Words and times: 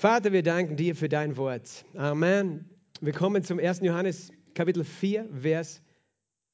Vater, 0.00 0.32
wir 0.32 0.42
danken 0.42 0.76
dir 0.76 0.96
für 0.96 1.10
dein 1.10 1.36
Wort. 1.36 1.84
Amen. 1.94 2.64
Wir 3.02 3.12
kommen 3.12 3.44
zum 3.44 3.58
1. 3.58 3.80
Johannes 3.82 4.32
Kapitel 4.54 4.82
4, 4.82 5.28
Vers 5.42 5.82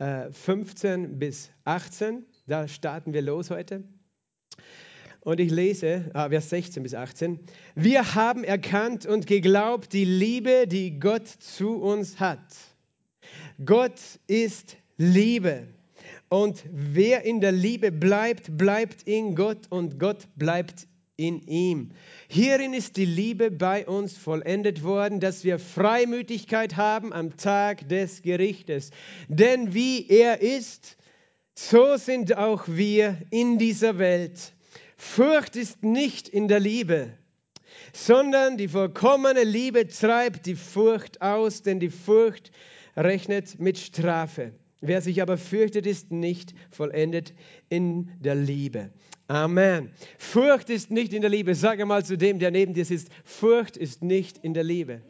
äh, 0.00 0.32
15 0.32 1.20
bis 1.20 1.52
18. 1.62 2.26
Da 2.48 2.66
starten 2.66 3.12
wir 3.12 3.22
los 3.22 3.50
heute. 3.50 3.84
Und 5.20 5.38
ich 5.38 5.52
lese 5.52 6.10
ah, 6.12 6.28
Vers 6.28 6.50
16 6.50 6.82
bis 6.82 6.92
18. 6.92 7.38
Wir 7.76 8.16
haben 8.16 8.42
erkannt 8.42 9.06
und 9.06 9.28
geglaubt 9.28 9.92
die 9.92 10.04
Liebe, 10.04 10.66
die 10.66 10.98
Gott 10.98 11.28
zu 11.28 11.76
uns 11.76 12.18
hat. 12.18 12.52
Gott 13.64 14.00
ist 14.26 14.76
Liebe. 14.96 15.68
Und 16.28 16.64
wer 16.72 17.22
in 17.22 17.40
der 17.40 17.52
Liebe 17.52 17.92
bleibt, 17.92 18.58
bleibt 18.58 19.04
in 19.04 19.36
Gott 19.36 19.68
und 19.70 20.00
Gott 20.00 20.26
bleibt 20.34 20.88
in 21.16 21.40
ihm. 21.46 21.92
Hierin 22.28 22.74
ist 22.74 22.96
die 22.96 23.06
Liebe 23.06 23.50
bei 23.50 23.86
uns 23.86 24.16
vollendet 24.16 24.82
worden, 24.82 25.20
dass 25.20 25.44
wir 25.44 25.58
Freimütigkeit 25.58 26.76
haben 26.76 27.12
am 27.12 27.36
Tag 27.36 27.88
des 27.88 28.22
Gerichtes. 28.22 28.90
Denn 29.28 29.72
wie 29.72 30.06
er 30.08 30.42
ist, 30.42 30.96
so 31.54 31.96
sind 31.96 32.36
auch 32.36 32.64
wir 32.68 33.18
in 33.30 33.58
dieser 33.58 33.98
Welt. 33.98 34.52
Furcht 34.96 35.56
ist 35.56 35.82
nicht 35.82 36.28
in 36.28 36.48
der 36.48 36.60
Liebe, 36.60 37.16
sondern 37.92 38.58
die 38.58 38.68
vollkommene 38.68 39.44
Liebe 39.44 39.86
treibt 39.88 40.46
die 40.46 40.54
Furcht 40.54 41.22
aus, 41.22 41.62
denn 41.62 41.80
die 41.80 41.90
Furcht 41.90 42.50
rechnet 42.94 43.58
mit 43.58 43.78
Strafe. 43.78 44.52
Wer 44.80 45.00
sich 45.00 45.22
aber 45.22 45.38
fürchtet, 45.38 45.86
ist 45.86 46.12
nicht 46.12 46.54
vollendet 46.70 47.34
in 47.68 48.10
der 48.20 48.34
Liebe. 48.34 48.90
Amen. 49.28 49.90
Furcht 50.18 50.70
ist 50.70 50.90
nicht 50.90 51.12
in 51.12 51.22
der 51.22 51.30
Liebe. 51.30 51.54
Sage 51.54 51.86
mal 51.86 52.04
zu 52.04 52.16
dem, 52.16 52.38
der 52.38 52.50
neben 52.50 52.74
dir 52.74 52.84
sitzt, 52.84 53.08
Furcht 53.24 53.76
ist 53.76 54.02
nicht 54.02 54.38
in 54.38 54.54
der 54.54 54.64
Liebe. 54.64 55.00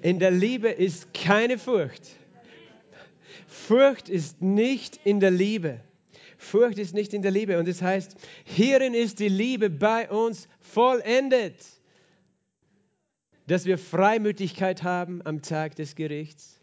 In 0.00 0.18
der 0.18 0.30
Liebe 0.30 0.68
ist 0.68 1.12
keine 1.12 1.58
Furcht. 1.58 2.06
Furcht 3.46 4.08
ist 4.08 4.40
nicht 4.40 5.00
in 5.04 5.20
der 5.20 5.30
Liebe. 5.30 5.80
Furcht 6.38 6.78
ist 6.78 6.94
nicht 6.94 7.12
in 7.12 7.22
der 7.22 7.32
Liebe. 7.32 7.58
Und 7.58 7.66
das 7.68 7.82
heißt, 7.82 8.16
hierin 8.44 8.94
ist 8.94 9.18
die 9.18 9.28
Liebe 9.28 9.68
bei 9.68 10.08
uns 10.08 10.48
vollendet, 10.60 11.56
dass 13.48 13.64
wir 13.64 13.76
Freimütigkeit 13.76 14.82
haben 14.82 15.20
am 15.24 15.42
Tag 15.42 15.74
des 15.74 15.96
Gerichts. 15.96 16.60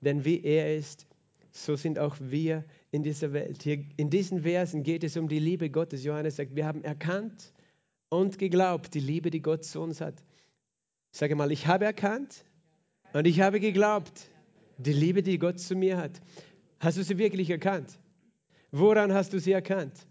Denn 0.00 0.24
wie 0.24 0.42
er 0.42 0.76
ist, 0.76 1.07
so 1.64 1.76
sind 1.76 1.98
auch 1.98 2.16
wir 2.20 2.64
in 2.90 3.02
dieser 3.02 3.32
Welt. 3.32 3.62
Hier 3.62 3.84
in 3.96 4.10
diesen 4.10 4.42
Versen 4.42 4.82
geht 4.82 5.04
es 5.04 5.16
um 5.16 5.28
die 5.28 5.38
Liebe 5.38 5.70
Gottes. 5.70 6.04
Johannes 6.04 6.36
sagt, 6.36 6.54
wir 6.54 6.66
haben 6.66 6.82
erkannt 6.84 7.52
und 8.08 8.38
geglaubt, 8.38 8.94
die 8.94 9.00
Liebe, 9.00 9.30
die 9.30 9.42
Gott 9.42 9.64
zu 9.64 9.80
uns 9.80 10.00
hat. 10.00 10.14
Sage 11.10 11.34
mal, 11.36 11.52
ich 11.52 11.66
habe 11.66 11.84
erkannt 11.84 12.44
und 13.12 13.26
ich 13.26 13.40
habe 13.40 13.60
geglaubt, 13.60 14.30
die 14.78 14.92
Liebe, 14.92 15.22
die 15.22 15.38
Gott 15.38 15.58
zu 15.58 15.74
mir 15.74 15.96
hat. 15.96 16.20
Hast 16.80 16.98
du 16.98 17.02
sie 17.02 17.18
wirklich 17.18 17.50
erkannt? 17.50 17.98
Woran 18.70 19.12
hast 19.12 19.32
du 19.32 19.40
sie 19.40 19.52
erkannt? 19.52 20.06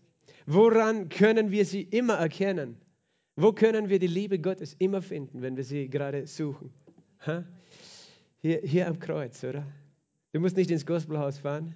Woran 0.46 1.10
können 1.10 1.52
wir 1.52 1.66
sie 1.66 1.82
immer 1.82 2.16
erkennen? 2.16 2.78
Wo 3.36 3.54
können 3.54 3.90
wir 3.90 4.00
die 4.00 4.08
Liebe 4.08 4.40
Gottes 4.40 4.76
immer 4.80 5.02
finden, 5.02 5.42
wenn 5.42 5.56
wir 5.56 5.64
sie 5.64 5.90
gerade 5.90 6.26
suchen? 6.28 6.74
Hier, 8.40 8.62
hier 8.64 8.88
am 8.88 9.00
Kreuz, 9.00 9.44
oder? 9.44 9.66
Du 10.38 10.42
musst 10.42 10.56
nicht 10.56 10.70
ins 10.70 10.86
Gospelhaus 10.86 11.40
fahren. 11.40 11.74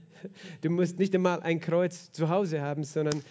Du 0.62 0.70
musst 0.70 1.00
nicht 1.00 1.16
einmal 1.16 1.40
ein 1.40 1.60
Kreuz 1.60 2.12
zu 2.12 2.30
Hause 2.30 2.62
haben, 2.62 2.84
sondern 2.84 3.24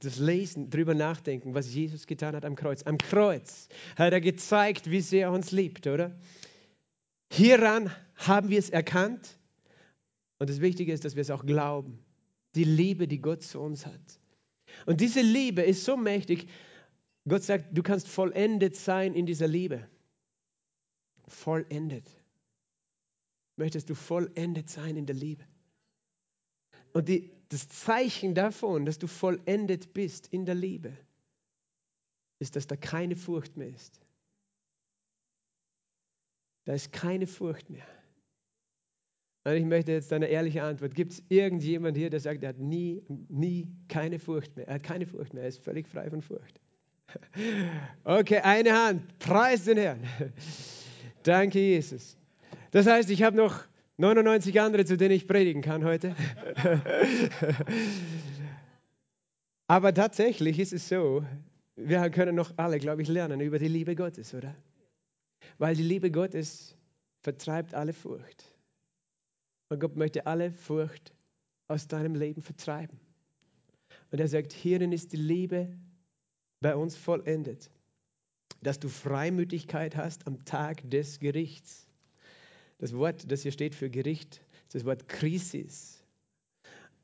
das 0.00 0.18
Lesen, 0.18 0.70
darüber 0.70 0.94
nachdenken, 0.94 1.52
was 1.52 1.74
Jesus 1.74 2.06
getan 2.06 2.34
hat 2.34 2.46
am 2.46 2.56
Kreuz. 2.56 2.82
Am 2.84 2.96
Kreuz 2.96 3.68
hat 3.96 4.14
er 4.14 4.22
gezeigt, 4.22 4.90
wie 4.90 5.02
sehr 5.02 5.26
er 5.26 5.32
uns 5.32 5.52
liebt, 5.52 5.86
oder? 5.86 6.16
Hieran 7.30 7.90
haben 8.14 8.48
wir 8.48 8.58
es 8.58 8.70
erkannt. 8.70 9.38
Und 10.38 10.48
das 10.48 10.62
Wichtige 10.62 10.94
ist, 10.94 11.04
dass 11.04 11.14
wir 11.14 11.20
es 11.20 11.30
auch 11.30 11.44
glauben. 11.44 11.98
Die 12.54 12.64
Liebe, 12.64 13.06
die 13.06 13.20
Gott 13.20 13.42
zu 13.42 13.60
uns 13.60 13.84
hat. 13.84 14.18
Und 14.86 15.02
diese 15.02 15.20
Liebe 15.20 15.60
ist 15.60 15.84
so 15.84 15.98
mächtig. 15.98 16.48
Gott 17.28 17.42
sagt, 17.42 17.76
du 17.76 17.82
kannst 17.82 18.08
vollendet 18.08 18.76
sein 18.76 19.12
in 19.12 19.26
dieser 19.26 19.46
Liebe. 19.46 19.86
Vollendet 21.28 22.08
möchtest 23.56 23.90
du 23.90 23.94
vollendet 23.94 24.68
sein 24.68 24.96
in 24.96 25.06
der 25.06 25.16
Liebe. 25.16 25.44
Und 26.92 27.08
die, 27.08 27.30
das 27.48 27.68
Zeichen 27.68 28.34
davon, 28.34 28.86
dass 28.86 28.98
du 28.98 29.06
vollendet 29.06 29.92
bist 29.94 30.28
in 30.28 30.44
der 30.44 30.54
Liebe, 30.54 30.96
ist, 32.38 32.56
dass 32.56 32.66
da 32.66 32.76
keine 32.76 33.16
Furcht 33.16 33.56
mehr 33.56 33.68
ist. 33.68 34.00
Da 36.64 36.72
ist 36.72 36.92
keine 36.92 37.26
Furcht 37.26 37.68
mehr. 37.70 37.86
Und 39.44 39.52
ich 39.52 39.64
möchte 39.64 39.92
jetzt 39.92 40.12
eine 40.12 40.26
ehrliche 40.26 40.62
Antwort. 40.62 40.94
Gibt 40.94 41.12
es 41.12 41.22
irgendjemand 41.28 41.96
hier, 41.96 42.08
der 42.08 42.20
sagt, 42.20 42.42
er 42.42 42.50
hat 42.50 42.58
nie, 42.58 43.02
nie 43.28 43.68
keine 43.88 44.18
Furcht 44.18 44.56
mehr? 44.56 44.66
Er 44.66 44.74
hat 44.74 44.82
keine 44.82 45.06
Furcht 45.06 45.34
mehr, 45.34 45.42
er 45.42 45.50
ist 45.50 45.58
völlig 45.58 45.86
frei 45.86 46.08
von 46.10 46.22
Furcht. 46.22 46.60
Okay, 48.04 48.38
eine 48.38 48.72
Hand. 48.72 49.18
Preis 49.18 49.64
den 49.64 49.76
Herrn. 49.76 50.02
Danke, 51.22 51.60
Jesus. 51.60 52.16
Das 52.74 52.86
heißt, 52.86 53.08
ich 53.10 53.22
habe 53.22 53.36
noch 53.36 53.62
99 53.98 54.60
andere, 54.60 54.84
zu 54.84 54.96
denen 54.96 55.14
ich 55.14 55.28
predigen 55.28 55.62
kann 55.62 55.84
heute. 55.84 56.16
Aber 59.68 59.94
tatsächlich 59.94 60.58
ist 60.58 60.72
es 60.72 60.88
so, 60.88 61.24
wir 61.76 62.10
können 62.10 62.34
noch 62.34 62.52
alle, 62.56 62.80
glaube 62.80 63.02
ich, 63.02 63.08
lernen 63.08 63.40
über 63.40 63.60
die 63.60 63.68
Liebe 63.68 63.94
Gottes, 63.94 64.34
oder? 64.34 64.56
Weil 65.58 65.76
die 65.76 65.84
Liebe 65.84 66.10
Gottes 66.10 66.76
vertreibt 67.20 67.74
alle 67.74 67.92
Furcht. 67.92 68.44
Und 69.68 69.78
Gott 69.78 69.94
möchte 69.94 70.26
alle 70.26 70.50
Furcht 70.50 71.14
aus 71.68 71.86
deinem 71.86 72.16
Leben 72.16 72.42
vertreiben. 72.42 72.98
Und 74.10 74.18
er 74.18 74.26
sagt, 74.26 74.52
hierin 74.52 74.90
ist 74.90 75.12
die 75.12 75.16
Liebe 75.16 75.68
bei 76.60 76.74
uns 76.74 76.96
vollendet, 76.96 77.70
dass 78.62 78.80
du 78.80 78.88
Freimütigkeit 78.88 79.94
hast 79.94 80.26
am 80.26 80.44
Tag 80.44 80.90
des 80.90 81.20
Gerichts. 81.20 81.86
Das 82.84 82.94
Wort, 82.94 83.32
das 83.32 83.40
hier 83.40 83.50
steht 83.50 83.74
für 83.74 83.88
Gericht, 83.88 84.42
ist 84.66 84.74
das 84.74 84.84
Wort 84.84 85.08
Krisis. 85.08 86.04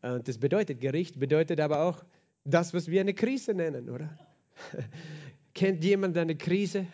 Und 0.03 0.29
das 0.29 0.37
bedeutet 0.37 0.79
Gericht, 0.79 1.19
bedeutet 1.19 1.59
aber 1.59 1.81
auch 1.81 2.05
das, 2.45 2.75
was 2.75 2.91
wir 2.91 3.01
eine 3.01 3.15
Krise 3.15 3.55
nennen, 3.55 3.89
oder? 3.89 4.11
Kennt 5.55 5.83
jemand 5.83 6.19
eine 6.19 6.37
Krise? 6.37 6.87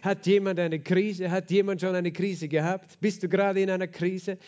Hat 0.00 0.26
jemand 0.26 0.58
eine 0.58 0.80
Krise? 0.80 1.30
Hat 1.30 1.50
jemand 1.50 1.82
schon 1.82 1.94
eine 1.94 2.12
Krise 2.12 2.48
gehabt? 2.48 2.98
Bist 3.02 3.22
du 3.22 3.28
gerade 3.28 3.60
in 3.60 3.68
einer 3.68 3.88
Krise? 3.88 4.38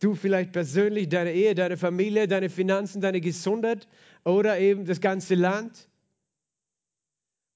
Du 0.00 0.16
vielleicht 0.16 0.50
persönlich, 0.50 1.08
deine 1.08 1.32
Ehe, 1.32 1.54
deine 1.54 1.76
Familie, 1.76 2.26
deine 2.26 2.50
Finanzen, 2.50 3.00
deine 3.00 3.20
Gesundheit 3.20 3.86
oder 4.24 4.58
eben 4.58 4.84
das 4.84 5.00
ganze 5.00 5.36
Land? 5.36 5.88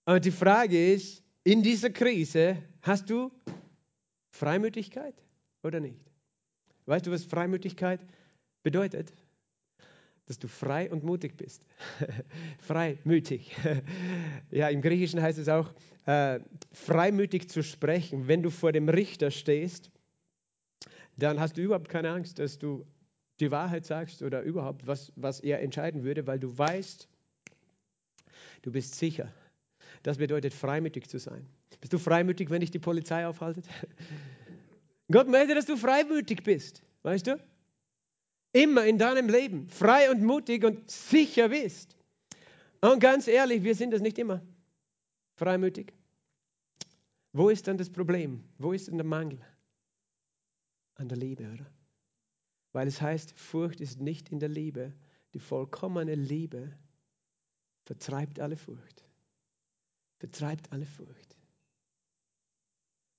Und 0.04 0.24
die 0.24 0.30
Frage 0.30 0.92
ist, 0.92 1.24
in 1.42 1.60
dieser 1.64 1.90
Krise 1.90 2.58
hast 2.82 3.10
du 3.10 3.32
Freimütigkeit? 4.30 5.16
Oder 5.62 5.80
nicht? 5.80 6.00
Weißt 6.86 7.06
du, 7.06 7.10
was 7.10 7.24
Freimütigkeit 7.24 8.00
bedeutet? 8.62 9.12
Dass 10.26 10.38
du 10.38 10.48
frei 10.48 10.90
und 10.90 11.04
mutig 11.04 11.36
bist. 11.36 11.64
freimütig. 12.58 13.56
ja, 14.50 14.68
im 14.68 14.80
Griechischen 14.80 15.20
heißt 15.20 15.38
es 15.38 15.48
auch, 15.48 15.72
äh, 16.06 16.40
freimütig 16.72 17.48
zu 17.48 17.62
sprechen. 17.62 18.28
Wenn 18.28 18.42
du 18.42 18.50
vor 18.50 18.72
dem 18.72 18.88
Richter 18.88 19.30
stehst, 19.30 19.90
dann 21.16 21.40
hast 21.40 21.56
du 21.56 21.62
überhaupt 21.62 21.88
keine 21.88 22.10
Angst, 22.10 22.38
dass 22.38 22.58
du 22.58 22.86
die 23.40 23.50
Wahrheit 23.50 23.84
sagst 23.84 24.22
oder 24.22 24.42
überhaupt, 24.42 24.86
was, 24.86 25.12
was 25.16 25.40
er 25.40 25.60
entscheiden 25.60 26.04
würde, 26.04 26.26
weil 26.26 26.38
du 26.38 26.56
weißt, 26.56 27.08
du 28.62 28.72
bist 28.72 28.94
sicher. 28.94 29.32
Das 30.02 30.18
bedeutet, 30.18 30.54
freimütig 30.54 31.08
zu 31.08 31.18
sein. 31.18 31.46
Bist 31.80 31.92
du 31.92 31.98
freimütig, 31.98 32.50
wenn 32.50 32.60
dich 32.60 32.70
die 32.70 32.78
Polizei 32.78 33.26
aufhaltet? 33.26 33.68
Gott 35.12 35.28
möchte, 35.28 35.54
dass 35.54 35.66
du 35.66 35.76
freimütig 35.76 36.42
bist, 36.42 36.82
weißt 37.02 37.26
du? 37.26 37.44
Immer 38.52 38.84
in 38.84 38.98
deinem 38.98 39.28
Leben 39.28 39.68
frei 39.68 40.10
und 40.10 40.22
mutig 40.22 40.64
und 40.64 40.90
sicher 40.90 41.48
bist. 41.48 41.96
Und 42.80 43.00
ganz 43.00 43.28
ehrlich, 43.28 43.62
wir 43.62 43.74
sind 43.74 43.92
das 43.92 44.00
nicht 44.00 44.18
immer. 44.18 44.42
Freimütig. 45.36 45.92
Wo 47.32 47.48
ist 47.48 47.66
dann 47.66 47.78
das 47.78 47.88
Problem? 47.88 48.44
Wo 48.58 48.72
ist 48.72 48.88
denn 48.88 48.98
der 48.98 49.06
Mangel? 49.06 49.40
An 50.96 51.08
der 51.08 51.16
Liebe, 51.16 51.50
oder? 51.50 51.66
Weil 52.72 52.88
es 52.88 53.00
heißt, 53.00 53.32
Furcht 53.38 53.80
ist 53.80 54.00
nicht 54.00 54.30
in 54.30 54.40
der 54.40 54.48
Liebe. 54.48 54.92
Die 55.34 55.38
vollkommene 55.38 56.14
Liebe 56.14 56.76
vertreibt 57.84 58.40
alle 58.40 58.56
Furcht. 58.56 59.04
Vertreibt 60.18 60.70
alle 60.72 60.86
Furcht. 60.86 61.36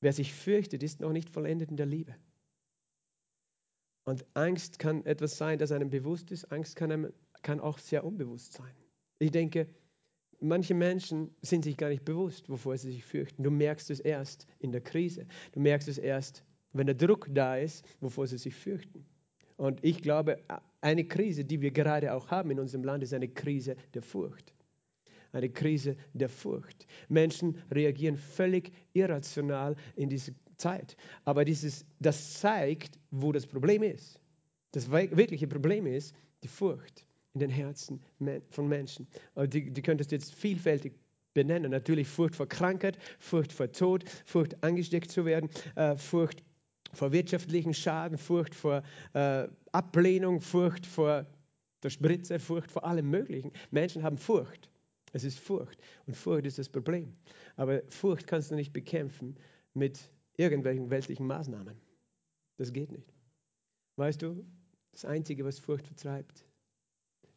Wer 0.04 0.12
sich 0.12 0.34
fürchtet, 0.34 0.84
ist 0.84 1.00
noch 1.00 1.14
nicht 1.14 1.30
vollendet 1.30 1.72
in 1.72 1.78
der 1.78 1.86
Liebe. 1.86 2.14
Und 4.04 4.26
Angst 4.34 4.78
kann 4.78 5.06
etwas 5.06 5.38
sein, 5.38 5.58
das 5.60 5.72
einem 5.72 5.90
bewusst 5.90 6.30
ist. 6.32 6.52
Angst 6.52 6.76
kann, 6.76 6.92
einem, 6.92 7.14
kann 7.42 7.62
auch 7.62 7.78
sehr 7.80 8.04
unbewusst 8.04 8.52
sein. 8.54 8.76
Ich 9.20 9.32
denke, 9.32 9.68
Manche 10.46 10.74
Menschen 10.74 11.34
sind 11.42 11.64
sich 11.64 11.78
gar 11.78 11.88
nicht 11.88 12.04
bewusst, 12.04 12.50
wovor 12.50 12.78
sie 12.78 12.92
sich 12.92 13.06
fürchten. 13.06 13.44
Du 13.44 13.50
merkst 13.50 13.90
es 13.90 14.02
erst 14.02 14.46
in 14.60 14.74
der 14.74 14.82
Krise. 14.82 15.26
Du 15.54 15.62
merkst 15.62 15.88
es 15.88 15.98
erst, 15.98 16.44
wenn 16.74 16.86
der 16.86 16.96
Druck 16.96 17.30
da 17.32 17.56
ist, 17.56 17.86
wovor 18.02 18.28
sie 18.28 18.38
sich 18.38 18.54
fürchten. 18.54 19.06
Und 19.56 19.82
ich 19.86 20.02
glaube, 20.02 20.44
eine 20.82 21.06
Krise, 21.06 21.46
die 21.46 21.62
wir 21.62 21.72
gerade 21.72 22.14
auch 22.14 22.30
haben 22.30 22.52
in 22.52 22.60
unserem 22.60 22.84
Land, 22.84 23.04
ist 23.04 23.14
eine 23.14 23.30
Krise 23.30 23.78
der 23.94 24.02
Furcht. 24.02 24.54
Eine 25.34 25.50
Krise 25.50 25.98
der 26.14 26.30
Furcht. 26.30 26.88
Menschen 27.10 27.58
reagieren 27.72 28.16
völlig 28.16 28.72
irrational 28.94 29.76
in 29.96 30.08
diese 30.08 30.34
Zeit. 30.58 30.96
Aber 31.26 31.44
dieses, 31.44 31.86
das 32.00 32.40
zeigt, 32.40 32.98
wo 33.12 33.32
das 33.32 33.46
Problem 33.46 33.84
ist. 33.84 34.20
Das 34.72 34.90
wirkliche 34.90 35.48
Problem 35.48 35.86
ist 35.86 36.16
die 36.44 36.48
Furcht 36.48 37.06
in 37.34 37.40
den 37.40 37.50
Herzen 37.50 38.02
von 38.50 38.68
Menschen. 38.68 39.08
Die, 39.36 39.72
die 39.72 39.82
könntest 39.82 40.12
du 40.12 40.16
jetzt 40.16 40.34
vielfältig 40.34 40.94
benennen. 41.34 41.72
Natürlich 41.72 42.08
Furcht 42.08 42.36
vor 42.36 42.48
Krankheit, 42.48 42.98
Furcht 43.20 43.52
vor 43.52 43.72
Tod, 43.72 44.04
Furcht 44.26 44.64
angesteckt 44.64 45.12
zu 45.12 45.26
werden, 45.26 45.50
äh, 45.76 45.96
Furcht 45.98 46.44
vor 46.94 47.12
wirtschaftlichen 47.12 47.74
Schaden, 47.74 48.18
Furcht 48.18 48.54
vor 48.54 48.84
äh, 49.14 49.48
Ablehnung, 49.72 50.42
Furcht 50.42 50.86
vor 50.86 51.26
der 51.82 51.90
Spritze, 51.90 52.40
Furcht 52.40 52.72
vor 52.72 52.86
allem 52.86 53.10
Möglichen. 53.10 53.52
Menschen 53.72 54.04
haben 54.04 54.18
Furcht. 54.18 54.70
Es 55.14 55.24
ist 55.24 55.40
Furcht. 55.40 55.80
Und 56.06 56.18
Furcht 56.18 56.46
ist 56.46 56.58
das 56.58 56.68
Problem. 56.68 57.16
Aber 57.56 57.82
Furcht 57.90 58.28
kannst 58.28 58.52
du 58.52 58.56
nicht 58.56 58.74
bekämpfen 58.74 59.38
mit 59.74 60.12
irgendwelchen 60.36 60.90
weltlichen 60.90 61.28
Maßnahmen. 61.28 61.80
Das 62.58 62.74
geht 62.74 62.92
nicht. 62.92 63.14
Weißt 63.96 64.22
du, 64.22 64.44
das 64.92 65.06
Einzige, 65.06 65.46
was 65.46 65.60
Furcht 65.60 65.88
vertreibt, 65.88 66.46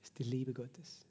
ist 0.02 0.18
die 0.18 0.24
Liebe 0.24 0.54
Gottes. 0.54 1.06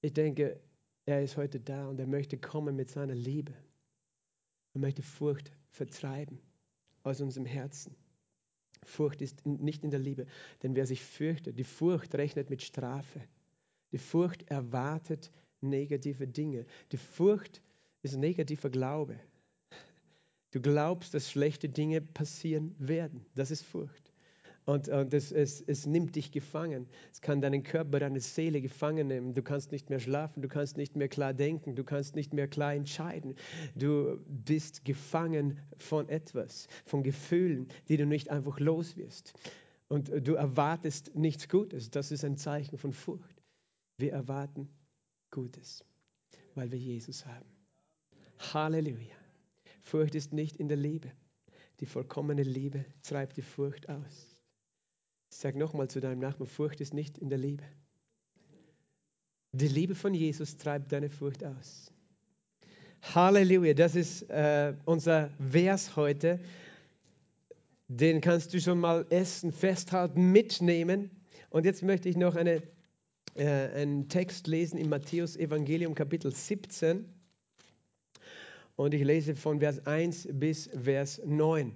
Ich 0.00 0.12
denke, 0.12 0.60
er 1.06 1.22
ist 1.22 1.36
heute 1.36 1.60
da 1.60 1.88
und 1.88 2.00
er 2.00 2.06
möchte 2.06 2.36
kommen 2.36 2.74
mit 2.74 2.90
seiner 2.90 3.14
Liebe. 3.14 3.54
Er 4.74 4.80
möchte 4.80 5.02
Furcht 5.02 5.52
vertreiben 5.70 6.40
aus 7.04 7.20
unserem 7.20 7.46
Herzen. 7.46 7.94
Furcht 8.84 9.22
ist 9.22 9.46
nicht 9.46 9.84
in 9.84 9.90
der 9.90 10.00
Liebe, 10.00 10.26
denn 10.62 10.74
wer 10.74 10.86
sich 10.86 11.02
fürchtet, 11.02 11.58
die 11.58 11.64
Furcht 11.64 12.14
rechnet 12.16 12.50
mit 12.50 12.62
Strafe. 12.62 13.20
Die 13.92 13.98
Furcht 13.98 14.50
erwartet 14.50 15.30
negative 15.60 16.26
Dinge. 16.26 16.66
Die 16.90 16.96
Furcht 16.96 17.62
ist 18.02 18.16
negativer 18.16 18.70
Glaube. 18.70 19.18
Du 20.50 20.60
glaubst, 20.60 21.14
dass 21.14 21.30
schlechte 21.30 21.68
Dinge 21.68 22.00
passieren 22.00 22.74
werden. 22.78 23.24
Das 23.34 23.50
ist 23.50 23.62
Furcht. 23.62 24.12
Und, 24.64 24.88
und 24.88 25.12
es, 25.12 25.32
es, 25.32 25.60
es 25.60 25.86
nimmt 25.86 26.14
dich 26.14 26.30
gefangen. 26.30 26.86
Es 27.12 27.20
kann 27.20 27.40
deinen 27.40 27.64
Körper, 27.64 27.98
deine 27.98 28.20
Seele 28.20 28.60
gefangen 28.60 29.08
nehmen. 29.08 29.34
Du 29.34 29.42
kannst 29.42 29.72
nicht 29.72 29.90
mehr 29.90 29.98
schlafen, 29.98 30.40
du 30.40 30.48
kannst 30.48 30.76
nicht 30.76 30.94
mehr 30.94 31.08
klar 31.08 31.34
denken, 31.34 31.74
du 31.74 31.82
kannst 31.82 32.14
nicht 32.14 32.32
mehr 32.32 32.46
klar 32.46 32.74
entscheiden. 32.74 33.34
Du 33.74 34.20
bist 34.28 34.84
gefangen 34.84 35.58
von 35.78 36.08
etwas, 36.08 36.68
von 36.84 37.02
Gefühlen, 37.02 37.68
die 37.88 37.96
du 37.96 38.06
nicht 38.06 38.30
einfach 38.30 38.60
los 38.60 38.96
wirst. 38.96 39.34
Und 39.88 40.10
du 40.26 40.34
erwartest 40.34 41.14
nichts 41.16 41.48
Gutes. 41.48 41.90
Das 41.90 42.12
ist 42.12 42.24
ein 42.24 42.36
Zeichen 42.36 42.78
von 42.78 42.92
Furcht. 42.92 43.41
Wir 44.02 44.14
erwarten 44.14 44.68
Gutes, 45.30 45.84
weil 46.56 46.72
wir 46.72 46.78
Jesus 46.80 47.24
haben. 47.24 47.46
Halleluja. 48.52 49.14
Furcht 49.84 50.16
ist 50.16 50.32
nicht 50.32 50.56
in 50.56 50.66
der 50.66 50.76
Liebe. 50.76 51.12
Die 51.78 51.86
vollkommene 51.86 52.42
Liebe 52.42 52.84
treibt 53.04 53.36
die 53.36 53.42
Furcht 53.42 53.88
aus. 53.88 54.42
Sag 55.28 55.54
nochmal 55.54 55.86
zu 55.86 56.00
deinem 56.00 56.18
Nachbarn, 56.18 56.48
Furcht 56.48 56.80
ist 56.80 56.92
nicht 56.92 57.16
in 57.16 57.28
der 57.28 57.38
Liebe. 57.38 57.62
Die 59.52 59.68
Liebe 59.68 59.94
von 59.94 60.14
Jesus 60.14 60.56
treibt 60.56 60.90
deine 60.90 61.08
Furcht 61.08 61.44
aus. 61.44 61.92
Halleluja, 63.02 63.74
das 63.74 63.94
ist 63.94 64.22
äh, 64.30 64.74
unser 64.84 65.30
Vers 65.38 65.94
heute. 65.94 66.40
Den 67.86 68.20
kannst 68.20 68.52
du 68.52 68.60
schon 68.60 68.80
mal 68.80 69.06
essen, 69.10 69.52
festhalten, 69.52 70.32
mitnehmen. 70.32 71.12
Und 71.50 71.66
jetzt 71.66 71.84
möchte 71.84 72.08
ich 72.08 72.16
noch 72.16 72.34
eine, 72.34 72.64
äh, 73.34 73.46
einen 73.46 74.08
Text 74.08 74.46
lesen 74.46 74.78
im 74.78 74.88
Matthäus 74.88 75.36
Evangelium 75.36 75.94
Kapitel 75.94 76.34
17. 76.34 77.06
Und 78.76 78.94
ich 78.94 79.04
lese 79.04 79.34
von 79.36 79.60
Vers 79.60 79.86
1 79.86 80.28
bis 80.32 80.68
Vers 80.82 81.20
9. 81.24 81.74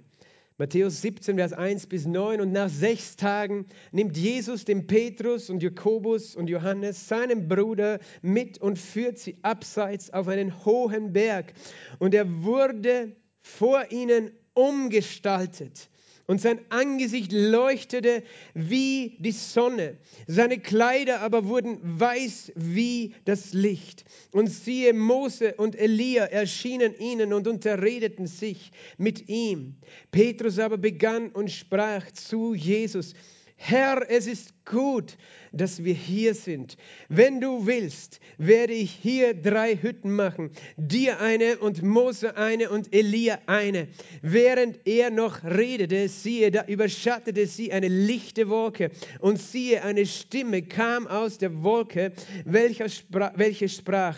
Matthäus 0.59 1.01
17, 1.01 1.37
Vers 1.37 1.53
1 1.53 1.87
bis 1.87 2.05
9. 2.05 2.41
Und 2.41 2.51
nach 2.51 2.69
sechs 2.69 3.15
Tagen 3.15 3.67
nimmt 3.91 4.17
Jesus 4.17 4.65
den 4.65 4.87
Petrus 4.87 5.49
und 5.49 5.61
Jakobus 5.61 6.35
und 6.35 6.49
Johannes, 6.49 7.07
seinen 7.07 7.47
Bruder, 7.47 7.99
mit 8.21 8.57
und 8.59 8.79
führt 8.79 9.19
sie 9.19 9.37
abseits 9.43 10.11
auf 10.11 10.27
einen 10.27 10.65
hohen 10.65 11.13
Berg. 11.13 11.53
Und 11.99 12.13
er 12.13 12.43
wurde 12.43 13.15
vor 13.41 13.91
ihnen 13.91 14.31
umgestaltet 14.53 15.89
und 16.27 16.41
sein 16.41 16.59
Angesicht 16.69 17.31
leuchtete 17.31 18.21
wie 18.53 19.17
die 19.19 19.31
Sonne. 19.31 19.97
Seine 20.27 20.59
Kleider 20.59 21.21
aber 21.21 21.47
wurden 21.47 21.79
weiß 21.81 22.51
wie 22.55 23.15
das 23.25 23.53
Licht. 23.53 24.03
Und 24.31 24.47
siehe, 24.47 24.93
Mose 24.93 25.55
und 25.55 25.75
Elia 25.75 26.25
erschienen 26.25 26.93
ihnen 26.99 27.33
und 27.33 27.47
unterredeten 27.47 28.27
sich 28.27 28.71
mit 28.97 29.29
ihm. 29.29 29.77
Petrus 30.11 30.59
aber 30.59 30.77
begann 30.77 31.29
und 31.29 31.49
sprach 31.49 32.11
zu 32.11 32.53
Jesus, 32.53 33.13
Herr, 33.59 34.05
es 34.09 34.27
ist 34.27 34.53
gut, 34.65 35.17
dass 35.51 35.83
wir 35.83 35.95
hier 35.95 36.35
sind. 36.35 36.77
Wenn 37.09 37.41
du 37.41 37.65
willst, 37.65 38.19
werde 38.37 38.73
ich 38.73 38.91
hier 38.91 39.33
drei 39.33 39.75
Hütten 39.75 40.15
machen. 40.15 40.51
Dir 40.77 41.19
eine 41.19 41.57
und 41.57 41.81
Mose 41.81 42.37
eine 42.37 42.69
und 42.69 42.93
Elia 42.93 43.39
eine. 43.47 43.87
Während 44.21 44.79
er 44.85 45.09
noch 45.09 45.43
redete, 45.43 46.07
siehe, 46.07 46.51
da 46.51 46.65
überschattete 46.65 47.47
sie 47.47 47.73
eine 47.73 47.87
lichte 47.87 48.47
Wolke. 48.47 48.91
Und 49.19 49.41
siehe, 49.41 49.83
eine 49.83 50.05
Stimme 50.05 50.61
kam 50.61 51.07
aus 51.07 51.39
der 51.39 51.63
Wolke, 51.63 52.13
welche 52.45 53.69
sprach, 53.69 54.15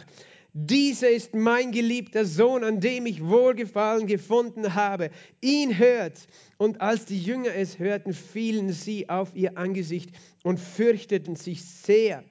dieser 0.53 1.09
ist 1.09 1.35
mein 1.35 1.71
geliebter 1.71 2.25
Sohn, 2.25 2.63
an 2.63 2.79
dem 2.79 3.05
ich 3.05 3.23
Wohlgefallen 3.23 4.07
gefunden 4.07 4.73
habe. 4.73 5.11
Ihn 5.41 5.77
hört. 5.77 6.27
Und 6.57 6.81
als 6.81 7.05
die 7.05 7.21
Jünger 7.21 7.53
es 7.53 7.77
hörten, 7.77 8.13
fielen 8.13 8.73
sie 8.73 9.09
auf 9.09 9.35
ihr 9.35 9.57
Angesicht 9.57 10.09
und 10.43 10.59
fürchteten 10.59 11.35
sich 11.35 11.63
sehr. 11.63 12.23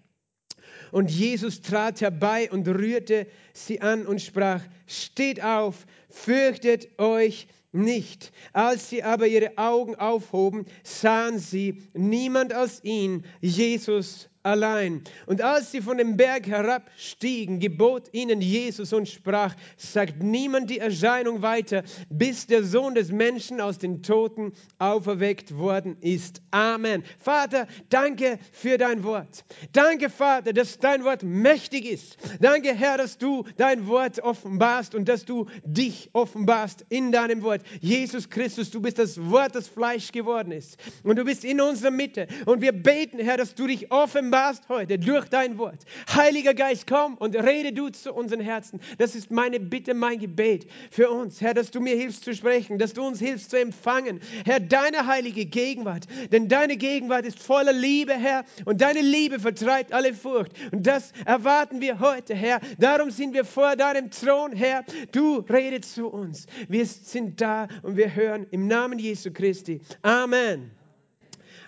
Und 0.90 1.10
Jesus 1.10 1.60
trat 1.60 2.00
herbei 2.00 2.50
und 2.50 2.66
rührte 2.66 3.26
sie 3.52 3.80
an 3.80 4.06
und 4.06 4.20
sprach, 4.20 4.62
steht 4.86 5.42
auf, 5.42 5.86
fürchtet 6.08 6.98
euch 6.98 7.46
nicht. 7.72 8.32
Als 8.52 8.88
sie 8.88 9.02
aber 9.02 9.26
ihre 9.26 9.58
Augen 9.58 9.94
aufhoben, 9.94 10.66
sahen 10.82 11.38
sie 11.38 11.82
niemand 11.92 12.52
als 12.52 12.82
ihn, 12.82 13.24
Jesus 13.40 14.28
allein. 14.48 15.02
Und 15.26 15.42
als 15.42 15.70
sie 15.70 15.82
von 15.82 15.98
dem 15.98 16.16
Berg 16.16 16.46
herabstiegen, 16.46 17.60
gebot 17.60 18.08
ihnen 18.12 18.40
Jesus 18.40 18.92
und 18.92 19.08
sprach, 19.08 19.54
sagt 19.76 20.22
niemand 20.22 20.70
die 20.70 20.78
Erscheinung 20.78 21.42
weiter, 21.42 21.82
bis 22.08 22.46
der 22.46 22.64
Sohn 22.64 22.94
des 22.94 23.12
Menschen 23.12 23.60
aus 23.60 23.78
den 23.78 24.02
Toten 24.02 24.52
auferweckt 24.78 25.56
worden 25.56 25.98
ist. 26.00 26.40
Amen. 26.50 27.04
Vater, 27.18 27.66
danke 27.90 28.38
für 28.50 28.78
dein 28.78 29.04
Wort. 29.04 29.44
Danke, 29.72 30.08
Vater, 30.08 30.52
dass 30.54 30.78
dein 30.78 31.04
Wort 31.04 31.22
mächtig 31.22 31.84
ist. 31.84 32.16
Danke, 32.40 32.74
Herr, 32.74 32.96
dass 32.96 33.18
du 33.18 33.44
dein 33.58 33.86
Wort 33.86 34.18
offenbarst 34.20 34.94
und 34.94 35.08
dass 35.08 35.26
du 35.26 35.46
dich 35.64 36.08
offenbarst 36.14 36.86
in 36.88 37.12
deinem 37.12 37.42
Wort. 37.42 37.62
Jesus 37.80 38.30
Christus, 38.30 38.70
du 38.70 38.80
bist 38.80 38.98
das 38.98 39.18
Wort, 39.30 39.54
das 39.54 39.68
Fleisch 39.68 40.10
geworden 40.10 40.52
ist. 40.52 40.78
Und 41.04 41.16
du 41.16 41.24
bist 41.24 41.44
in 41.44 41.60
unserer 41.60 41.90
Mitte. 41.90 42.26
Und 42.46 42.62
wir 42.62 42.72
beten, 42.72 43.18
Herr, 43.18 43.36
dass 43.36 43.54
du 43.54 43.66
dich 43.66 43.92
offenbarst 43.92 44.37
offenbarst 44.38 44.68
heute 44.68 44.98
durch 44.98 45.28
dein 45.28 45.58
Wort. 45.58 45.84
Heiliger 46.14 46.54
Geist, 46.54 46.86
komm 46.86 47.14
und 47.14 47.34
rede 47.34 47.72
du 47.72 47.88
zu 47.88 48.12
unseren 48.12 48.40
Herzen. 48.40 48.80
Das 48.98 49.14
ist 49.14 49.30
meine 49.30 49.58
Bitte, 49.58 49.94
mein 49.94 50.18
Gebet 50.18 50.66
für 50.90 51.10
uns. 51.10 51.40
Herr, 51.40 51.54
dass 51.54 51.70
du 51.70 51.80
mir 51.80 51.96
hilfst 51.96 52.24
zu 52.24 52.34
sprechen, 52.34 52.78
dass 52.78 52.92
du 52.92 53.04
uns 53.04 53.18
hilfst 53.18 53.50
zu 53.50 53.58
empfangen. 53.58 54.20
Herr, 54.44 54.60
deine 54.60 55.06
heilige 55.06 55.44
Gegenwart. 55.44 56.06
Denn 56.30 56.48
deine 56.48 56.76
Gegenwart 56.76 57.26
ist 57.26 57.42
voller 57.42 57.72
Liebe, 57.72 58.14
Herr. 58.14 58.44
Und 58.64 58.80
deine 58.80 59.00
Liebe 59.00 59.40
vertreibt 59.40 59.92
alle 59.92 60.14
Furcht. 60.14 60.52
Und 60.72 60.86
das 60.86 61.12
erwarten 61.24 61.80
wir 61.80 61.98
heute, 61.98 62.34
Herr. 62.34 62.60
Darum 62.78 63.10
sind 63.10 63.34
wir 63.34 63.44
vor 63.44 63.76
deinem 63.76 64.10
Thron, 64.10 64.52
Herr. 64.52 64.84
Du 65.12 65.38
redest 65.38 65.94
zu 65.94 66.08
uns. 66.08 66.46
Wir 66.68 66.86
sind 66.86 67.40
da 67.40 67.66
und 67.82 67.96
wir 67.96 68.14
hören 68.14 68.46
im 68.50 68.68
Namen 68.68 68.98
Jesu 68.98 69.32
Christi. 69.32 69.80
Amen. 70.02 70.70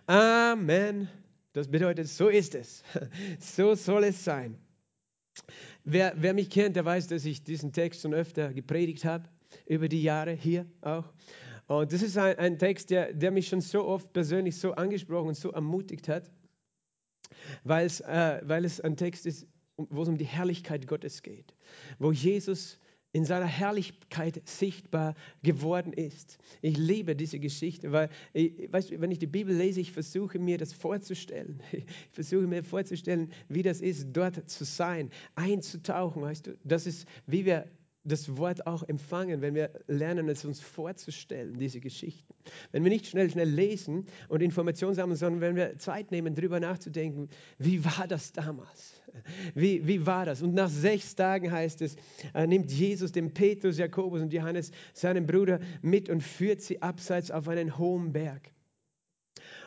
Amen. 0.07 1.09
Das 1.53 1.69
bedeutet, 1.69 2.09
so 2.09 2.29
ist 2.29 2.55
es. 2.55 2.85
So 3.41 3.75
soll 3.75 4.05
es 4.05 4.25
sein. 4.25 4.57
Wer, 5.85 6.15
wer 6.17 6.35
mich 6.35 6.51
kennt, 6.51 6.77
der 6.77 6.85
weiß, 6.85 7.09
dass 7.09 7.25
ich 7.25 7.43
diesen 7.43 7.73
Text 7.73 8.03
schon 8.03 8.15
öfter 8.15 8.53
gepredigt 8.53 9.05
habe, 9.05 9.29
über 9.67 9.89
die 9.89 10.03
Jahre 10.03 10.33
hier 10.33 10.67
auch. 10.81 11.13
Und 11.67 11.93
das 11.93 12.03
ist 12.03 12.19
ein, 12.19 12.37
ein 12.39 12.59
Text, 12.59 12.91
der, 12.91 13.13
der 13.13 13.31
mich 13.31 13.49
schon 13.49 13.61
so 13.61 13.85
oft 13.85 14.13
persönlich 14.13 14.57
so 14.57 14.73
angesprochen 14.73 15.29
und 15.29 15.37
so 15.37 15.51
ermutigt 15.51 16.09
hat, 16.09 16.31
äh, 17.65 18.41
weil 18.43 18.65
es 18.65 18.81
ein 18.81 18.97
Text 18.97 19.27
ist, 19.27 19.47
wo 19.77 20.03
es 20.03 20.09
um 20.09 20.19
die 20.19 20.25
Herrlichkeit 20.25 20.87
Gottes 20.87 21.23
geht, 21.23 21.55
wo 21.99 22.13
Jesus 22.13 22.79
in 23.13 23.25
seiner 23.25 23.47
Herrlichkeit 23.47 24.41
sichtbar 24.49 25.15
geworden 25.43 25.93
ist. 25.93 26.39
Ich 26.63 26.77
liebe 26.77 27.17
diese 27.17 27.41
Geschichte, 27.41 27.93
weil, 27.93 28.09
ich, 28.33 28.73
weißt 28.73 28.91
du, 28.91 29.01
wenn 29.01 29.11
ich 29.11 29.19
die 29.19 29.27
Bibel 29.27 29.55
lese, 29.55 29.81
ich 29.81 29.93
versuche 29.93 30.39
mir 30.39 30.59
das 30.59 30.73
vorzustellen. 30.73 31.63
Ich 31.73 31.85
versuche 32.13 32.47
mir 32.47 32.63
vorzustellen, 32.63 33.33
wie 33.49 33.63
das 33.63 33.81
ist, 33.81 34.09
dort 34.13 34.49
zu 34.51 34.65
sein, 34.65 35.11
einzutauchen. 35.35 36.23
Weißt 36.23 36.47
du, 36.47 36.59
das 36.65 36.87
ist, 36.87 37.07
wie 37.27 37.45
wir 37.45 37.67
das 38.05 38.37
Wort 38.37 38.67
auch 38.67 38.83
empfangen, 38.83 39.41
wenn 39.41 39.55
wir 39.55 39.71
lernen, 39.87 40.29
es 40.29 40.45
uns 40.45 40.61
vorzustellen, 40.61 41.59
diese 41.59 41.81
Geschichten. 41.81 42.35
Wenn 42.73 42.83
wir 42.83 42.91
nicht 42.91 43.07
schnell, 43.07 43.31
schnell 43.31 43.49
lesen 43.49 44.07
und 44.29 44.43
Informationen 44.43 44.95
sammeln, 44.95 45.17
sondern 45.17 45.41
wenn 45.41 45.57
wir 45.57 45.79
Zeit 45.79 46.11
nehmen, 46.11 46.35
darüber 46.35 46.61
nachzudenken, 46.61 47.29
wie 47.59 47.85
war 47.85 48.07
das 48.09 48.33
damals? 48.33 49.00
Wie, 49.55 49.87
wie 49.87 50.07
war 50.07 50.27
das? 50.27 50.43
Und 50.43 50.55
nach 50.55 50.69
sechs 50.69 51.15
Tagen 51.15 51.51
heißt 51.51 51.83
es, 51.83 51.97
äh, 52.35 52.47
nimmt 52.47 52.71
Jesus 52.71 53.13
den 53.13 53.33
Petrus, 53.33 53.79
Jakobus 53.79 54.21
und 54.21 54.33
Johannes, 54.33 54.71
seinen 54.93 55.27
Bruder, 55.27 55.61
mit 55.83 56.09
und 56.09 56.23
führt 56.23 56.61
sie 56.63 56.81
abseits 56.83 57.31
auf 57.31 57.49
einen 57.49 57.79
hohen 57.79 58.13
Berg. 58.13 58.51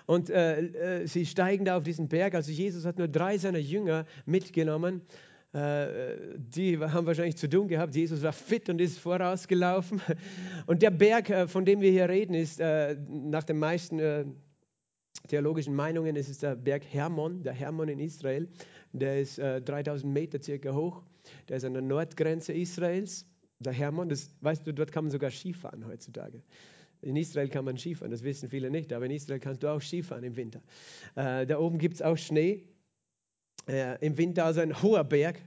Und 0.05 0.29
äh, 0.29 1.01
äh, 1.01 1.07
sie 1.07 1.25
steigen 1.25 1.65
da 1.65 1.77
auf 1.77 1.83
diesen 1.83 2.07
Berg. 2.07 2.35
Also 2.35 2.51
Jesus 2.51 2.85
hat 2.85 2.97
nur 2.97 3.07
drei 3.07 3.37
seiner 3.37 3.59
Jünger 3.59 4.05
mitgenommen 4.25 5.01
äh, 5.53 6.35
die 6.35 6.79
haben 6.79 7.05
wahrscheinlich 7.05 7.37
zu 7.37 7.47
tun 7.47 7.67
gehabt. 7.67 7.95
Jesus 7.95 8.23
war 8.23 8.33
fit 8.33 8.69
und 8.69 8.81
ist 8.81 8.97
vorausgelaufen. 8.97 10.01
Und 10.65 10.81
der 10.81 10.89
Berg, 10.89 11.47
von 11.47 11.63
dem 11.63 11.79
wir 11.79 11.91
hier 11.91 12.09
reden, 12.09 12.33
ist 12.33 12.59
nach 12.59 13.43
den 13.43 13.59
meisten 13.59 14.33
theologischen 15.27 15.75
Meinungen, 15.75 16.15
ist 16.15 16.41
der 16.41 16.55
Berg 16.55 16.83
Hermon, 16.89 17.43
der 17.43 17.53
Hermon 17.53 17.87
in 17.87 17.99
Israel. 17.99 18.47
Der 18.93 19.19
ist 19.19 19.37
3000 19.37 20.13
Meter 20.13 20.41
circa 20.41 20.73
hoch. 20.73 21.03
Der 21.49 21.57
ist 21.57 21.65
an 21.65 21.73
der 21.73 21.81
Nordgrenze 21.81 22.53
Israels. 22.53 23.25
Der 23.59 23.73
Hermon, 23.73 24.09
das 24.09 24.35
weißt 24.41 24.65
du, 24.65 24.73
dort 24.73 24.91
kann 24.91 25.05
man 25.05 25.11
sogar 25.11 25.31
Skifahren 25.31 25.85
heutzutage. 25.85 26.41
In 27.01 27.15
Israel 27.15 27.49
kann 27.49 27.65
man 27.65 27.77
Skifahren, 27.77 28.11
das 28.11 28.23
wissen 28.23 28.49
viele 28.49 28.69
nicht, 28.69 28.93
aber 28.93 29.05
in 29.05 29.11
Israel 29.11 29.39
kannst 29.39 29.63
du 29.63 29.67
auch 29.67 29.81
Skifahren 29.81 30.23
im 30.23 30.35
Winter. 30.35 30.61
da 31.15 31.57
oben 31.59 31.77
gibt 31.77 31.95
es 31.95 32.01
auch 32.01 32.17
Schnee 32.17 32.63
äh, 33.67 34.05
im 34.05 34.17
Winter 34.17 34.45
also 34.45 34.61
ein 34.61 34.81
hoher 34.81 35.03
Berg 35.03 35.41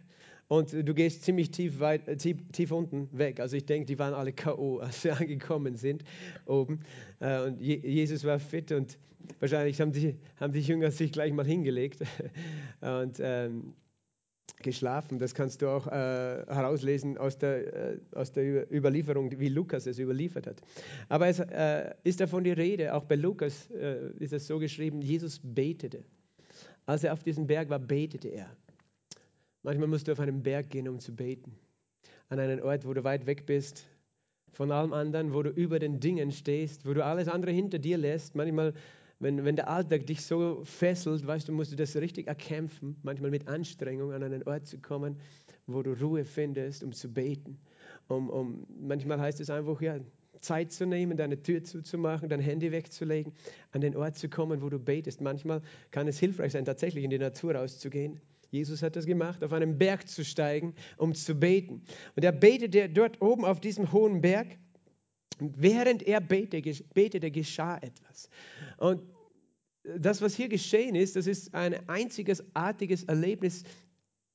und 0.49 0.73
du 0.73 0.95
gehst 0.95 1.25
ziemlich 1.25 1.51
tief, 1.51 1.81
weit, 1.81 2.07
äh, 2.07 2.17
tief, 2.17 2.39
tief, 2.53 2.71
unten 2.71 3.09
weg. 3.17 3.41
Also 3.41 3.57
ich 3.57 3.67
denke, 3.67 3.87
die 3.87 3.99
waren 3.99 4.15
alle 4.15 4.33
K.O., 4.33 4.79
als 4.81 5.03
sie 5.03 5.11
angekommen 5.11 5.77
sind 5.77 6.05
oben. 6.47 6.81
Äh, 7.21 7.41
und 7.43 7.61
Je 7.61 7.77
Jesus 7.77 8.25
war 8.25 8.39
fit 8.39 8.73
und 8.73 8.99
wahrscheinlich 9.41 9.81
haben 9.81 9.93
die, 9.93 10.17
haben 10.39 10.53
die 10.53 10.61
Jünger 10.61 10.91
sich 10.91 11.13
gleich 11.13 11.33
mal 11.33 11.47
hingelegt 11.47 12.01
und 12.81 13.19
ähm, 13.21 13.75
geschlafen. 14.63 15.19
Das 15.19 15.35
kannst 15.35 15.63
du 15.63 15.69
auch 15.69 15.87
äh, 15.89 15.91
herauslesen 16.47 17.19
aus 17.19 17.39
der, 17.39 17.93
äh, 17.95 17.99
aus 18.13 18.33
der 18.33 18.73
Überlieferung, 18.73 19.33
wie 19.39 19.49
Lukas 19.49 19.87
es 19.87 19.99
überliefert 19.99 20.47
hat. 20.47 20.63
Aber 21.09 21.27
es 21.27 21.41
äh, 21.41 21.93
ist 22.05 22.21
davon 22.21 22.45
die 22.45 22.53
Rede, 22.53 22.95
auch 22.95 23.05
bei 23.05 23.17
Lukas 23.17 23.71
äh, 23.71 24.11
ist 24.19 24.33
es 24.33 24.47
so 24.47 24.59
geschrieben, 24.59 25.03
Jesus 25.03 25.41
betete. 25.43 26.05
Als 26.87 27.03
er 27.03 27.13
auf 27.13 27.25
diesem 27.25 27.47
Berg 27.47 27.69
war, 27.69 27.81
betete 27.81 28.29
er. 28.29 28.49
Manchmal 29.67 29.89
musst 29.89 30.07
du 30.07 30.13
auf 30.13 30.21
einen 30.21 30.45
Berg 30.45 30.71
gehen, 30.71 30.87
um 30.87 31.01
zu 31.01 31.13
beten. 31.13 31.53
An 32.29 32.39
einen 32.39 32.61
Ort, 32.61 32.87
wo 32.87 32.95
du 32.95 33.03
weit 33.03 33.27
weg 33.27 33.47
bist 33.47 33.85
von 34.53 34.71
allem 34.71 34.93
anderen, 34.93 35.35
wo 35.35 35.43
du 35.43 35.51
über 35.51 35.81
den 35.81 35.99
Dingen 35.99 36.31
stehst, 36.31 36.87
wo 36.87 36.95
du 36.95 37.05
alles 37.05 37.27
andere 37.27 37.51
hinter 37.51 37.81
dir 37.81 37.99
lässt. 37.99 38.37
Manchmal, 38.37 38.75
wenn, 39.19 39.45
wenn 39.45 39.57
der 39.57 39.69
Alltag 39.69 40.07
dich 40.07 40.25
so 40.25 40.63
fesselt, 40.63 41.27
weißt 41.27 41.49
du, 41.49 41.53
musst 41.53 41.73
du 41.73 41.77
das 41.77 41.97
richtig 41.97 42.29
erkämpfen, 42.29 42.95
manchmal 43.03 43.33
mit 43.33 43.49
Anstrengung 43.49 44.13
an 44.13 44.23
einen 44.23 44.45
Ort 44.45 44.69
zu 44.69 44.79
kommen, 44.79 45.17
wo 45.67 45.83
du 45.83 45.95
Ruhe 45.95 46.25
findest, 46.25 46.85
um 46.85 46.93
zu 46.93 47.13
beten. 47.13 47.59
Um, 48.07 48.31
um, 48.31 48.69
manchmal 48.81 49.19
heißt 49.19 49.41
es 49.41 49.51
einfach, 49.51 49.81
ja, 49.81 49.99
Zeit 50.39 50.71
zu 50.71 50.87
nehmen, 50.87 51.17
deine 51.17 51.43
Tür 51.43 51.65
zuzumachen, 51.65 52.29
dein 52.29 52.39
Handy 52.39 52.71
wegzulegen, 52.71 53.33
an 53.73 53.81
den 53.81 53.97
Ort 53.97 54.17
zu 54.17 54.29
kommen, 54.29 54.63
wo 54.63 54.69
du 54.69 54.79
betest. 54.79 55.21
Manchmal 55.21 55.61
kann 55.91 56.07
es 56.07 56.21
hilfreich 56.21 56.53
sein, 56.53 56.65
tatsächlich 56.65 57.03
in 57.03 57.11
die 57.11 57.19
Natur 57.19 57.57
rauszugehen. 57.57 58.21
Jesus 58.51 58.83
hat 58.83 58.97
das 58.97 59.07
gemacht, 59.07 59.43
auf 59.43 59.53
einen 59.53 59.79
Berg 59.79 60.09
zu 60.09 60.25
steigen, 60.25 60.75
um 60.97 61.15
zu 61.15 61.35
beten. 61.35 61.83
Und 62.15 62.25
er 62.25 62.33
betete 62.33 62.89
dort 62.89 63.21
oben 63.21 63.45
auf 63.45 63.61
diesem 63.61 63.93
hohen 63.93 64.21
Berg. 64.21 64.59
Und 65.41 65.61
während 65.61 66.03
er 66.03 66.21
betete, 66.21 67.31
geschah 67.31 67.77
etwas. 67.79 68.31
Und 68.79 69.03
das, 69.83 70.23
was 70.23 70.35
hier 70.35 70.49
geschehen 70.49 70.95
ist, 70.95 71.17
das 71.17 71.27
ist 71.27 71.55
ein 71.55 71.89
einzigartiges 71.89 73.05
Erlebnis 73.05 73.65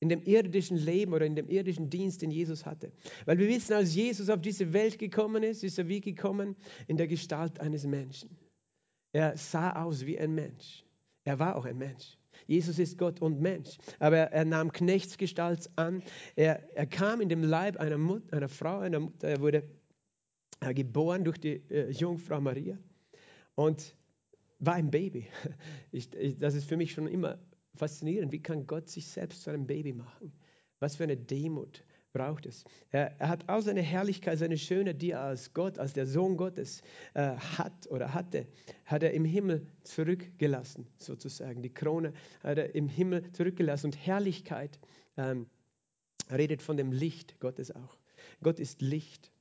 in 0.00 0.08
dem 0.08 0.22
irdischen 0.22 0.76
Leben 0.76 1.12
oder 1.12 1.26
in 1.26 1.36
dem 1.36 1.48
irdischen 1.48 1.88
Dienst, 1.88 2.22
den 2.22 2.30
Jesus 2.30 2.66
hatte. 2.66 2.92
Weil 3.24 3.38
wir 3.38 3.48
wissen, 3.48 3.72
als 3.74 3.94
Jesus 3.94 4.30
auf 4.30 4.40
diese 4.40 4.72
Welt 4.72 4.98
gekommen 4.98 5.42
ist, 5.44 5.62
ist 5.62 5.78
er 5.78 5.86
wie 5.88 6.00
gekommen 6.00 6.56
in 6.88 6.96
der 6.96 7.06
Gestalt 7.06 7.60
eines 7.60 7.86
Menschen. 7.86 8.36
Er 9.12 9.36
sah 9.36 9.84
aus 9.84 10.04
wie 10.04 10.18
ein 10.18 10.34
Mensch. 10.34 10.84
Er 11.24 11.38
war 11.38 11.54
auch 11.54 11.66
ein 11.66 11.78
Mensch. 11.78 12.18
Jesus 12.46 12.78
ist 12.78 12.98
Gott 12.98 13.20
und 13.20 13.40
Mensch. 13.40 13.78
Aber 13.98 14.16
er, 14.16 14.32
er 14.32 14.44
nahm 14.44 14.72
Knechtsgestalt 14.72 15.70
an. 15.76 16.02
Er, 16.36 16.62
er, 16.76 16.86
kam 16.86 17.20
in 17.20 17.28
dem 17.28 17.42
Leib 17.42 17.76
einer, 17.78 17.98
Mut, 17.98 18.32
einer 18.32 18.48
Frau, 18.48 18.78
einer 18.78 19.00
Mutter. 19.00 19.28
Er 19.28 19.40
wurde 19.40 19.62
äh, 20.60 20.74
geboren 20.74 21.24
durch 21.24 21.38
die 21.38 21.62
äh, 21.70 21.90
Jungfrau 21.90 22.40
Maria 22.40 22.78
und 23.54 23.96
war 24.58 24.74
ein 24.74 24.90
Baby. 24.90 25.26
Ich, 25.90 26.14
ich, 26.14 26.38
das 26.38 26.54
ist 26.54 26.68
für 26.68 26.76
mich 26.76 26.92
schon 26.92 27.06
immer 27.06 27.38
faszinierend. 27.74 28.32
Wie 28.32 28.42
kann 28.42 28.66
Gott 28.66 28.88
sich 28.88 29.06
selbst 29.06 29.42
zu 29.42 29.50
einem 29.50 29.66
Baby 29.66 29.92
machen? 29.92 30.32
Was 30.78 30.96
für 30.96 31.04
eine 31.04 31.16
Demut 31.16 31.84
braucht 32.12 32.46
es. 32.46 32.64
Er, 32.90 33.18
er 33.20 33.28
hat 33.28 33.48
all 33.48 33.62
seine 33.62 33.80
Herrlichkeit, 33.80 34.38
seine 34.38 34.58
Schöne, 34.58 34.94
die 34.94 35.12
er 35.12 35.22
als 35.22 35.52
Gott, 35.54 35.78
als 35.78 35.92
der 35.92 36.06
Sohn 36.06 36.36
Gottes 36.36 36.82
äh, 37.14 37.36
hat 37.36 37.86
oder 37.88 38.14
hatte, 38.14 38.46
hat 38.84 39.02
er 39.02 39.12
im 39.12 39.24
Himmel 39.24 39.66
zurückgelassen, 39.82 40.86
sozusagen. 40.98 41.62
Die 41.62 41.72
Krone 41.72 42.12
hat 42.42 42.58
er 42.58 42.74
im 42.74 42.88
Himmel 42.88 43.32
zurückgelassen. 43.32 43.86
Und 43.86 43.96
Herrlichkeit 43.96 44.78
ähm, 45.16 45.46
redet 46.30 46.62
von 46.62 46.76
dem 46.76 46.92
Licht 46.92 47.40
Gottes 47.40 47.74
auch. 47.74 47.96
Gott 48.42 48.60
ist 48.60 48.82
Licht. 48.82 49.31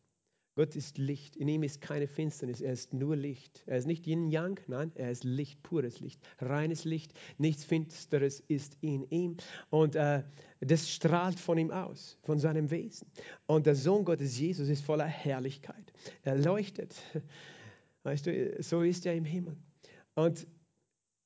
Gott 0.62 0.76
ist 0.76 1.00
Licht. 1.00 1.36
In 1.38 1.48
ihm 1.48 1.64
ist 1.64 1.82
keine 1.82 2.06
Finsternis. 2.06 2.62
Er 2.62 2.74
ist 2.74 2.94
nur 2.94 3.16
Licht. 3.16 3.64
Er 3.66 3.80
ist 3.80 3.88
nicht 3.88 4.06
Yin-Yang, 4.06 4.60
nein, 4.68 4.92
er 4.94 5.10
ist 5.10 5.24
Licht, 5.24 5.64
pures 5.64 6.00
Licht, 6.02 6.22
reines 6.38 6.86
Licht. 6.86 7.16
Nichts 7.40 7.64
Finsteres 7.64 8.42
ist 8.42 8.78
in 8.82 9.10
ihm. 9.10 9.38
Und 9.72 9.96
äh, 9.96 10.22
das 10.60 10.88
strahlt 10.88 11.40
von 11.40 11.58
ihm 11.58 11.72
aus, 11.72 12.20
von 12.22 12.38
seinem 12.38 12.70
Wesen. 12.70 13.08
Und 13.48 13.66
der 13.66 13.74
Sohn 13.74 14.06
Gottes, 14.06 14.38
Jesus, 14.38 14.70
ist 14.70 14.86
voller 14.86 15.08
Herrlichkeit. 15.08 15.94
Er 16.22 16.36
leuchtet. 16.36 16.94
Weißt 18.04 18.28
du, 18.28 18.62
so 18.62 18.84
ist 18.84 19.08
er 19.08 19.16
im 19.16 19.26
Himmel. 19.26 19.58
Und 20.14 20.46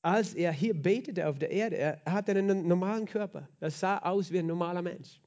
als 0.02 0.34
er 0.34 0.54
hier 0.54 0.82
betete 0.82 1.28
auf 1.28 1.40
der 1.40 1.52
Erde, 1.52 1.76
er 1.76 2.02
hatte 2.06 2.32
einen 2.32 2.70
normalen 2.70 3.06
Körper. 3.06 3.50
Er 3.60 3.70
sah 3.70 3.98
aus 3.98 4.32
wie 4.32 4.40
ein 4.40 4.48
normaler 4.48 4.82
Mensch. 4.82 5.20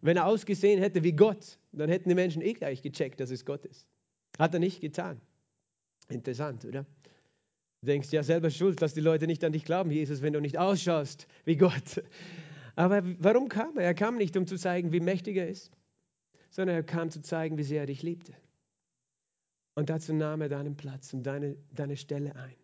Wenn 0.00 0.16
er 0.16 0.26
ausgesehen 0.26 0.80
hätte 0.80 1.02
wie 1.02 1.12
Gott, 1.12 1.58
dann 1.72 1.88
hätten 1.88 2.08
die 2.08 2.14
Menschen 2.14 2.42
eh 2.42 2.52
gleich 2.52 2.82
gecheckt, 2.82 3.20
dass 3.20 3.30
es 3.30 3.44
Gott 3.44 3.64
ist. 3.64 3.86
Hat 4.38 4.54
er 4.54 4.60
nicht 4.60 4.80
getan. 4.80 5.20
Interessant, 6.08 6.64
oder? 6.64 6.86
Du 7.80 7.86
denkst 7.86 8.12
ja 8.12 8.22
selber 8.22 8.50
schuld, 8.50 8.82
dass 8.82 8.94
die 8.94 9.00
Leute 9.00 9.26
nicht 9.26 9.44
an 9.44 9.52
dich 9.52 9.64
glauben, 9.64 9.90
Jesus, 9.90 10.22
wenn 10.22 10.32
du 10.32 10.40
nicht 10.40 10.58
ausschaust 10.58 11.26
wie 11.44 11.56
Gott. 11.56 12.02
Aber 12.74 13.02
warum 13.18 13.48
kam 13.48 13.78
er? 13.78 13.84
Er 13.84 13.94
kam 13.94 14.16
nicht, 14.16 14.36
um 14.36 14.46
zu 14.46 14.56
zeigen, 14.56 14.92
wie 14.92 15.00
mächtig 15.00 15.36
er 15.36 15.48
ist, 15.48 15.70
sondern 16.50 16.76
er 16.76 16.82
kam 16.82 17.10
zu 17.10 17.22
zeigen, 17.22 17.58
wie 17.58 17.62
sehr 17.62 17.80
er 17.80 17.86
dich 17.86 18.02
liebte. 18.02 18.34
Und 19.74 19.90
dazu 19.90 20.14
nahm 20.14 20.40
er 20.40 20.48
deinen 20.48 20.76
Platz 20.76 21.12
und 21.12 21.22
deine, 21.22 21.56
deine 21.72 21.96
Stelle 21.96 22.34
ein. 22.36 22.54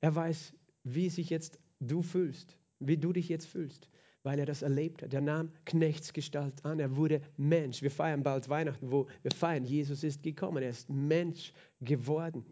Er 0.00 0.14
weiß, 0.14 0.52
wie 0.84 1.10
sich 1.10 1.30
jetzt 1.30 1.58
du 1.80 2.02
fühlst, 2.02 2.56
wie 2.78 2.96
du 2.96 3.12
dich 3.12 3.28
jetzt 3.28 3.46
fühlst 3.46 3.88
weil 4.26 4.40
er 4.40 4.46
das 4.46 4.62
erlebt 4.62 5.04
hat. 5.04 5.14
Er 5.14 5.20
nahm 5.20 5.52
Knechtsgestalt 5.66 6.64
an, 6.64 6.80
er 6.80 6.96
wurde 6.96 7.20
Mensch. 7.36 7.80
Wir 7.80 7.92
feiern 7.92 8.24
bald 8.24 8.48
Weihnachten, 8.48 8.90
wo 8.90 9.06
wir 9.22 9.30
feiern, 9.30 9.64
Jesus 9.64 10.02
ist 10.02 10.24
gekommen, 10.24 10.64
er 10.64 10.70
ist 10.70 10.90
Mensch 10.90 11.52
geworden. 11.80 12.44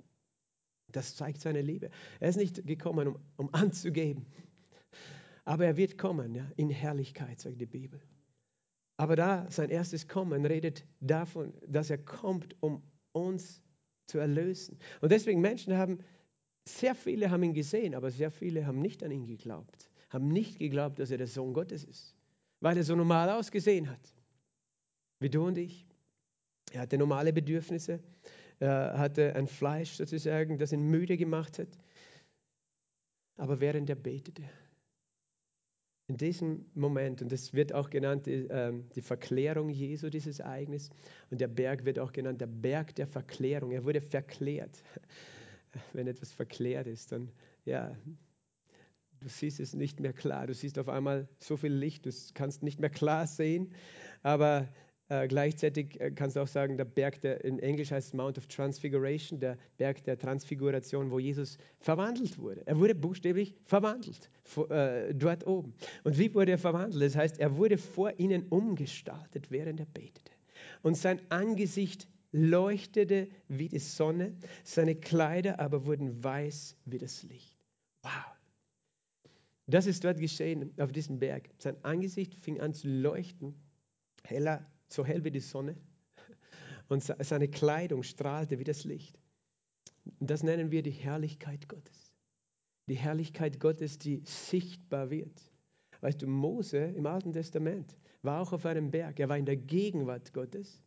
Das 0.93 1.17
zeigt 1.17 1.41
seine 1.41 1.63
Liebe. 1.63 1.91
Er 2.21 2.29
ist 2.29 2.37
nicht 2.37 2.65
gekommen, 2.65 3.09
um, 3.09 3.19
um 3.37 3.53
anzugeben, 3.53 4.25
aber 5.45 5.67
er 5.67 5.77
wird 5.77 5.99
kommen 5.99 6.37
ja, 6.37 6.49
in 6.55 6.71
Herrlichkeit, 6.71 7.41
sagt 7.41 7.61
die 7.61 7.67
Bibel. 7.67 8.01
Aber 8.97 9.17
da 9.17 9.51
sein 9.51 9.71
erstes 9.71 10.07
Kommen 10.07 10.47
redet 10.47 10.87
davon, 11.01 11.55
dass 11.67 11.91
er 11.91 11.99
kommt, 11.99 12.55
um 12.61 12.85
uns 13.11 13.65
zu 14.07 14.19
erlösen. 14.19 14.79
Und 15.01 15.11
deswegen 15.11 15.41
Menschen 15.41 15.77
haben, 15.77 15.99
sehr 16.69 16.95
viele 16.95 17.33
haben 17.33 17.43
ihn 17.43 17.53
gesehen, 17.53 17.97
aber 17.97 18.13
sehr 18.13 18.31
viele 18.31 18.65
haben 18.65 18.79
nicht 18.79 19.03
an 19.03 19.11
ihn 19.11 19.27
geglaubt 19.27 19.91
haben 20.15 20.29
nicht 20.29 20.59
geglaubt, 20.59 20.99
dass 20.99 21.11
er 21.11 21.19
der 21.19 21.27
Sohn 21.27 21.53
Gottes 21.53 21.85
ist, 21.85 22.15
weil 22.61 22.77
er 22.77 22.85
so 22.85 22.95
normal 22.95 23.29
ausgesehen 23.31 23.91
hat, 23.91 24.15
wie 25.21 25.29
du 25.29 25.47
und 25.47 25.59
ich. 25.59 25.87
Er 26.73 26.83
hatte 26.83 26.97
normale 26.97 27.33
Bedürfnisse, 27.33 28.01
er 28.61 28.99
hatte 28.99 29.35
ein 29.35 29.49
Fleisch 29.49 29.93
sozusagen, 29.93 30.57
das 30.57 30.73
ihn 30.73 30.89
müde 30.89 31.17
gemacht 31.17 31.59
hat. 31.59 31.69
Aber 33.37 33.61
während 33.61 33.91
er 33.91 33.97
betete, 33.97 34.45
in 36.07 36.17
diesem 36.17 36.67
Moment, 36.75 37.23
und 37.23 37.33
das 37.33 37.55
wird 37.55 37.73
auch 37.73 37.89
genannt 37.89 38.27
die, 38.27 38.47
ähm, 38.51 38.89
die 38.95 39.01
Verklärung 39.01 39.71
Jesu, 39.71 40.11
dieses 40.11 40.39
Ereignis, 40.39 40.91
und 41.31 41.41
der 41.41 41.49
Berg 41.49 41.85
wird 41.85 41.99
auch 41.99 42.13
genannt 42.13 42.41
der 42.41 42.47
Berg 42.47 42.95
der 42.95 43.07
Verklärung. 43.07 43.73
Er 43.73 43.85
wurde 43.85 44.01
verklärt. 44.01 44.83
Wenn 45.93 46.07
etwas 46.07 46.31
verklärt 46.31 46.87
ist, 46.87 47.11
dann, 47.11 47.31
ja, 47.65 47.97
du 49.25 49.31
siehst 49.31 49.59
es 49.59 49.75
nicht 49.75 50.01
mehr 50.01 50.13
klar. 50.13 50.47
Du 50.47 50.55
siehst 50.55 50.79
auf 50.79 50.89
einmal 50.89 51.29
so 51.39 51.57
viel 51.57 51.73
Licht, 51.73 52.05
du 52.07 52.11
kannst 52.35 52.63
nicht 52.63 52.79
mehr 52.79 52.91
klar 52.91 53.27
sehen, 53.27 53.73
aber 54.23 54.69
äh, 55.09 55.27
gleichzeitig 55.29 56.01
äh, 56.01 56.11
kannst 56.11 56.37
du 56.37 56.41
auch 56.41 56.47
sagen, 56.47 56.77
der 56.77 56.85
Berg, 56.85 57.21
der 57.23 57.43
in 57.45 57.59
Englisch 57.59 57.91
heißt 57.91 58.15
Mount 58.15 58.39
of 58.39 58.47
Transfiguration, 58.47 59.41
der 59.41 59.59
Berg 59.79 60.05
der 60.05 60.19
Transfiguration, 60.19 61.11
wo 61.11 61.19
Jesus 61.19 61.59
verwandelt 61.79 62.39
wurde. 62.39 62.63
Er 62.67 62.79
wurde 62.79 62.95
buchstäblich 62.95 63.55
verwandelt, 63.65 64.31
vor, 64.43 64.71
äh, 64.71 65.15
dort 65.15 65.47
oben. 65.47 65.75
Und 66.05 66.19
wie 66.19 66.35
wurde 66.35 66.53
er 66.53 66.59
verwandelt? 66.59 67.03
Das 67.03 67.17
heißt, 67.17 67.39
er 67.39 67.57
wurde 67.57 67.79
vor 67.79 68.19
ihnen 68.19 68.47
umgestaltet, 68.49 69.51
während 69.51 69.81
er 69.81 69.87
betete. 69.87 70.33
Und 70.83 70.97
sein 70.97 71.21
Angesicht 71.31 72.09
leuchtete 72.33 73.29
wie 73.49 73.69
die 73.69 73.79
Sonne, 73.79 74.35
seine 74.65 74.95
Kleider 74.95 75.61
aber 75.61 75.87
wurden 75.87 76.23
weiß 76.23 76.77
wie 76.85 76.99
das 76.99 77.23
Licht. 77.23 77.57
Wow. 78.03 78.34
Das 79.67 79.87
ist 79.87 80.05
dort 80.05 80.19
geschehen, 80.19 80.73
auf 80.79 80.93
diesem 80.93 81.19
Berg. 81.19 81.49
Sein 81.59 81.83
Angesicht 81.85 82.35
fing 82.35 82.61
an 82.61 82.75
zu 82.75 82.89
leuchten, 82.89 83.55
heller 84.23 84.71
so 84.89 85.05
hell 85.05 85.25
wie 85.25 85.31
die 85.31 85.41
Sonne 85.41 85.77
und 86.89 87.03
seine 87.03 87.49
Kleidung 87.49 88.03
strahlte 88.03 88.59
wie 88.59 88.65
das 88.65 88.85
Licht. 88.85 89.19
Das 90.21 90.43
nennen 90.43 90.71
wir 90.71 90.83
die 90.83 90.91
Herrlichkeit 90.91 91.69
Gottes. 91.69 92.13
Die 92.89 92.97
Herrlichkeit 92.97 93.59
Gottes, 93.59 93.99
die 93.99 94.23
sichtbar 94.27 95.11
wird. 95.11 95.51
Weißt 96.03 96.21
du, 96.21 96.27
Mose 96.27 96.79
im 96.79 97.07
Alten 97.07 97.33
Testament 97.33 97.97
war 98.21 98.43
auch 98.43 98.53
auf 98.53 98.67
einem 98.67 98.91
Berg. 98.91 99.19
Er 99.19 99.31
war 99.31 99.39
in 99.39 99.47
der 99.47 99.57
Gegenwart 99.57 100.35
Gottes. 100.35 100.83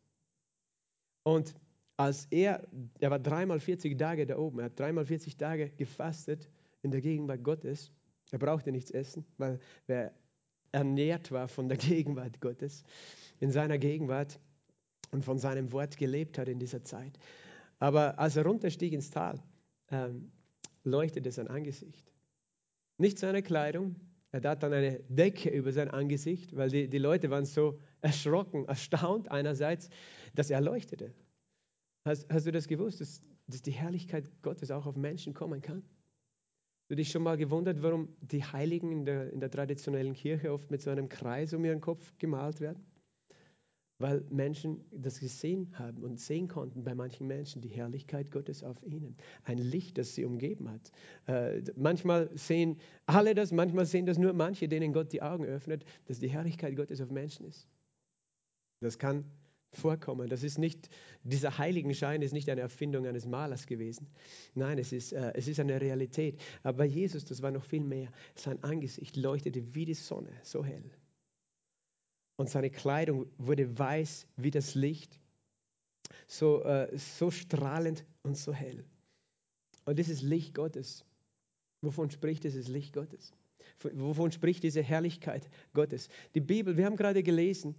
Und 1.24 1.56
als 1.98 2.28
er, 2.30 2.68
er 3.00 3.10
war 3.10 3.18
dreimal 3.18 3.60
40 3.60 3.98
Tage 3.98 4.28
da 4.28 4.38
oben, 4.38 4.60
er 4.60 4.66
hat 4.66 4.80
dreimal 4.80 5.06
40 5.06 5.36
Tage 5.38 5.72
gefastet 5.72 6.48
in 6.84 6.92
der 6.92 7.02
Gegenwart 7.02 7.44
Gottes. 7.44 7.92
Er 8.32 8.40
brauchte 8.40 8.72
nichts 8.72 8.92
essen, 8.92 9.26
weil 9.38 9.60
er 9.88 10.14
ernährt 10.72 11.32
war 11.32 11.48
von 11.48 11.70
der 11.70 11.78
Gegenwart 11.78 12.40
Gottes 12.42 12.84
in 13.40 13.52
seiner 13.52 13.78
Gegenwart 13.78 14.40
und 15.12 15.24
von 15.24 15.38
seinem 15.38 15.72
Wort 15.72 15.98
gelebt 15.98 16.38
hat 16.38 16.50
in 16.50 16.60
dieser 16.60 16.84
Zeit. 16.84 17.18
Aber 17.80 18.20
als 18.20 18.36
er 18.36 18.44
runterstieg 18.44 18.94
ins 18.94 19.10
Tal, 19.10 19.42
ähm, 19.90 20.32
leuchtete 20.84 21.32
sein 21.32 21.48
Angesicht. 21.48 22.12
Nicht 22.98 23.20
seine 23.20 23.44
Kleidung, 23.44 23.96
er 24.32 24.42
hat 24.50 24.64
dann 24.64 24.74
eine 24.74 25.00
Decke 25.08 25.50
über 25.50 25.72
sein 25.72 25.90
Angesicht, 25.90 26.56
weil 26.56 26.70
die, 26.70 26.90
die 26.90 26.98
Leute 26.98 27.30
waren 27.30 27.46
so 27.46 27.80
erschrocken, 28.02 28.66
erstaunt 28.66 29.32
einerseits, 29.32 29.90
dass 30.36 30.50
er 30.50 30.62
leuchtete. 30.62 31.14
Hast, 32.06 32.28
hast 32.30 32.46
du 32.46 32.52
das 32.52 32.68
gewusst, 32.68 33.02
dass, 33.02 33.22
dass 33.48 33.62
die 33.62 33.72
Herrlichkeit 33.72 34.30
Gottes 34.42 34.72
auch 34.72 34.86
auf 34.86 34.96
Menschen 34.96 35.34
kommen 35.34 35.62
kann? 35.62 35.84
Du 36.88 36.96
dich 36.96 37.12
schon 37.12 37.24
mal 37.24 37.38
gewundert, 37.38 37.82
warum 37.84 38.10
die 38.22 38.44
Heiligen 38.44 38.92
in 38.92 39.06
der, 39.06 39.32
in 39.32 39.40
der 39.40 39.52
traditionellen 39.52 40.14
Kirche 40.14 40.54
oft 40.54 40.72
mit 40.72 40.82
so 40.82 40.90
einem 40.90 41.10
Kreis 41.10 41.54
um 41.54 41.66
ihren 41.66 41.82
Kopf 41.82 42.14
gemalt 42.18 42.62
werden? 42.62 42.86
weil 44.00 44.24
Menschen 44.30 44.86
das 44.92 45.20
gesehen 45.20 45.68
haben 45.78 46.04
und 46.04 46.20
sehen 46.20 46.48
konnten 46.48 46.84
bei 46.84 46.94
manchen 46.94 47.28
Menschen 47.28 47.62
die 47.62 47.70
Herrlichkeit 47.70 48.32
Gottes 48.32 48.64
auf 48.64 48.82
ihnen. 48.84 49.18
Ein 49.44 49.58
Licht, 49.58 49.98
das 49.98 50.14
sie 50.14 50.26
umgeben 50.26 50.70
hat. 50.70 50.92
Äh, 51.26 51.64
manchmal 51.76 52.30
sehen 52.38 52.78
alle 53.06 53.34
das, 53.34 53.52
manchmal 53.52 53.86
sehen 53.86 54.06
das 54.06 54.18
nur 54.18 54.34
manche, 54.34 54.68
denen 54.68 54.94
Gott 54.94 55.12
die 55.14 55.22
Augen 55.22 55.46
öffnet, 55.46 55.84
dass 56.06 56.20
die 56.20 56.30
Herrlichkeit 56.30 56.76
Gottes 56.76 57.02
auf 57.02 57.10
Menschen 57.10 57.48
ist. 57.48 57.68
Das 58.82 59.00
kann 59.00 59.26
vorkommen. 59.74 60.30
Das 60.30 60.44
ist 60.44 60.58
nicht, 60.58 60.90
dieser 61.24 61.58
Heiligenschein 61.58 62.22
ist 62.22 62.34
nicht 62.34 62.50
eine 62.50 62.62
Erfindung 62.62 63.06
eines 63.06 63.26
Malers 63.26 63.68
gewesen. 63.68 64.08
Nein, 64.56 64.78
es 64.78 64.92
ist, 64.92 65.14
äh, 65.14 65.34
es 65.36 65.48
ist 65.48 65.60
eine 65.60 65.80
Realität. 65.80 66.40
Aber 66.64 66.80
bei 66.80 66.86
Jesus, 66.86 67.26
das 67.26 67.42
war 67.42 67.52
noch 67.52 67.66
viel 67.66 67.84
mehr. 67.84 68.12
Sein 68.36 68.64
Angesicht 68.64 69.16
leuchtete 69.16 69.76
wie 69.76 69.86
die 69.86 69.94
Sonne, 69.94 70.32
so 70.44 70.64
hell 70.64 70.84
und 72.38 72.50
seine 72.50 72.70
Kleidung 72.70 73.26
wurde 73.38 73.78
weiß 73.78 74.28
wie 74.38 74.52
das 74.52 74.76
Licht, 74.76 75.20
so, 76.28 76.64
äh, 76.64 76.96
so 76.98 77.30
strahlend 77.32 78.06
und 78.24 78.38
so 78.38 78.54
hell. 78.54 78.86
Und 79.86 80.00
dieses 80.00 80.22
Licht 80.22 80.54
Gottes, 80.54 81.04
wovon 81.82 82.10
spricht 82.10 82.44
dieses 82.44 82.68
Licht 82.68 82.94
Gottes? 82.94 83.34
Wovon 83.94 84.32
spricht 84.32 84.64
diese 84.64 84.82
Herrlichkeit 84.82 85.50
Gottes? 85.74 86.10
Die 86.36 86.40
Bibel, 86.40 86.78
wir 86.78 86.86
haben 86.86 86.96
gerade 86.96 87.24
gelesen 87.24 87.76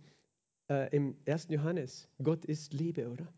äh, 0.68 0.94
im 0.94 1.16
1. 1.26 1.48
Johannes, 1.50 2.08
Gott 2.22 2.44
ist 2.44 2.72
Liebe, 2.72 3.08
oder? 3.08 3.32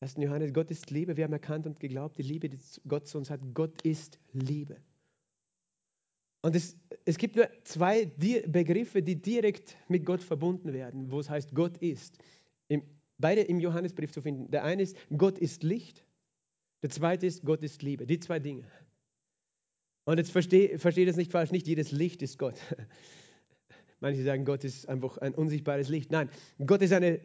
1. 0.00 0.16
Johannes, 0.18 0.52
Gott 0.52 0.70
ist 0.70 0.90
Liebe. 0.90 1.16
Wir 1.16 1.24
haben 1.24 1.32
erkannt 1.32 1.66
und 1.66 1.80
geglaubt, 1.80 2.18
die 2.18 2.22
Liebe, 2.22 2.48
die 2.48 2.58
Gott 2.86 3.06
zu 3.08 3.18
uns 3.18 3.30
hat, 3.30 3.40
Gott 3.54 3.82
ist 3.82 4.18
Liebe. 4.32 4.76
Und 6.42 6.54
es, 6.54 6.76
es 7.04 7.18
gibt 7.18 7.36
nur 7.36 7.48
zwei 7.64 8.06
Begriffe, 8.06 9.02
die 9.02 9.20
direkt 9.20 9.76
mit 9.88 10.04
Gott 10.04 10.22
verbunden 10.22 10.72
werden, 10.72 11.10
wo 11.10 11.18
es 11.18 11.28
heißt, 11.28 11.54
Gott 11.54 11.76
ist. 11.78 12.18
Im, 12.68 12.82
beide 13.18 13.40
im 13.40 13.58
Johannesbrief 13.58 14.12
zu 14.12 14.22
finden. 14.22 14.50
Der 14.50 14.62
eine 14.62 14.82
ist, 14.82 14.96
Gott 15.16 15.38
ist 15.38 15.62
Licht. 15.62 16.04
Der 16.82 16.90
zweite 16.90 17.26
ist, 17.26 17.44
Gott 17.44 17.62
ist 17.62 17.82
Liebe. 17.82 18.06
Die 18.06 18.20
zwei 18.20 18.38
Dinge. 18.38 18.64
Und 20.04 20.18
jetzt 20.18 20.30
verstehe 20.30 20.78
versteh 20.78 21.04
das 21.04 21.16
nicht 21.16 21.32
falsch, 21.32 21.50
nicht 21.50 21.66
jedes 21.66 21.90
Licht 21.90 22.22
ist 22.22 22.38
Gott. 22.38 22.58
Manche 24.00 24.22
sagen, 24.22 24.44
Gott 24.44 24.64
ist 24.64 24.88
einfach 24.88 25.18
ein 25.18 25.34
unsichtbares 25.34 25.88
Licht. 25.88 26.10
Nein, 26.10 26.28
Gott 26.64 26.82
ist 26.82 26.92
eine 26.92 27.20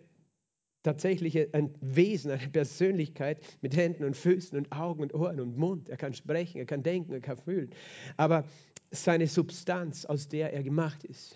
tatsächlich 0.83 1.53
ein 1.53 1.73
Wesen, 1.81 2.31
eine 2.31 2.47
Persönlichkeit 2.49 3.39
mit 3.61 3.75
Händen 3.75 4.03
und 4.03 4.17
Füßen 4.17 4.57
und 4.57 4.71
Augen 4.71 5.01
und 5.01 5.13
Ohren 5.13 5.39
und 5.39 5.57
Mund. 5.57 5.89
Er 5.89 5.97
kann 5.97 6.13
sprechen, 6.13 6.57
er 6.57 6.65
kann 6.65 6.83
denken, 6.83 7.13
er 7.13 7.21
kann 7.21 7.37
fühlen. 7.37 7.69
Aber 8.17 8.45
seine 8.89 9.27
Substanz, 9.27 10.05
aus 10.05 10.27
der 10.27 10.53
er 10.53 10.63
gemacht 10.63 11.03
ist, 11.03 11.35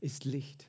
ist 0.00 0.24
Licht. 0.24 0.68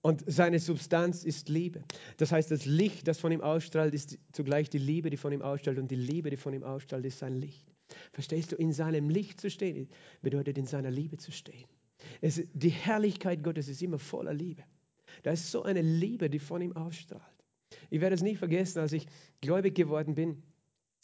Und 0.00 0.24
seine 0.26 0.58
Substanz 0.58 1.24
ist 1.24 1.48
Liebe. 1.48 1.82
Das 2.16 2.32
heißt, 2.32 2.50
das 2.50 2.64
Licht, 2.64 3.08
das 3.08 3.18
von 3.18 3.32
ihm 3.32 3.40
ausstrahlt, 3.40 3.94
ist 3.94 4.18
zugleich 4.32 4.70
die 4.70 4.78
Liebe, 4.78 5.10
die 5.10 5.16
von 5.16 5.32
ihm 5.32 5.42
ausstrahlt. 5.42 5.78
Und 5.78 5.90
die 5.90 5.96
Liebe, 5.96 6.30
die 6.30 6.36
von 6.36 6.54
ihm 6.54 6.62
ausstrahlt, 6.62 7.04
ist 7.04 7.18
sein 7.18 7.34
Licht. 7.34 7.66
Verstehst 8.12 8.52
du? 8.52 8.56
In 8.56 8.72
seinem 8.72 9.10
Licht 9.10 9.40
zu 9.40 9.50
stehen, 9.50 9.88
bedeutet 10.22 10.56
in 10.56 10.66
seiner 10.66 10.90
Liebe 10.90 11.16
zu 11.16 11.32
stehen. 11.32 11.66
Es, 12.20 12.42
die 12.52 12.70
Herrlichkeit 12.70 13.42
Gottes 13.42 13.68
ist 13.68 13.82
immer 13.82 13.98
voller 13.98 14.34
Liebe. 14.34 14.62
Da 15.22 15.32
ist 15.32 15.50
so 15.50 15.62
eine 15.62 15.82
Liebe, 15.82 16.30
die 16.30 16.38
von 16.38 16.62
ihm 16.62 16.76
ausstrahlt. 16.76 17.22
Ich 17.90 18.00
werde 18.00 18.14
es 18.14 18.22
nie 18.22 18.36
vergessen, 18.36 18.78
als 18.80 18.92
ich 18.92 19.06
gläubig 19.40 19.74
geworden 19.74 20.14
bin. 20.14 20.42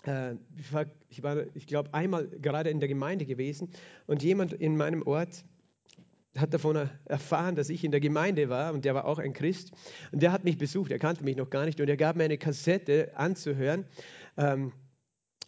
Äh, 0.07 0.35
ich 0.57 0.73
war, 0.73 1.37
ich, 1.55 1.67
glaube, 1.67 1.93
einmal 1.93 2.29
gerade 2.29 2.71
in 2.71 2.81
der 2.81 2.89
Gemeinde 2.89 3.27
gewesen 3.27 3.71
und 4.07 4.23
jemand 4.23 4.53
in 4.53 4.77
meinem 4.77 5.03
Ort 5.03 5.45
hat 6.37 6.53
davon 6.53 6.91
erfahren, 7.05 7.55
dass 7.55 7.69
ich 7.69 7.85
in 7.85 7.93
der 7.93 8.01
Gemeinde 8.01 8.49
war 8.49 8.73
und 8.73 8.85
der 8.85 8.95
war 8.95 9.05
auch 9.05 9.19
ein 9.19 9.33
Christ 9.33 9.73
und 10.11 10.21
der 10.21 10.33
hat 10.33 10.43
mich 10.43 10.59
besucht, 10.59 10.91
er 10.91 10.99
kannte 10.99 11.23
mich 11.23 11.37
noch 11.37 11.49
gar 11.49 11.65
nicht 11.65 11.81
und 11.81 11.89
er 11.89 11.97
gab 11.97 12.17
mir 12.17 12.25
eine 12.25 12.39
Kassette 12.39 13.17
anzuhören. 13.17 13.85
Ähm, 14.37 14.73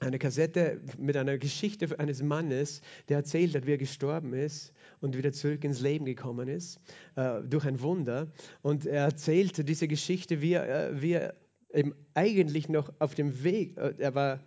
eine 0.01 0.19
Kassette 0.19 0.81
mit 0.99 1.17
einer 1.17 1.39
Geschichte 1.39 1.99
eines 1.99 2.23
Mannes, 2.23 2.83
der 3.09 3.19
erzählt 3.19 3.55
hat, 3.55 3.67
wie 3.67 3.73
er 3.73 3.79
gestorben 3.79 4.35
ist 4.35 4.73
und 5.01 5.17
wieder 5.17 5.33
zurück 5.33 5.65
ins 5.65 5.81
Leben 5.81 6.05
gekommen 6.05 6.49
ist, 6.49 6.79
äh, 7.17 7.41
durch 7.43 7.65
ein 7.67 7.81
Wunder. 7.81 8.29
Und 8.63 8.87
er 8.87 9.05
erzählte 9.05 9.65
diese 9.65 9.89
Geschichte, 9.89 10.43
wie 10.43 10.53
er, 10.53 10.91
äh, 10.91 11.03
wie 11.03 11.13
er 11.13 11.35
eben 11.73 11.95
eigentlich 12.15 12.69
noch 12.69 12.93
auf 12.99 13.15
dem 13.15 13.43
Weg, 13.43 13.77
äh, 13.79 13.95
er 13.99 14.15
war, 14.15 14.41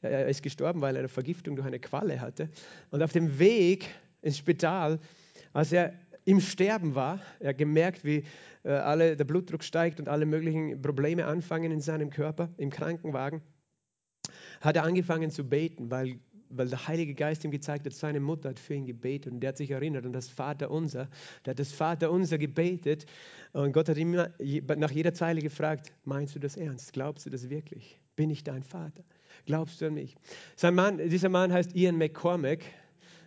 er 0.00 0.28
ist 0.28 0.42
gestorben, 0.42 0.80
weil 0.80 0.96
er 0.96 1.00
eine 1.00 1.08
Vergiftung 1.08 1.56
durch 1.56 1.66
eine 1.66 1.80
Qualle 1.80 2.20
hatte. 2.20 2.48
Und 2.90 3.02
auf 3.02 3.12
dem 3.12 3.38
Weg 3.38 3.86
ins 4.22 4.38
Spital, 4.38 4.98
als 5.52 5.72
er 5.72 5.94
im 6.24 6.40
Sterben 6.40 6.94
war, 6.94 7.20
er 7.40 7.54
gemerkt, 7.54 8.04
wie 8.04 8.24
äh, 8.62 8.70
alle, 8.70 9.16
der 9.16 9.24
Blutdruck 9.24 9.64
steigt 9.64 9.98
und 9.98 10.08
alle 10.08 10.26
möglichen 10.26 10.80
Probleme 10.82 11.26
anfangen 11.26 11.72
in 11.72 11.80
seinem 11.80 12.10
Körper, 12.10 12.50
im 12.58 12.70
Krankenwagen, 12.70 13.40
hat 14.60 14.76
er 14.76 14.84
angefangen 14.84 15.30
zu 15.30 15.44
beten, 15.44 15.90
weil 15.90 16.18
weil 16.50 16.68
der 16.68 16.88
Heilige 16.88 17.14
Geist 17.14 17.44
ihm 17.44 17.50
gezeigt 17.50 17.86
hat, 17.86 17.92
seine 17.92 18.20
Mutter 18.20 18.50
hat 18.50 18.58
für 18.58 18.74
ihn 18.74 18.86
gebetet 18.86 19.32
und 19.32 19.40
der 19.40 19.48
hat 19.48 19.56
sich 19.56 19.70
erinnert 19.70 20.06
an 20.06 20.12
das 20.12 20.28
Vaterunser. 20.28 21.08
Der 21.44 21.52
hat 21.52 21.58
das 21.58 21.72
Vaterunser 21.72 22.38
gebetet 22.38 23.06
und 23.52 23.72
Gott 23.72 23.88
hat 23.88 23.96
ihm 23.96 24.12
nach 24.12 24.90
jeder 24.90 25.14
Zeile 25.14 25.40
gefragt, 25.40 25.92
meinst 26.04 26.34
du 26.34 26.38
das 26.38 26.56
ernst? 26.56 26.92
Glaubst 26.92 27.26
du 27.26 27.30
das 27.30 27.50
wirklich? 27.50 28.00
Bin 28.16 28.30
ich 28.30 28.44
dein 28.44 28.62
Vater? 28.62 29.04
Glaubst 29.46 29.80
du 29.80 29.86
an 29.86 29.94
mich? 29.94 30.16
Sein 30.56 30.74
Mann, 30.74 30.98
dieser 30.98 31.28
Mann 31.28 31.52
heißt 31.52 31.74
Ian 31.74 31.96
McCormack. 31.96 32.60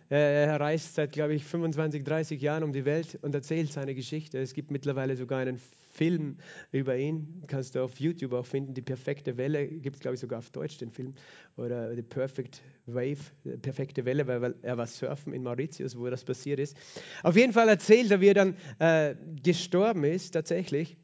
Er 0.08 0.60
reist 0.60 0.94
seit, 0.94 1.12
glaube 1.12 1.34
ich, 1.34 1.44
25, 1.44 2.04
30 2.04 2.42
Jahren 2.42 2.64
um 2.64 2.72
die 2.72 2.84
Welt 2.84 3.18
und 3.22 3.34
erzählt 3.34 3.72
seine 3.72 3.94
Geschichte. 3.94 4.38
Es 4.38 4.52
gibt 4.52 4.70
mittlerweile 4.70 5.16
sogar 5.16 5.40
einen 5.40 5.58
Film 5.92 6.38
über 6.70 6.96
ihn. 6.96 7.44
Kannst 7.46 7.74
du 7.74 7.82
auf 7.84 8.00
YouTube 8.00 8.32
auch 8.32 8.46
finden. 8.46 8.74
Die 8.74 8.82
perfekte 8.82 9.36
Welle 9.36 9.68
gibt 9.68 9.96
es, 9.96 10.00
glaube 10.00 10.14
ich, 10.14 10.20
sogar 10.20 10.38
auf 10.38 10.50
Deutsch, 10.50 10.78
den 10.78 10.90
Film. 10.90 11.14
Oder 11.56 11.94
The 11.94 12.02
Perfect 12.02 12.62
Wave, 12.86 13.18
die 13.44 13.58
perfekte 13.58 14.04
Welle, 14.04 14.26
weil 14.26 14.54
er 14.62 14.78
war 14.78 14.86
surfen 14.86 15.32
in 15.32 15.42
Mauritius, 15.42 15.98
wo 15.98 16.08
das 16.08 16.24
passiert 16.24 16.58
ist. 16.58 16.76
Auf 17.22 17.36
jeden 17.36 17.52
Fall 17.52 17.68
erzählt 17.68 18.10
er, 18.10 18.20
wie 18.20 18.28
er 18.28 18.34
dann 18.34 18.56
äh, 18.78 19.14
gestorben 19.42 20.04
ist, 20.04 20.32
tatsächlich. 20.32 20.96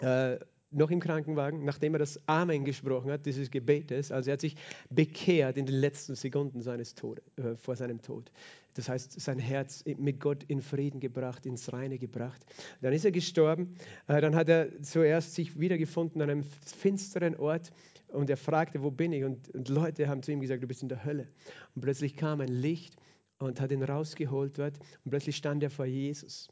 Äh, 0.00 0.38
noch 0.76 0.90
im 0.90 1.00
Krankenwagen, 1.00 1.64
nachdem 1.64 1.94
er 1.94 1.98
das 1.98 2.20
Amen 2.26 2.64
gesprochen 2.64 3.10
hat, 3.10 3.26
dieses 3.26 3.50
Gebetes. 3.50 4.12
Also 4.12 4.30
er 4.30 4.34
hat 4.34 4.40
sich 4.40 4.56
bekehrt 4.90 5.56
in 5.56 5.66
den 5.66 5.76
letzten 5.76 6.14
Sekunden 6.14 6.60
seines 6.60 6.94
Todes, 6.94 7.24
äh, 7.36 7.56
vor 7.56 7.76
seinem 7.76 8.02
Tod. 8.02 8.30
Das 8.74 8.88
heißt, 8.88 9.18
sein 9.18 9.38
Herz 9.38 9.84
mit 9.86 10.20
Gott 10.20 10.44
in 10.48 10.60
Frieden 10.60 11.00
gebracht, 11.00 11.46
ins 11.46 11.72
Reine 11.72 11.98
gebracht. 11.98 12.44
Dann 12.82 12.92
ist 12.92 13.06
er 13.06 13.10
gestorben. 13.10 13.74
Äh, 14.06 14.20
dann 14.20 14.36
hat 14.36 14.48
er 14.48 14.82
zuerst 14.82 15.34
sich 15.34 15.58
wiedergefunden 15.58 16.20
an 16.20 16.28
einem 16.28 16.44
finsteren 16.44 17.36
Ort 17.36 17.72
und 18.08 18.28
er 18.28 18.36
fragte, 18.36 18.82
wo 18.82 18.90
bin 18.90 19.12
ich? 19.12 19.24
Und, 19.24 19.48
und 19.54 19.68
Leute 19.68 20.08
haben 20.08 20.22
zu 20.22 20.30
ihm 20.30 20.40
gesagt, 20.40 20.62
du 20.62 20.66
bist 20.66 20.82
in 20.82 20.88
der 20.88 21.04
Hölle. 21.04 21.26
Und 21.74 21.82
plötzlich 21.82 22.16
kam 22.16 22.40
ein 22.40 22.48
Licht 22.48 22.96
und 23.38 23.60
hat 23.60 23.72
ihn 23.72 23.82
rausgeholt 23.82 24.58
dort 24.58 24.78
und 25.04 25.10
plötzlich 25.10 25.36
stand 25.36 25.62
er 25.62 25.70
vor 25.70 25.86
Jesus. 25.86 26.48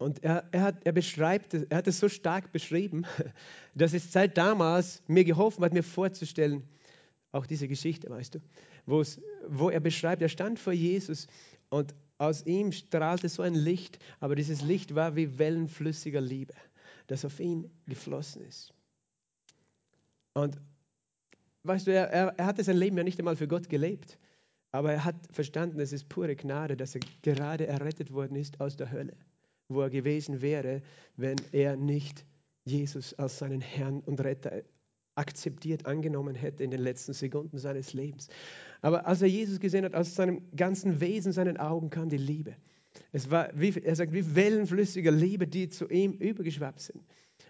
Und 0.00 0.24
er, 0.24 0.48
er, 0.50 0.62
hat, 0.62 0.86
er 0.86 0.92
beschreibt, 0.92 1.52
er 1.52 1.76
hat 1.76 1.86
es 1.86 2.00
so 2.00 2.08
stark 2.08 2.52
beschrieben, 2.52 3.04
dass 3.74 3.92
es 3.92 4.10
seit 4.10 4.38
damals 4.38 5.02
mir 5.08 5.24
geholfen 5.24 5.62
hat, 5.62 5.74
mir 5.74 5.82
vorzustellen, 5.82 6.66
auch 7.32 7.44
diese 7.44 7.68
Geschichte, 7.68 8.08
weißt 8.08 8.36
du, 8.36 8.38
wo 8.86 9.68
er 9.68 9.80
beschreibt, 9.80 10.22
er 10.22 10.30
stand 10.30 10.58
vor 10.58 10.72
Jesus 10.72 11.26
und 11.68 11.94
aus 12.16 12.46
ihm 12.46 12.72
strahlte 12.72 13.28
so 13.28 13.42
ein 13.42 13.54
Licht, 13.54 13.98
aber 14.20 14.36
dieses 14.36 14.62
Licht 14.62 14.94
war 14.94 15.16
wie 15.16 15.38
wellenflüssiger 15.38 16.22
Liebe, 16.22 16.54
das 17.06 17.26
auf 17.26 17.38
ihn 17.38 17.70
geflossen 17.86 18.42
ist. 18.42 18.72
Und 20.32 20.56
weißt 21.64 21.86
du, 21.86 21.92
er, 21.92 22.06
er, 22.10 22.28
er 22.38 22.46
hatte 22.46 22.64
sein 22.64 22.78
Leben 22.78 22.96
ja 22.96 23.04
nicht 23.04 23.18
einmal 23.18 23.36
für 23.36 23.48
Gott 23.48 23.68
gelebt, 23.68 24.18
aber 24.72 24.94
er 24.94 25.04
hat 25.04 25.16
verstanden, 25.30 25.78
es 25.78 25.92
ist 25.92 26.08
pure 26.08 26.36
Gnade, 26.36 26.74
dass 26.74 26.94
er 26.94 27.02
gerade 27.20 27.66
errettet 27.66 28.10
worden 28.14 28.36
ist 28.36 28.62
aus 28.62 28.78
der 28.78 28.90
Hölle 28.90 29.14
wo 29.70 29.80
er 29.80 29.90
gewesen 29.90 30.42
wäre, 30.42 30.82
wenn 31.16 31.36
er 31.52 31.76
nicht 31.76 32.24
Jesus 32.64 33.14
als 33.14 33.38
seinen 33.38 33.60
Herrn 33.60 34.00
und 34.00 34.20
Retter 34.20 34.62
akzeptiert, 35.14 35.86
angenommen 35.86 36.34
hätte 36.34 36.64
in 36.64 36.70
den 36.70 36.80
letzten 36.80 37.12
Sekunden 37.12 37.58
seines 37.58 37.92
Lebens. 37.92 38.28
Aber 38.80 39.06
als 39.06 39.22
er 39.22 39.28
Jesus 39.28 39.60
gesehen 39.60 39.84
hat, 39.84 39.94
aus 39.94 40.14
seinem 40.14 40.42
ganzen 40.56 41.00
Wesen, 41.00 41.32
seinen 41.32 41.56
Augen 41.56 41.90
kam 41.90 42.08
die 42.08 42.16
Liebe. 42.16 42.56
Es 43.12 43.30
war, 43.30 43.50
wie, 43.54 43.70
er 43.82 43.96
sagt, 43.96 44.12
wie 44.12 44.34
wellenflüssige 44.34 45.10
Liebe, 45.10 45.46
die 45.46 45.68
zu 45.68 45.88
ihm 45.88 46.12
übergeschwappt 46.12 46.80
sind. 46.80 47.04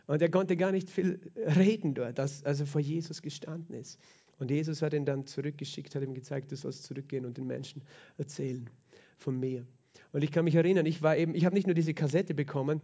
Und 0.06 0.22
er 0.22 0.30
konnte 0.30 0.56
gar 0.56 0.72
nicht 0.72 0.90
viel 0.90 1.20
reden 1.36 1.94
dort, 1.94 2.18
als, 2.18 2.44
als 2.44 2.60
er 2.60 2.66
vor 2.66 2.80
Jesus 2.80 3.22
gestanden 3.22 3.74
ist. 3.74 3.98
Und 4.38 4.50
Jesus 4.50 4.82
hat 4.82 4.94
ihn 4.94 5.04
dann 5.04 5.26
zurückgeschickt, 5.26 5.94
hat 5.94 6.02
ihm 6.02 6.14
gezeigt, 6.14 6.50
du 6.50 6.56
sollst 6.56 6.84
zurückgehen 6.84 7.26
und 7.26 7.36
den 7.36 7.46
Menschen 7.46 7.82
erzählen 8.16 8.68
von 9.18 9.38
mir. 9.38 9.66
Und 10.12 10.24
ich 10.24 10.32
kann 10.32 10.44
mich 10.44 10.54
erinnern, 10.54 10.86
ich 10.86 11.02
war 11.02 11.16
eben, 11.16 11.34
ich 11.34 11.44
habe 11.44 11.54
nicht 11.54 11.66
nur 11.66 11.74
diese 11.74 11.94
Kassette 11.94 12.34
bekommen, 12.34 12.80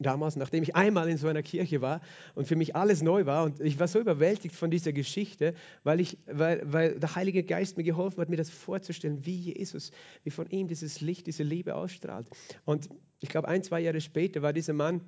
damals, 0.00 0.36
nachdem 0.36 0.62
ich 0.62 0.76
einmal 0.76 1.08
in 1.08 1.18
so 1.18 1.28
einer 1.28 1.42
Kirche 1.42 1.80
war 1.80 2.00
und 2.34 2.46
für 2.46 2.56
mich 2.56 2.76
alles 2.76 3.02
neu 3.02 3.26
war 3.26 3.44
und 3.44 3.60
ich 3.60 3.78
war 3.78 3.88
so 3.88 3.98
überwältigt 3.98 4.54
von 4.54 4.70
dieser 4.70 4.92
Geschichte, 4.92 5.54
weil, 5.82 6.00
ich, 6.00 6.18
weil, 6.26 6.62
weil 6.72 6.98
der 6.98 7.14
Heilige 7.14 7.42
Geist 7.42 7.76
mir 7.76 7.84
geholfen 7.84 8.20
hat, 8.20 8.28
mir 8.28 8.36
das 8.36 8.50
vorzustellen, 8.50 9.26
wie 9.26 9.52
Jesus, 9.52 9.90
wie 10.22 10.30
von 10.30 10.48
ihm 10.50 10.68
dieses 10.68 11.00
Licht, 11.00 11.26
diese 11.26 11.42
Liebe 11.42 11.74
ausstrahlt. 11.74 12.28
Und 12.64 12.88
ich 13.20 13.28
glaube, 13.28 13.48
ein, 13.48 13.62
zwei 13.62 13.80
Jahre 13.80 14.00
später 14.00 14.42
war 14.42 14.52
dieser 14.52 14.72
Mann 14.72 15.00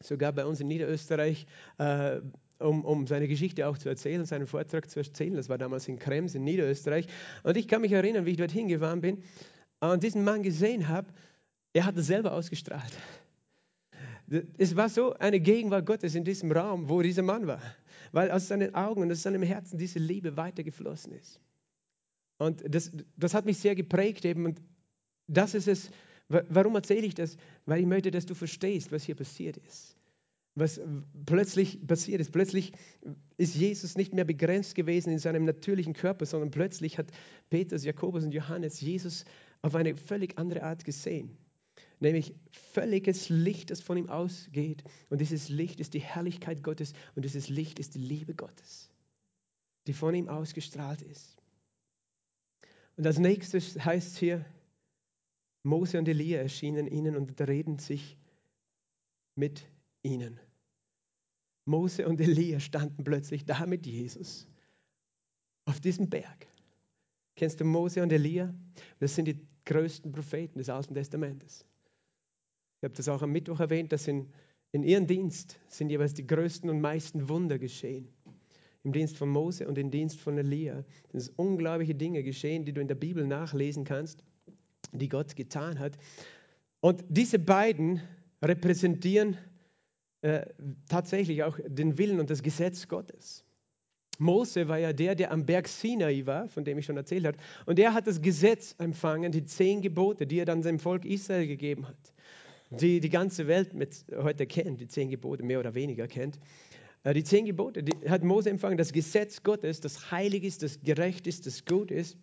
sogar 0.00 0.32
bei 0.32 0.44
uns 0.44 0.60
in 0.60 0.68
Niederösterreich, 0.68 1.46
äh, 1.78 2.20
um, 2.60 2.84
um 2.84 3.06
seine 3.06 3.26
Geschichte 3.26 3.66
auch 3.66 3.78
zu 3.78 3.88
erzählen, 3.88 4.24
seinen 4.24 4.46
Vortrag 4.46 4.88
zu 4.88 5.00
erzählen. 5.00 5.34
Das 5.34 5.48
war 5.48 5.58
damals 5.58 5.88
in 5.88 5.98
Krems 5.98 6.34
in 6.34 6.44
Niederösterreich. 6.44 7.08
Und 7.42 7.56
ich 7.56 7.66
kann 7.66 7.80
mich 7.80 7.92
erinnern, 7.92 8.26
wie 8.26 8.30
ich 8.30 8.36
dorthin 8.36 8.68
gefahren 8.68 9.00
bin 9.00 9.22
und 9.92 10.02
diesen 10.02 10.24
Mann 10.24 10.42
gesehen 10.42 10.88
habe, 10.88 11.08
er 11.72 11.84
hat 11.84 11.96
es 11.96 12.06
selber 12.06 12.32
ausgestrahlt. 12.32 12.92
Es 14.56 14.74
war 14.76 14.88
so 14.88 15.14
eine 15.14 15.40
Gegenwart 15.40 15.84
Gottes 15.84 16.14
in 16.14 16.24
diesem 16.24 16.50
Raum, 16.50 16.88
wo 16.88 17.02
dieser 17.02 17.22
Mann 17.22 17.46
war, 17.46 17.60
weil 18.12 18.30
aus 18.30 18.48
seinen 18.48 18.74
Augen 18.74 19.02
und 19.02 19.12
aus 19.12 19.22
seinem 19.22 19.42
Herzen 19.42 19.76
diese 19.76 19.98
Liebe 19.98 20.36
weitergeflossen 20.36 21.12
ist. 21.12 21.40
Und 22.38 22.62
das, 22.66 22.90
das 23.16 23.34
hat 23.34 23.44
mich 23.44 23.58
sehr 23.58 23.74
geprägt 23.74 24.24
eben. 24.24 24.46
Und 24.46 24.60
das 25.26 25.54
ist 25.54 25.68
es, 25.68 25.90
warum 26.28 26.74
erzähle 26.74 27.06
ich 27.06 27.14
das? 27.14 27.36
Weil 27.66 27.80
ich 27.80 27.86
möchte, 27.86 28.10
dass 28.10 28.26
du 28.26 28.34
verstehst, 28.34 28.92
was 28.92 29.04
hier 29.04 29.14
passiert 29.14 29.56
ist. 29.58 29.96
Was 30.56 30.80
plötzlich 31.26 31.84
passiert 31.86 32.20
ist. 32.20 32.30
Plötzlich 32.30 32.72
ist 33.36 33.56
Jesus 33.56 33.96
nicht 33.96 34.14
mehr 34.14 34.24
begrenzt 34.24 34.74
gewesen 34.74 35.10
in 35.12 35.18
seinem 35.18 35.44
natürlichen 35.44 35.94
Körper, 35.94 36.26
sondern 36.26 36.50
plötzlich 36.50 36.96
hat 36.96 37.06
Petrus, 37.50 37.84
Jakobus 37.84 38.24
und 38.24 38.32
Johannes 38.32 38.80
Jesus 38.80 39.24
auf 39.64 39.74
eine 39.74 39.96
völlig 39.96 40.36
andere 40.36 40.62
Art 40.62 40.84
gesehen. 40.84 41.38
Nämlich 41.98 42.34
völliges 42.50 43.30
Licht, 43.30 43.70
das 43.70 43.80
von 43.80 43.96
ihm 43.96 44.10
ausgeht. 44.10 44.84
Und 45.08 45.22
dieses 45.22 45.48
Licht 45.48 45.80
ist 45.80 45.94
die 45.94 46.00
Herrlichkeit 46.00 46.62
Gottes 46.62 46.92
und 47.14 47.24
dieses 47.24 47.48
Licht 47.48 47.78
ist 47.78 47.94
die 47.94 48.00
Liebe 48.00 48.34
Gottes, 48.34 48.90
die 49.86 49.94
von 49.94 50.14
ihm 50.14 50.28
ausgestrahlt 50.28 51.00
ist. 51.00 51.38
Und 52.96 53.06
als 53.06 53.18
nächstes 53.18 53.82
heißt 53.82 54.18
hier, 54.18 54.44
Mose 55.62 55.98
und 55.98 56.08
Elia 56.08 56.40
erschienen 56.40 56.86
ihnen 56.86 57.16
und 57.16 57.40
reden 57.40 57.78
sich 57.78 58.18
mit 59.34 59.64
ihnen. 60.02 60.38
Mose 61.64 62.06
und 62.06 62.20
Elia 62.20 62.60
standen 62.60 63.02
plötzlich 63.02 63.46
da 63.46 63.64
mit 63.64 63.86
Jesus 63.86 64.46
auf 65.64 65.80
diesem 65.80 66.10
Berg. 66.10 66.46
Kennst 67.34 67.60
du 67.60 67.64
Mose 67.64 68.02
und 68.02 68.12
Elia? 68.12 68.54
Das 69.00 69.14
sind 69.14 69.24
die 69.24 69.53
größten 69.64 70.12
Propheten 70.12 70.58
des 70.58 70.68
Alten 70.68 70.94
Testamentes. 70.94 71.64
Ich 72.78 72.84
habe 72.84 72.94
das 72.94 73.08
auch 73.08 73.22
am 73.22 73.32
Mittwoch 73.32 73.60
erwähnt, 73.60 73.92
dass 73.92 74.06
in, 74.08 74.28
in 74.72 74.82
ihrem 74.82 75.06
Dienst 75.06 75.58
sind 75.68 75.90
jeweils 75.90 76.14
die 76.14 76.26
größten 76.26 76.68
und 76.68 76.80
meisten 76.80 77.28
Wunder 77.28 77.58
geschehen. 77.58 78.08
Im 78.82 78.92
Dienst 78.92 79.16
von 79.16 79.30
Mose 79.30 79.66
und 79.66 79.78
im 79.78 79.90
Dienst 79.90 80.20
von 80.20 80.36
Elia. 80.36 80.84
Sind 81.12 81.32
unglaubliche 81.38 81.94
Dinge 81.94 82.22
geschehen, 82.22 82.66
die 82.66 82.74
du 82.74 82.82
in 82.82 82.88
der 82.88 82.94
Bibel 82.94 83.26
nachlesen 83.26 83.84
kannst, 83.84 84.22
die 84.92 85.08
Gott 85.08 85.34
getan 85.34 85.78
hat. 85.78 85.96
Und 86.80 87.02
diese 87.08 87.38
beiden 87.38 88.02
repräsentieren 88.42 89.38
äh, 90.20 90.46
tatsächlich 90.88 91.42
auch 91.42 91.58
den 91.66 91.96
Willen 91.96 92.20
und 92.20 92.28
das 92.28 92.42
Gesetz 92.42 92.88
Gottes. 92.88 93.44
Mose 94.18 94.68
war 94.68 94.78
ja 94.78 94.92
der, 94.92 95.14
der 95.14 95.32
am 95.32 95.44
Berg 95.44 95.68
Sinai 95.68 96.24
war, 96.24 96.48
von 96.48 96.64
dem 96.64 96.78
ich 96.78 96.86
schon 96.86 96.96
erzählt 96.96 97.26
habe. 97.26 97.36
Und 97.66 97.78
er 97.78 97.94
hat 97.94 98.06
das 98.06 98.20
Gesetz 98.20 98.74
empfangen, 98.78 99.32
die 99.32 99.44
zehn 99.44 99.82
Gebote, 99.82 100.26
die 100.26 100.38
er 100.38 100.44
dann 100.44 100.62
dem 100.62 100.78
Volk 100.78 101.04
Israel 101.04 101.46
gegeben 101.46 101.86
hat. 101.86 101.96
Die 102.70 103.00
die 103.00 103.10
ganze 103.10 103.46
Welt 103.46 103.74
mit 103.74 104.04
heute 104.16 104.46
kennt, 104.46 104.80
die 104.80 104.88
zehn 104.88 105.08
Gebote 105.08 105.42
mehr 105.42 105.60
oder 105.60 105.74
weniger 105.74 106.08
kennt. 106.08 106.38
Äh, 107.04 107.14
die 107.14 107.24
zehn 107.24 107.44
Gebote 107.44 107.82
die 107.82 108.08
hat 108.08 108.24
Mose 108.24 108.50
empfangen. 108.50 108.78
Das 108.78 108.92
Gesetz 108.92 109.42
Gottes, 109.42 109.80
das 109.80 110.10
heilig 110.10 110.44
ist, 110.44 110.62
das 110.62 110.80
gerecht 110.80 111.26
ist, 111.26 111.46
das 111.46 111.64
gut 111.64 111.90
ist, 111.90 112.16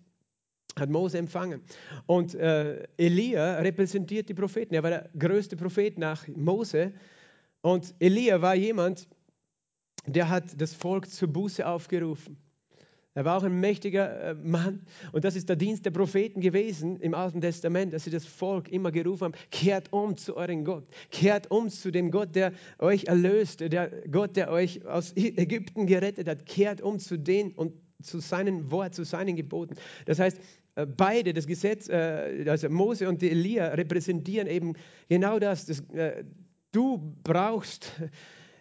hat 0.77 0.89
Mose 0.89 1.17
empfangen. 1.17 1.61
Und 2.05 2.35
äh, 2.35 2.87
Elia 2.97 3.59
repräsentiert 3.59 4.29
die 4.29 4.33
Propheten. 4.33 4.73
Er 4.73 4.83
war 4.83 4.89
der 4.89 5.09
größte 5.17 5.55
Prophet 5.55 5.97
nach 5.97 6.27
Mose. 6.29 6.93
Und 7.61 7.93
Elia 7.99 8.41
war 8.41 8.55
jemand, 8.55 9.07
der 10.05 10.29
hat 10.29 10.59
das 10.59 10.73
Volk 10.73 11.09
zur 11.09 11.27
Buße 11.27 11.65
aufgerufen. 11.65 12.37
Er 13.13 13.25
war 13.25 13.37
auch 13.37 13.43
ein 13.43 13.59
mächtiger 13.59 14.21
äh, 14.21 14.33
Mann 14.35 14.85
und 15.11 15.25
das 15.25 15.35
ist 15.35 15.49
der 15.49 15.57
Dienst 15.57 15.85
der 15.85 15.91
Propheten 15.91 16.39
gewesen 16.39 16.97
im 17.01 17.13
Alten 17.13 17.41
Testament, 17.41 17.91
dass 17.91 18.05
sie 18.05 18.09
das 18.09 18.25
Volk 18.25 18.69
immer 18.69 18.89
gerufen 18.89 19.25
haben, 19.25 19.33
kehrt 19.51 19.91
um 19.91 20.15
zu 20.15 20.37
eurem 20.37 20.63
Gott, 20.63 20.87
kehrt 21.11 21.51
um 21.51 21.69
zu 21.69 21.91
dem 21.91 22.09
Gott, 22.09 22.33
der 22.35 22.53
euch 22.79 23.05
erlöst, 23.05 23.59
der 23.59 23.89
Gott, 24.09 24.37
der 24.37 24.49
euch 24.49 24.85
aus 24.85 25.11
Ägypten 25.17 25.87
gerettet 25.87 26.29
hat, 26.29 26.45
kehrt 26.45 26.79
um 26.79 26.99
zu 26.99 27.17
den 27.17 27.51
und 27.51 27.73
zu 28.01 28.19
seinen 28.19 28.71
Wort, 28.71 28.95
zu 28.95 29.03
seinen 29.03 29.35
Geboten. 29.35 29.75
Das 30.05 30.17
heißt, 30.17 30.39
äh, 30.75 30.85
beide, 30.85 31.33
das 31.33 31.47
Gesetz, 31.47 31.89
äh, 31.89 32.45
also 32.47 32.69
Mose 32.69 33.09
und 33.09 33.21
Elia 33.21 33.67
repräsentieren 33.73 34.47
eben 34.47 34.73
genau 35.09 35.37
das. 35.37 35.65
das 35.65 35.83
du 36.71 37.13
brauchst 37.23 37.91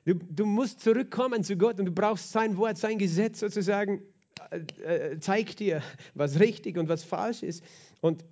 Du, 0.04 0.14
du 0.14 0.46
musst 0.46 0.80
zurückkommen 0.80 1.44
zu 1.44 1.56
Gott 1.56 1.78
und 1.78 1.86
du 1.86 1.92
brauchst 1.92 2.32
sein 2.32 2.56
Wort, 2.56 2.78
sein 2.78 2.98
Gesetz 2.98 3.40
sozusagen, 3.40 4.02
äh, 4.50 5.12
äh, 5.12 5.20
zeigt 5.20 5.60
dir, 5.60 5.82
was 6.14 6.40
richtig 6.40 6.78
und 6.78 6.88
was 6.88 7.04
falsch 7.04 7.42
ist. 7.42 7.62
Und 8.00 8.24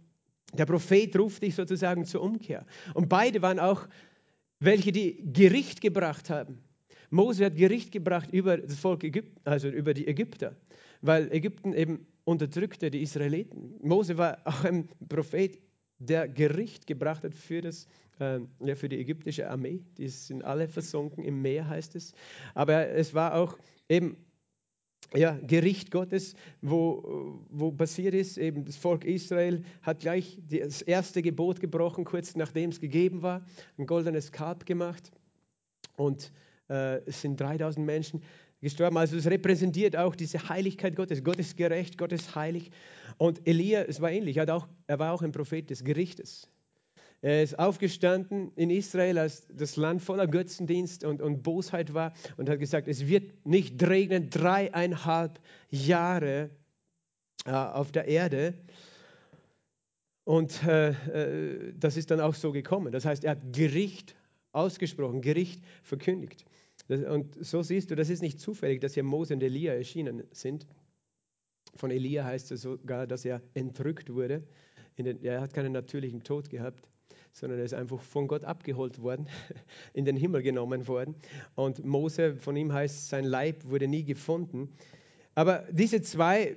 der 0.54 0.64
Prophet 0.64 1.16
ruft 1.18 1.42
dich 1.42 1.54
sozusagen 1.54 2.06
zur 2.06 2.22
Umkehr. 2.22 2.64
Und 2.94 3.08
beide 3.08 3.42
waren 3.42 3.58
auch 3.58 3.86
welche, 4.60 4.92
die 4.92 5.22
Gericht 5.32 5.80
gebracht 5.80 6.30
haben. 6.30 6.58
Mose 7.10 7.44
hat 7.44 7.56
Gericht 7.56 7.92
gebracht 7.92 8.30
über 8.32 8.56
das 8.56 8.78
Volk 8.78 9.04
Ägypten, 9.04 9.40
also 9.44 9.68
über 9.68 9.94
die 9.94 10.06
Ägypter, 10.06 10.56
weil 11.00 11.30
Ägypten 11.32 11.72
eben 11.72 12.06
unterdrückte 12.24 12.90
die 12.90 13.02
Israeliten. 13.02 13.74
Mose 13.82 14.18
war 14.18 14.38
auch 14.44 14.64
ein 14.64 14.88
Prophet 15.08 15.58
der 15.98 16.28
Gericht 16.28 16.86
gebracht 16.86 17.24
hat 17.24 17.34
für, 17.34 17.60
das, 17.60 17.86
äh, 18.20 18.40
ja, 18.60 18.74
für 18.74 18.88
die 18.88 18.98
ägyptische 18.98 19.48
Armee. 19.48 19.82
Die 19.96 20.08
sind 20.08 20.44
alle 20.44 20.68
versunken 20.68 21.24
im 21.24 21.42
Meer, 21.42 21.68
heißt 21.68 21.96
es. 21.96 22.12
Aber 22.54 22.88
es 22.88 23.14
war 23.14 23.34
auch 23.34 23.58
eben 23.88 24.16
ja, 25.14 25.38
Gericht 25.46 25.90
Gottes, 25.90 26.34
wo, 26.60 27.40
wo 27.48 27.72
passiert 27.72 28.14
ist, 28.14 28.36
eben 28.36 28.64
das 28.64 28.76
Volk 28.76 29.04
Israel 29.04 29.62
hat 29.82 30.00
gleich 30.00 30.38
das 30.50 30.82
erste 30.82 31.22
Gebot 31.22 31.60
gebrochen, 31.60 32.04
kurz 32.04 32.36
nachdem 32.36 32.70
es 32.70 32.80
gegeben 32.80 33.22
war, 33.22 33.44
ein 33.78 33.86
goldenes 33.86 34.32
Kalb 34.32 34.66
gemacht 34.66 35.10
und 35.96 36.30
äh, 36.68 36.98
es 37.06 37.22
sind 37.22 37.40
3000 37.40 37.86
Menschen 37.86 38.22
gestorben. 38.60 38.96
Also 38.96 39.16
es 39.16 39.26
repräsentiert 39.26 39.96
auch 39.96 40.14
diese 40.14 40.48
Heiligkeit 40.48 40.96
Gottes. 40.96 41.22
Gott 41.22 41.38
ist 41.38 41.56
gerecht, 41.56 41.98
Gott 41.98 42.12
ist 42.12 42.34
heilig. 42.34 42.70
Und 43.16 43.46
Elia, 43.46 43.82
es 43.82 44.00
war 44.00 44.10
ähnlich, 44.10 44.36
er, 44.36 44.54
auch, 44.54 44.68
er 44.86 44.98
war 44.98 45.12
auch 45.12 45.22
ein 45.22 45.32
Prophet 45.32 45.70
des 45.70 45.84
Gerichtes. 45.84 46.48
Er 47.20 47.42
ist 47.42 47.58
aufgestanden 47.58 48.52
in 48.54 48.70
Israel, 48.70 49.18
als 49.18 49.46
das 49.52 49.76
Land 49.76 50.02
voller 50.02 50.28
Götzendienst 50.28 51.04
und, 51.04 51.20
und 51.20 51.42
Bosheit 51.42 51.92
war 51.92 52.12
und 52.36 52.48
hat 52.48 52.60
gesagt, 52.60 52.86
es 52.86 53.08
wird 53.08 53.44
nicht 53.44 53.82
regnen 53.82 54.30
dreieinhalb 54.30 55.40
Jahre 55.68 56.50
äh, 57.44 57.50
auf 57.50 57.90
der 57.90 58.06
Erde. 58.06 58.54
Und 60.22 60.62
äh, 60.64 60.90
äh, 60.90 61.74
das 61.76 61.96
ist 61.96 62.10
dann 62.12 62.20
auch 62.20 62.34
so 62.34 62.52
gekommen. 62.52 62.92
Das 62.92 63.04
heißt, 63.04 63.24
er 63.24 63.32
hat 63.32 63.52
Gericht 63.52 64.14
ausgesprochen, 64.52 65.20
Gericht 65.20 65.64
verkündigt. 65.82 66.44
Und 66.88 67.44
so 67.44 67.62
siehst 67.62 67.90
du, 67.90 67.94
das 67.94 68.08
ist 68.08 68.22
nicht 68.22 68.40
zufällig, 68.40 68.80
dass 68.80 68.94
hier 68.94 69.02
Mose 69.02 69.34
und 69.34 69.42
Elia 69.42 69.74
erschienen 69.74 70.24
sind. 70.30 70.66
Von 71.74 71.90
Elia 71.90 72.24
heißt 72.24 72.50
es 72.52 72.62
sogar, 72.62 73.06
dass 73.06 73.24
er 73.24 73.42
entrückt 73.54 74.12
wurde. 74.12 74.42
Den, 74.96 75.22
er 75.22 75.40
hat 75.40 75.52
keinen 75.52 75.72
natürlichen 75.72 76.24
Tod 76.24 76.50
gehabt, 76.50 76.88
sondern 77.32 77.58
er 77.58 77.64
ist 77.66 77.74
einfach 77.74 78.00
von 78.00 78.26
Gott 78.26 78.44
abgeholt 78.44 79.00
worden, 79.00 79.28
in 79.92 80.04
den 80.04 80.16
Himmel 80.16 80.42
genommen 80.42 80.88
worden. 80.88 81.14
Und 81.54 81.84
Mose, 81.84 82.36
von 82.36 82.56
ihm 82.56 82.72
heißt, 82.72 83.08
sein 83.08 83.24
Leib 83.24 83.64
wurde 83.66 83.86
nie 83.86 84.04
gefunden. 84.04 84.70
Aber 85.34 85.66
diese 85.70 86.02
zwei 86.02 86.56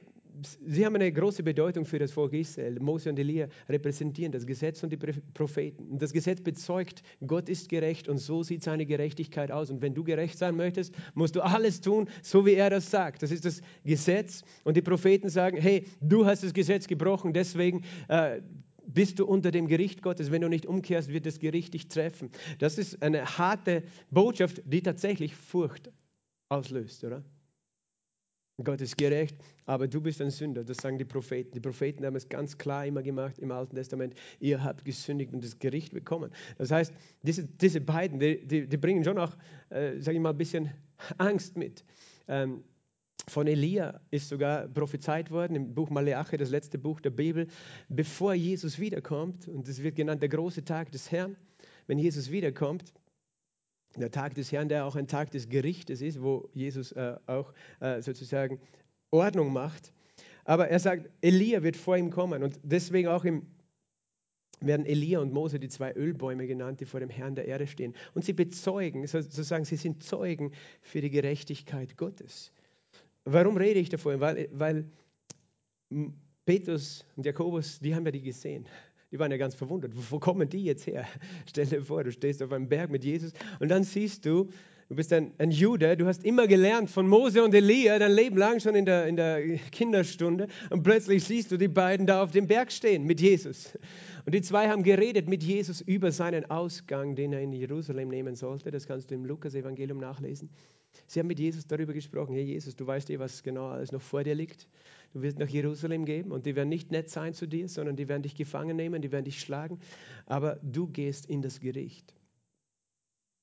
sie 0.65 0.85
haben 0.85 0.95
eine 0.95 1.11
große 1.11 1.43
Bedeutung 1.43 1.85
für 1.85 1.99
das 1.99 2.11
Volk 2.11 2.33
Israel. 2.33 2.79
Mose 2.79 3.09
und 3.09 3.19
Elia 3.19 3.47
repräsentieren 3.69 4.31
das 4.31 4.45
Gesetz 4.45 4.83
und 4.83 4.91
die 4.91 4.97
Propheten. 4.97 5.97
Das 5.97 6.13
Gesetz 6.13 6.41
bezeugt, 6.41 7.03
Gott 7.25 7.49
ist 7.49 7.69
gerecht 7.69 8.07
und 8.07 8.17
so 8.17 8.43
sieht 8.43 8.63
seine 8.63 8.85
Gerechtigkeit 8.85 9.51
aus. 9.51 9.69
Und 9.69 9.81
wenn 9.81 9.93
du 9.93 10.03
gerecht 10.03 10.37
sein 10.37 10.55
möchtest, 10.55 10.93
musst 11.13 11.35
du 11.35 11.41
alles 11.41 11.81
tun, 11.81 12.09
so 12.21 12.45
wie 12.45 12.53
er 12.53 12.69
das 12.69 12.89
sagt. 12.89 13.23
Das 13.23 13.31
ist 13.31 13.45
das 13.45 13.61
Gesetz. 13.83 14.43
Und 14.63 14.77
die 14.77 14.81
Propheten 14.81 15.29
sagen, 15.29 15.57
hey, 15.57 15.85
du 16.01 16.25
hast 16.25 16.43
das 16.43 16.53
Gesetz 16.53 16.87
gebrochen, 16.87 17.33
deswegen 17.33 17.83
äh, 18.07 18.41
bist 18.87 19.19
du 19.19 19.25
unter 19.25 19.51
dem 19.51 19.67
Gericht 19.67 20.01
Gottes. 20.01 20.31
Wenn 20.31 20.41
du 20.41 20.49
nicht 20.49 20.65
umkehrst, 20.65 21.11
wird 21.11 21.25
das 21.25 21.39
Gericht 21.39 21.73
dich 21.73 21.87
treffen. 21.87 22.29
Das 22.59 22.77
ist 22.77 23.01
eine 23.01 23.25
harte 23.25 23.83
Botschaft, 24.09 24.61
die 24.65 24.81
tatsächlich 24.81 25.35
Furcht 25.35 25.91
auslöst, 26.49 27.03
oder? 27.03 27.23
Gott 28.63 28.81
ist 28.81 28.97
gerecht, 28.97 29.35
aber 29.65 29.87
du 29.87 30.01
bist 30.01 30.21
ein 30.21 30.31
Sünder. 30.31 30.63
Das 30.63 30.77
sagen 30.77 30.97
die 30.97 31.05
Propheten. 31.05 31.51
Die 31.53 31.59
Propheten 31.59 32.05
haben 32.05 32.15
es 32.15 32.27
ganz 32.27 32.57
klar 32.57 32.85
immer 32.85 33.01
gemacht 33.01 33.39
im 33.39 33.51
Alten 33.51 33.75
Testament. 33.75 34.15
Ihr 34.39 34.63
habt 34.63 34.85
gesündigt 34.85 35.33
und 35.33 35.43
das 35.43 35.59
Gericht 35.59 35.93
bekommen. 35.93 36.31
Das 36.57 36.71
heißt, 36.71 36.93
diese, 37.21 37.45
diese 37.45 37.81
beiden, 37.81 38.19
die, 38.19 38.45
die, 38.45 38.67
die 38.67 38.77
bringen 38.77 39.03
schon 39.03 39.17
auch, 39.17 39.35
äh, 39.69 39.99
sage 39.99 40.17
ich 40.17 40.21
mal, 40.21 40.31
ein 40.31 40.37
bisschen 40.37 40.71
Angst 41.17 41.57
mit. 41.57 41.83
Ähm, 42.27 42.63
von 43.27 43.47
Elia 43.47 44.01
ist 44.09 44.29
sogar 44.29 44.67
prophezeit 44.67 45.31
worden 45.31 45.55
im 45.55 45.73
Buch 45.73 45.89
Maleachi, 45.89 46.37
das 46.37 46.49
letzte 46.49 46.77
Buch 46.77 46.99
der 47.01 47.11
Bibel, 47.11 47.47
bevor 47.87 48.33
Jesus 48.33 48.79
wiederkommt. 48.79 49.47
Und 49.47 49.67
es 49.67 49.83
wird 49.83 49.95
genannt 49.95 50.21
der 50.21 50.29
große 50.29 50.65
Tag 50.65 50.91
des 50.91 51.11
Herrn. 51.11 51.35
Wenn 51.87 51.99
Jesus 51.99 52.31
wiederkommt, 52.31 52.93
der 53.95 54.11
Tag 54.11 54.35
des 54.35 54.51
Herrn, 54.51 54.69
der 54.69 54.85
auch 54.85 54.95
ein 54.95 55.07
Tag 55.07 55.31
des 55.31 55.49
Gerichtes 55.49 56.01
ist, 56.01 56.21
wo 56.21 56.49
Jesus 56.53 56.91
äh, 56.93 57.17
auch 57.27 57.53
äh, 57.79 58.01
sozusagen 58.01 58.59
Ordnung 59.11 59.51
macht. 59.51 59.91
Aber 60.45 60.69
er 60.69 60.79
sagt, 60.79 61.09
Elia 61.21 61.63
wird 61.63 61.77
vor 61.77 61.97
ihm 61.97 62.09
kommen 62.09 62.43
und 62.43 62.59
deswegen 62.63 63.09
auch 63.09 63.25
im, 63.25 63.45
werden 64.59 64.85
Elia 64.85 65.19
und 65.19 65.33
Mose 65.33 65.59
die 65.59 65.69
zwei 65.69 65.93
Ölbäume 65.93 66.47
genannt, 66.47 66.79
die 66.79 66.85
vor 66.85 66.99
dem 66.99 67.09
Herrn 67.09 67.35
der 67.35 67.45
Erde 67.45 67.67
stehen. 67.67 67.93
Und 68.13 68.25
sie 68.25 68.33
bezeugen, 68.33 69.05
sozusagen, 69.07 69.65
sie 69.65 69.75
sind 69.75 70.03
Zeugen 70.03 70.51
für 70.81 71.01
die 71.01 71.09
Gerechtigkeit 71.09 71.97
Gottes. 71.97 72.51
Warum 73.25 73.57
rede 73.57 73.79
ich 73.79 73.89
davon? 73.89 74.19
Weil, 74.19 74.49
weil 74.51 74.85
Petrus 76.45 77.05
und 77.15 77.25
Jakobus, 77.25 77.79
die 77.79 77.93
haben 77.93 78.05
ja 78.05 78.11
die 78.11 78.21
gesehen. 78.21 78.65
Die 79.11 79.19
waren 79.19 79.31
ja 79.31 79.37
ganz 79.37 79.55
verwundert. 79.55 79.91
Wo 80.09 80.19
kommen 80.19 80.47
die 80.47 80.63
jetzt 80.63 80.87
her? 80.87 81.05
Stell 81.45 81.65
dir 81.65 81.81
vor, 81.81 82.03
du 82.03 82.11
stehst 82.11 82.41
auf 82.41 82.51
einem 82.51 82.69
Berg 82.69 82.89
mit 82.89 83.03
Jesus 83.03 83.33
und 83.59 83.69
dann 83.69 83.83
siehst 83.83 84.25
du, 84.25 84.49
du 84.87 84.95
bist 84.95 85.11
ein, 85.11 85.33
ein 85.37 85.51
Jude, 85.51 85.97
du 85.97 86.05
hast 86.05 86.23
immer 86.23 86.47
gelernt 86.47 86.89
von 86.89 87.07
Mose 87.07 87.43
und 87.43 87.53
Elia, 87.53 87.99
dein 87.99 88.13
Leben 88.13 88.37
lang 88.37 88.61
schon 88.61 88.75
in 88.75 88.85
der, 88.85 89.07
in 89.07 89.17
der 89.17 89.57
Kinderstunde 89.71 90.47
und 90.69 90.83
plötzlich 90.83 91.25
siehst 91.25 91.51
du 91.51 91.57
die 91.57 91.67
beiden 91.67 92.05
da 92.05 92.23
auf 92.23 92.31
dem 92.31 92.47
Berg 92.47 92.71
stehen 92.71 93.03
mit 93.05 93.19
Jesus. 93.19 93.77
Und 94.25 94.33
die 94.33 94.41
zwei 94.41 94.69
haben 94.69 94.83
geredet 94.83 95.27
mit 95.27 95.43
Jesus 95.43 95.81
über 95.81 96.11
seinen 96.11 96.49
Ausgang, 96.49 97.15
den 97.15 97.33
er 97.33 97.41
in 97.41 97.51
Jerusalem 97.51 98.09
nehmen 98.09 98.35
sollte. 98.35 98.71
Das 98.71 98.87
kannst 98.87 99.11
du 99.11 99.15
im 99.15 99.25
Lukas-Evangelium 99.25 99.97
nachlesen. 99.97 100.49
Sie 101.07 101.19
haben 101.19 101.27
mit 101.27 101.39
Jesus 101.39 101.65
darüber 101.65 101.93
gesprochen, 101.93 102.35
hey 102.35 102.43
Jesus, 102.43 102.75
du 102.75 102.85
weißt 102.85 103.09
eh, 103.09 103.19
was 103.19 103.43
genau 103.43 103.67
alles 103.67 103.91
noch 103.91 104.01
vor 104.01 104.23
dir 104.23 104.35
liegt. 104.35 104.67
Du 105.13 105.21
wirst 105.21 105.39
nach 105.39 105.49
Jerusalem 105.49 106.05
gehen 106.05 106.31
und 106.31 106.45
die 106.45 106.55
werden 106.55 106.69
nicht 106.69 106.91
nett 106.91 107.09
sein 107.09 107.33
zu 107.33 107.45
dir, 107.45 107.67
sondern 107.67 107.95
die 107.95 108.07
werden 108.07 108.23
dich 108.23 108.35
gefangen 108.35 108.77
nehmen, 108.77 109.01
die 109.01 109.11
werden 109.11 109.25
dich 109.25 109.41
schlagen. 109.41 109.79
Aber 110.25 110.59
du 110.63 110.87
gehst 110.87 111.25
in 111.25 111.41
das 111.41 111.59
Gericht, 111.59 112.13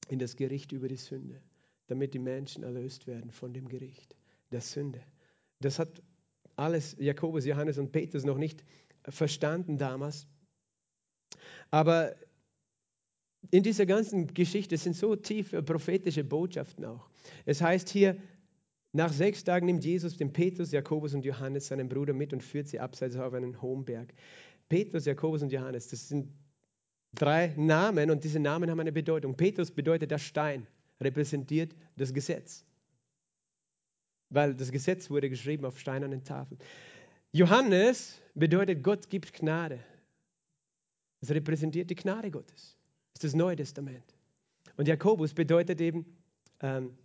in 0.08 0.18
das 0.18 0.36
Gericht 0.36 0.72
über 0.72 0.88
die 0.88 0.96
Sünde, 0.96 1.42
damit 1.86 2.14
die 2.14 2.18
Menschen 2.18 2.62
erlöst 2.62 3.06
werden 3.06 3.30
von 3.30 3.52
dem 3.52 3.68
Gericht 3.68 4.16
der 4.50 4.62
Sünde. 4.62 5.02
Das 5.60 5.78
hat 5.78 6.02
alles 6.56 6.96
Jakobus, 6.98 7.44
Johannes 7.44 7.78
und 7.78 7.92
Petrus 7.92 8.24
noch 8.24 8.38
nicht 8.38 8.64
verstanden 9.08 9.76
damals. 9.76 10.26
Aber 11.70 12.14
in 13.50 13.62
dieser 13.62 13.86
ganzen 13.86 14.26
Geschichte 14.34 14.76
sind 14.76 14.96
so 14.96 15.14
tiefe 15.16 15.62
prophetische 15.62 16.24
Botschaften 16.24 16.84
auch. 16.84 17.08
Es 17.44 17.60
heißt 17.60 17.88
hier, 17.88 18.16
nach 18.92 19.12
sechs 19.12 19.44
Tagen 19.44 19.66
nimmt 19.66 19.84
Jesus 19.84 20.16
den 20.16 20.32
Petrus, 20.32 20.72
Jakobus 20.72 21.14
und 21.14 21.24
Johannes, 21.24 21.66
seinen 21.66 21.88
Bruder, 21.88 22.14
mit 22.14 22.32
und 22.32 22.42
führt 22.42 22.68
sie 22.68 22.80
abseits 22.80 23.16
auf 23.16 23.34
einen 23.34 23.60
hohen 23.60 23.84
Berg. 23.84 24.14
Petrus, 24.68 25.04
Jakobus 25.04 25.42
und 25.42 25.52
Johannes, 25.52 25.88
das 25.88 26.08
sind 26.08 26.28
drei 27.14 27.54
Namen 27.56 28.10
und 28.10 28.24
diese 28.24 28.40
Namen 28.40 28.70
haben 28.70 28.80
eine 28.80 28.92
Bedeutung. 28.92 29.36
Petrus 29.36 29.70
bedeutet 29.70 30.10
der 30.10 30.18
Stein, 30.18 30.66
repräsentiert 31.00 31.74
das 31.96 32.12
Gesetz, 32.12 32.64
weil 34.30 34.54
das 34.54 34.70
Gesetz 34.70 35.10
wurde 35.10 35.28
geschrieben 35.28 35.64
auf 35.64 35.78
steinernen 35.78 36.24
Tafeln. 36.24 36.58
Johannes 37.32 38.18
bedeutet, 38.34 38.82
Gott 38.82 39.10
gibt 39.10 39.32
Gnade. 39.34 39.80
Das 41.20 41.30
repräsentiert 41.30 41.90
die 41.90 41.94
Gnade 41.94 42.30
Gottes. 42.30 42.76
Das 43.12 43.24
ist 43.24 43.34
das 43.34 43.34
Neue 43.34 43.56
Testament. 43.56 44.14
Und 44.76 44.88
Jakobus 44.88 45.34
bedeutet 45.34 45.80
eben, 45.80 46.06
ähm, 46.60 46.96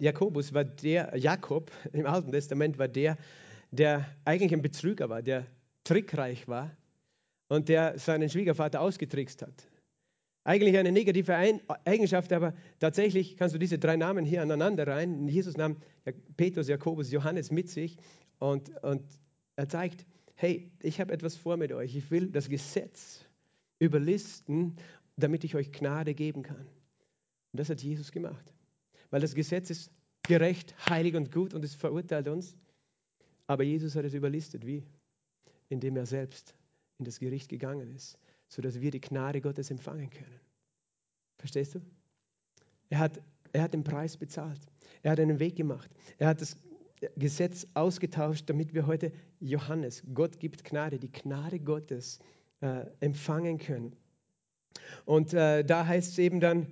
Jakobus 0.00 0.52
war 0.52 0.64
der, 0.64 1.16
Jakob 1.16 1.70
im 1.92 2.06
Alten 2.06 2.32
Testament 2.32 2.78
war 2.78 2.88
der, 2.88 3.16
der 3.70 4.06
eigentlich 4.24 4.52
ein 4.52 4.62
Betrüger 4.62 5.08
war, 5.08 5.22
der 5.22 5.46
trickreich 5.84 6.48
war 6.48 6.76
und 7.48 7.68
der 7.68 7.98
seinen 7.98 8.28
Schwiegervater 8.28 8.80
ausgetrickst 8.80 9.42
hat. 9.42 9.68
Eigentlich 10.44 10.76
eine 10.78 10.92
negative 10.92 11.36
Eigenschaft, 11.84 12.32
aber 12.32 12.54
tatsächlich 12.78 13.36
kannst 13.36 13.54
du 13.54 13.58
diese 13.58 13.78
drei 13.78 13.96
Namen 13.96 14.24
hier 14.24 14.42
aneinander 14.42 14.86
rein. 14.86 15.26
Jesus 15.26 15.56
nahm 15.56 15.76
Petrus, 16.36 16.68
Jakobus, 16.68 17.10
Johannes 17.10 17.50
mit 17.50 17.68
sich 17.68 17.96
und, 18.38 18.70
und 18.84 19.02
er 19.56 19.68
zeigt, 19.68 20.06
hey, 20.36 20.70
ich 20.80 21.00
habe 21.00 21.12
etwas 21.12 21.36
vor 21.36 21.56
mit 21.56 21.72
euch. 21.72 21.96
Ich 21.96 22.10
will 22.10 22.30
das 22.30 22.48
Gesetz 22.48 23.24
überlisten, 23.80 24.76
damit 25.16 25.42
ich 25.42 25.56
euch 25.56 25.72
Gnade 25.72 26.14
geben 26.14 26.42
kann. 26.42 26.66
Und 27.52 27.60
das 27.60 27.68
hat 27.68 27.82
Jesus 27.82 28.12
gemacht 28.12 28.55
weil 29.10 29.20
das 29.20 29.34
Gesetz 29.34 29.70
ist 29.70 29.90
gerecht, 30.22 30.74
heilig 30.88 31.14
und 31.14 31.32
gut 31.32 31.54
und 31.54 31.64
es 31.64 31.74
verurteilt 31.74 32.28
uns. 32.28 32.56
Aber 33.46 33.62
Jesus 33.62 33.94
hat 33.94 34.04
es 34.04 34.14
überlistet. 34.14 34.66
Wie? 34.66 34.84
Indem 35.68 35.96
er 35.96 36.06
selbst 36.06 36.54
in 36.98 37.04
das 37.04 37.18
Gericht 37.18 37.48
gegangen 37.48 37.94
ist, 37.94 38.18
sodass 38.48 38.80
wir 38.80 38.90
die 38.90 39.00
Gnade 39.00 39.40
Gottes 39.40 39.70
empfangen 39.70 40.10
können. 40.10 40.40
Verstehst 41.38 41.74
du? 41.74 41.80
Er 42.88 42.98
hat, 42.98 43.20
er 43.52 43.62
hat 43.62 43.74
den 43.74 43.84
Preis 43.84 44.16
bezahlt. 44.16 44.60
Er 45.02 45.12
hat 45.12 45.20
einen 45.20 45.38
Weg 45.38 45.56
gemacht. 45.56 45.90
Er 46.18 46.28
hat 46.28 46.40
das 46.40 46.56
Gesetz 47.16 47.66
ausgetauscht, 47.74 48.48
damit 48.48 48.74
wir 48.74 48.86
heute 48.86 49.12
Johannes, 49.40 50.02
Gott 50.14 50.38
gibt 50.38 50.64
Gnade, 50.64 50.98
die 50.98 51.12
Gnade 51.12 51.60
Gottes 51.60 52.18
äh, 52.60 52.86
empfangen 53.00 53.58
können. 53.58 53.94
Und 55.04 55.34
äh, 55.34 55.62
da 55.64 55.86
heißt 55.86 56.12
es 56.12 56.18
eben 56.18 56.40
dann, 56.40 56.66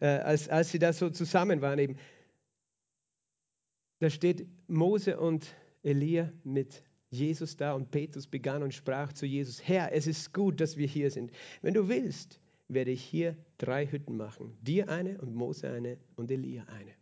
äh, 0.00 0.06
als, 0.06 0.48
als 0.48 0.70
sie 0.70 0.78
da 0.78 0.92
so 0.92 1.10
zusammen 1.10 1.60
waren 1.60 1.78
eben. 1.78 1.96
Da 3.98 4.10
steht 4.10 4.46
Mose 4.68 5.18
und 5.18 5.46
Elia 5.82 6.32
mit 6.44 6.82
Jesus 7.10 7.56
da 7.56 7.72
und 7.72 7.90
Petrus 7.90 8.26
begann 8.26 8.62
und 8.62 8.74
sprach 8.74 9.12
zu 9.12 9.26
Jesus, 9.26 9.66
Herr, 9.66 9.92
es 9.92 10.06
ist 10.06 10.34
gut, 10.34 10.60
dass 10.60 10.76
wir 10.76 10.86
hier 10.86 11.10
sind. 11.10 11.30
Wenn 11.62 11.74
du 11.74 11.88
willst, 11.88 12.40
werde 12.68 12.90
ich 12.90 13.02
hier 13.02 13.36
drei 13.58 13.86
Hütten 13.86 14.16
machen. 14.16 14.56
Dir 14.60 14.88
eine 14.88 15.18
und 15.20 15.34
Mose 15.34 15.70
eine 15.70 15.98
und 16.16 16.30
Elia 16.30 16.64
eine. 16.64 16.92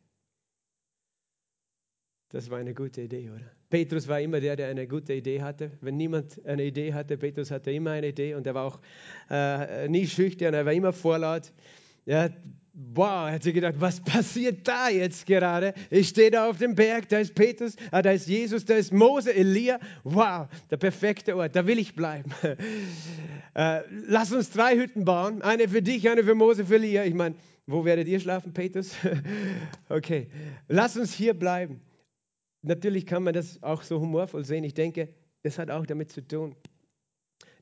Das 2.29 2.51
war 2.51 2.59
eine 2.59 2.75
gute 2.75 3.03
Idee, 3.03 3.31
oder? 3.31 3.51
Petrus 3.71 4.09
war 4.09 4.21
immer 4.21 4.41
der, 4.41 4.57
der 4.57 4.69
eine 4.69 4.87
gute 4.87 5.15
Idee 5.15 5.41
hatte. 5.41 5.71
Wenn 5.81 5.97
niemand 5.97 6.45
eine 6.45 6.65
Idee 6.65 6.93
hatte, 6.93 7.17
Petrus 7.17 7.51
hatte 7.51 7.71
immer 7.71 7.93
eine 7.93 8.09
Idee 8.09 8.35
und 8.35 8.47
er 8.47 8.55
war 8.55 8.65
auch 8.65 8.81
äh, 9.31 9.89
nie 9.89 10.07
schüchtern, 10.07 10.53
er 10.53 10.67
war 10.67 10.73
immer 10.73 10.93
vorlaut. 10.93 11.53
Ja, 12.07 12.29
Boah, 12.77 13.29
er 13.29 13.35
hat 13.35 13.45
sich 13.45 13.55
gedacht, 13.55 13.77
was 13.79 14.01
passiert 14.01 14.67
da 14.67 14.89
jetzt 14.89 15.27
gerade? 15.27 15.75
Ich 15.91 16.09
stehe 16.09 16.33
da 16.33 16.51
auf 16.51 16.59
dem 16.59 16.75
Berg, 16.75 17.09
da 17.09 17.21
ist 17.21 17.33
Petrus, 17.37 17.77
ah, 17.93 18.03
da 18.03 18.11
ist 18.11 18.27
Jesus, 18.27 18.65
da 18.65 18.75
ist 18.75 18.93
Mose, 18.93 19.33
Elia. 19.33 19.79
Wow, 20.03 20.49
der 20.73 20.77
perfekte 20.79 21.37
Ort, 21.37 21.55
da 21.55 21.67
will 21.67 21.79
ich 21.79 21.95
bleiben. 21.95 22.31
Äh, 23.57 23.83
lass 24.09 24.33
uns 24.33 24.51
drei 24.51 24.77
Hütten 24.77 25.05
bauen, 25.05 25.41
eine 25.41 25.69
für 25.69 25.81
dich, 25.81 26.11
eine 26.11 26.25
für 26.25 26.35
Mose, 26.35 26.65
für 26.65 26.75
Elia. 26.75 27.05
Ich 27.05 27.15
meine, 27.15 27.37
wo 27.67 27.85
werdet 27.85 28.09
ihr 28.09 28.19
schlafen, 28.19 28.53
Petrus? 28.53 28.97
okay, 29.89 30.29
lass 30.67 30.97
uns 30.97 31.15
hier 31.15 31.35
bleiben. 31.35 31.81
Natürlich 32.63 33.07
kann 33.07 33.23
man 33.23 33.33
das 33.33 33.63
auch 33.63 33.83
so 33.83 34.01
humorvoll 34.01 34.45
sehen. 34.45 34.65
Ich 34.65 34.75
denke, 34.75 35.15
das 35.45 35.57
hat 35.57 35.71
auch 35.71 35.87
damit 35.87 36.11
zu 36.11 36.27
tun, 36.27 36.57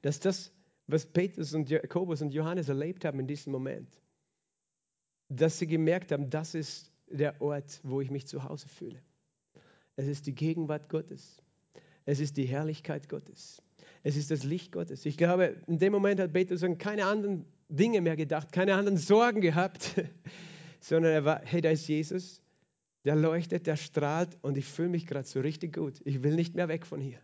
dass 0.00 0.18
das, 0.18 0.50
was 0.86 1.04
Petrus 1.04 1.52
und 1.52 1.68
Jakobus 1.68 2.22
und 2.22 2.32
Johannes 2.32 2.70
erlebt 2.70 3.04
haben 3.04 3.20
in 3.20 3.26
diesem 3.26 3.52
Moment, 3.52 4.01
dass 5.28 5.58
sie 5.58 5.66
gemerkt 5.66 6.12
haben, 6.12 6.30
das 6.30 6.54
ist 6.54 6.90
der 7.08 7.40
Ort, 7.40 7.80
wo 7.82 8.00
ich 8.00 8.10
mich 8.10 8.26
zu 8.26 8.44
Hause 8.44 8.68
fühle. 8.68 9.00
Es 9.96 10.06
ist 10.06 10.26
die 10.26 10.34
Gegenwart 10.34 10.88
Gottes. 10.88 11.42
Es 12.04 12.20
ist 12.20 12.36
die 12.36 12.44
Herrlichkeit 12.44 13.08
Gottes. 13.08 13.62
Es 14.02 14.16
ist 14.16 14.30
das 14.30 14.42
Licht 14.42 14.72
Gottes. 14.72 15.06
Ich 15.06 15.16
glaube, 15.16 15.56
in 15.66 15.78
dem 15.78 15.92
Moment 15.92 16.20
hat 16.20 16.32
Petrus 16.32 16.62
an 16.62 16.78
keine 16.78 17.04
anderen 17.06 17.44
Dinge 17.68 18.00
mehr 18.00 18.16
gedacht, 18.16 18.52
keine 18.52 18.74
anderen 18.74 18.98
Sorgen 18.98 19.40
gehabt, 19.40 19.94
sondern 20.80 21.12
er 21.12 21.24
war, 21.24 21.40
hey, 21.44 21.60
da 21.60 21.70
ist 21.70 21.86
Jesus, 21.86 22.40
der 23.04 23.16
leuchtet, 23.16 23.66
der 23.66 23.76
strahlt 23.76 24.36
und 24.42 24.56
ich 24.56 24.66
fühle 24.66 24.88
mich 24.88 25.06
gerade 25.06 25.26
so 25.26 25.40
richtig 25.40 25.74
gut. 25.74 26.00
Ich 26.04 26.22
will 26.22 26.34
nicht 26.34 26.54
mehr 26.54 26.68
weg 26.68 26.86
von 26.86 27.00
hier. 27.00 27.18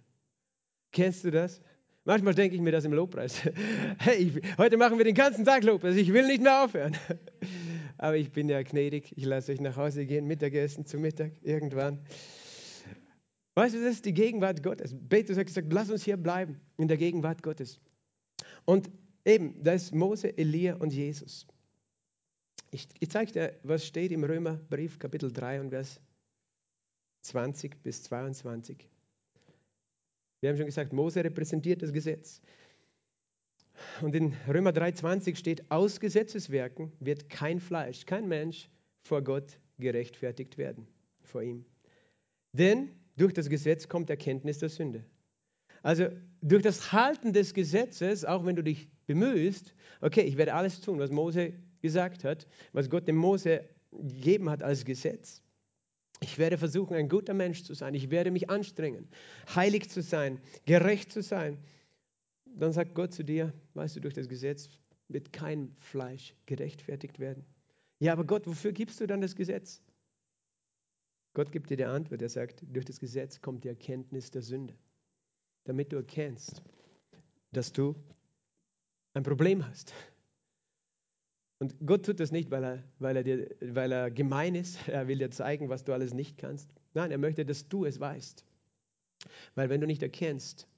Kennst 0.92 1.24
du 1.24 1.30
das? 1.30 1.60
Manchmal 2.04 2.34
denke 2.34 2.56
ich 2.56 2.62
mir 2.62 2.72
das 2.72 2.84
im 2.84 2.92
Lobpreis. 2.92 3.42
Hey, 3.98 4.32
heute 4.56 4.76
machen 4.76 4.96
wir 4.96 5.04
den 5.04 5.14
ganzen 5.14 5.44
Tag 5.44 5.62
Lobpreis. 5.64 5.96
Ich 5.96 6.12
will 6.12 6.26
nicht 6.26 6.42
mehr 6.42 6.64
aufhören. 6.64 6.96
Aber 7.98 8.16
ich 8.16 8.30
bin 8.32 8.48
ja 8.48 8.62
gnädig. 8.62 9.12
Ich 9.16 9.24
lasse 9.24 9.52
euch 9.52 9.60
nach 9.60 9.76
Hause 9.76 10.06
gehen, 10.06 10.26
Mittagessen 10.26 10.86
zu 10.86 10.98
Mittag, 10.98 11.32
irgendwann. 11.42 12.00
Weißt 13.54 13.74
du, 13.74 13.82
das 13.82 13.94
ist 13.94 14.04
die 14.04 14.14
Gegenwart 14.14 14.62
Gottes. 14.62 14.94
Petrus 15.08 15.36
hat 15.36 15.46
gesagt, 15.46 15.72
lass 15.72 15.90
uns 15.90 16.04
hier 16.04 16.16
bleiben, 16.16 16.60
in 16.76 16.86
der 16.86 16.96
Gegenwart 16.96 17.42
Gottes. 17.42 17.80
Und 18.64 18.88
eben, 19.24 19.62
da 19.62 19.72
ist 19.72 19.92
Mose, 19.92 20.38
Elia 20.38 20.76
und 20.76 20.92
Jesus. 20.92 21.46
Ich, 22.70 22.86
ich 23.00 23.10
zeige 23.10 23.32
dir, 23.32 23.58
was 23.64 23.84
steht 23.84 24.12
im 24.12 24.22
Römerbrief, 24.22 24.98
Kapitel 24.98 25.32
3 25.32 25.60
und 25.60 25.70
Vers 25.70 26.00
20 27.22 27.82
bis 27.82 28.04
22. 28.04 28.88
Wir 30.40 30.50
haben 30.50 30.56
schon 30.56 30.66
gesagt, 30.66 30.92
Mose 30.92 31.24
repräsentiert 31.24 31.82
das 31.82 31.92
Gesetz. 31.92 32.40
Und 34.00 34.14
in 34.14 34.34
Römer 34.46 34.70
3,20 34.70 35.36
steht: 35.36 35.70
Aus 35.70 36.00
Gesetzeswerken 36.00 36.92
wird 37.00 37.28
kein 37.28 37.60
Fleisch, 37.60 38.06
kein 38.06 38.28
Mensch 38.28 38.68
vor 39.02 39.22
Gott 39.22 39.58
gerechtfertigt 39.78 40.58
werden, 40.58 40.86
vor 41.22 41.42
ihm. 41.42 41.64
Denn 42.52 42.90
durch 43.16 43.32
das 43.32 43.48
Gesetz 43.48 43.88
kommt 43.88 44.10
Erkenntnis 44.10 44.58
der 44.58 44.68
Sünde. 44.68 45.04
Also 45.82 46.08
durch 46.40 46.62
das 46.62 46.92
Halten 46.92 47.32
des 47.32 47.54
Gesetzes, 47.54 48.24
auch 48.24 48.44
wenn 48.44 48.56
du 48.56 48.62
dich 48.62 48.88
bemühst, 49.06 49.74
okay, 50.00 50.22
ich 50.22 50.36
werde 50.36 50.54
alles 50.54 50.80
tun, 50.80 50.98
was 50.98 51.10
Mose 51.10 51.52
gesagt 51.80 52.24
hat, 52.24 52.46
was 52.72 52.90
Gott 52.90 53.06
dem 53.06 53.16
Mose 53.16 53.64
gegeben 53.92 54.50
hat 54.50 54.62
als 54.62 54.84
Gesetz. 54.84 55.42
Ich 56.20 56.36
werde 56.36 56.58
versuchen, 56.58 56.96
ein 56.96 57.08
guter 57.08 57.32
Mensch 57.32 57.62
zu 57.62 57.74
sein. 57.74 57.94
Ich 57.94 58.10
werde 58.10 58.32
mich 58.32 58.50
anstrengen, 58.50 59.08
heilig 59.54 59.88
zu 59.88 60.02
sein, 60.02 60.40
gerecht 60.66 61.12
zu 61.12 61.22
sein 61.22 61.58
dann 62.60 62.72
sagt 62.72 62.94
Gott 62.94 63.12
zu 63.12 63.24
dir, 63.24 63.52
weißt 63.74 63.96
du, 63.96 64.00
durch 64.00 64.14
das 64.14 64.28
Gesetz 64.28 64.68
wird 65.08 65.32
kein 65.32 65.74
Fleisch 65.78 66.34
gerechtfertigt 66.46 67.18
werden. 67.18 67.44
Ja, 68.00 68.12
aber 68.12 68.24
Gott, 68.24 68.46
wofür 68.46 68.72
gibst 68.72 69.00
du 69.00 69.06
dann 69.06 69.20
das 69.20 69.34
Gesetz? 69.34 69.82
Gott 71.34 71.52
gibt 71.52 71.70
dir 71.70 71.76
die 71.76 71.84
Antwort. 71.84 72.22
Er 72.22 72.28
sagt, 72.28 72.64
durch 72.66 72.84
das 72.84 73.00
Gesetz 73.00 73.40
kommt 73.40 73.64
die 73.64 73.68
Erkenntnis 73.68 74.30
der 74.30 74.42
Sünde. 74.42 74.74
Damit 75.64 75.92
du 75.92 75.96
erkennst, 75.96 76.62
dass 77.52 77.72
du 77.72 77.94
ein 79.14 79.22
Problem 79.22 79.66
hast. 79.66 79.92
Und 81.60 81.74
Gott 81.84 82.06
tut 82.06 82.20
das 82.20 82.30
nicht, 82.30 82.50
weil 82.50 82.64
er, 82.64 82.84
weil, 82.98 83.16
er 83.16 83.24
dir, 83.24 83.50
weil 83.60 83.92
er 83.92 84.10
gemein 84.10 84.54
ist. 84.54 84.88
Er 84.88 85.08
will 85.08 85.18
dir 85.18 85.30
zeigen, 85.30 85.68
was 85.68 85.84
du 85.84 85.92
alles 85.92 86.14
nicht 86.14 86.38
kannst. 86.38 86.72
Nein, 86.94 87.10
er 87.10 87.18
möchte, 87.18 87.44
dass 87.44 87.68
du 87.68 87.84
es 87.84 87.98
weißt. 87.98 88.44
Weil 89.54 89.68
wenn 89.68 89.80
du 89.80 89.86
nicht 89.86 90.02
erkennst, 90.02 90.68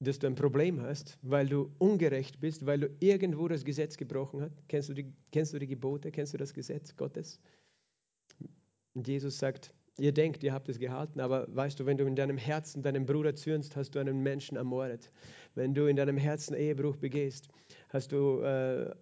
dass 0.00 0.18
du 0.18 0.26
ein 0.26 0.34
Problem 0.34 0.80
hast, 0.80 1.18
weil 1.22 1.46
du 1.46 1.70
ungerecht 1.78 2.40
bist, 2.40 2.64
weil 2.64 2.80
du 2.80 2.90
irgendwo 3.00 3.48
das 3.48 3.64
Gesetz 3.64 3.96
gebrochen 3.96 4.40
hast. 4.40 4.56
Kennst 4.66 4.88
du 4.88 4.94
die, 4.94 5.12
kennst 5.30 5.52
du 5.52 5.58
die 5.58 5.66
Gebote? 5.66 6.10
Kennst 6.10 6.32
du 6.32 6.38
das 6.38 6.54
Gesetz 6.54 6.96
Gottes? 6.96 7.38
Und 8.94 9.06
Jesus 9.06 9.38
sagt, 9.38 9.74
ihr 9.98 10.12
denkt, 10.12 10.42
ihr 10.42 10.54
habt 10.54 10.68
es 10.70 10.78
gehalten, 10.78 11.20
aber 11.20 11.46
weißt 11.54 11.78
du, 11.78 11.86
wenn 11.86 11.98
du 11.98 12.06
in 12.06 12.16
deinem 12.16 12.38
Herzen 12.38 12.82
deinen 12.82 13.04
Bruder 13.04 13.34
zürnst, 13.34 13.76
hast 13.76 13.90
du 13.90 13.98
einen 13.98 14.22
Menschen 14.22 14.56
ermordet. 14.56 15.12
Wenn 15.54 15.74
du 15.74 15.86
in 15.86 15.96
deinem 15.96 16.16
Herzen 16.16 16.54
Ehebruch 16.54 16.96
begehst, 16.96 17.48
hast 17.90 18.12
du 18.12 18.40
äh, 18.40 18.94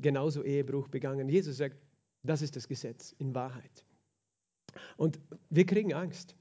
genauso 0.00 0.42
Ehebruch 0.42 0.88
begangen. 0.88 1.28
Jesus 1.28 1.58
sagt, 1.58 1.76
das 2.22 2.40
ist 2.40 2.56
das 2.56 2.66
Gesetz 2.66 3.14
in 3.18 3.34
Wahrheit. 3.34 3.84
Und 4.96 5.20
wir 5.50 5.66
kriegen 5.66 5.92
Angst. 5.92 6.34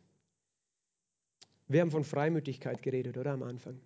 Wir 1.68 1.82
haben 1.82 1.92
von 1.92 2.04
Freimütigkeit 2.04 2.82
geredet, 2.82 3.18
oder 3.18 3.32
am 3.32 3.44
Anfang? 3.44 3.80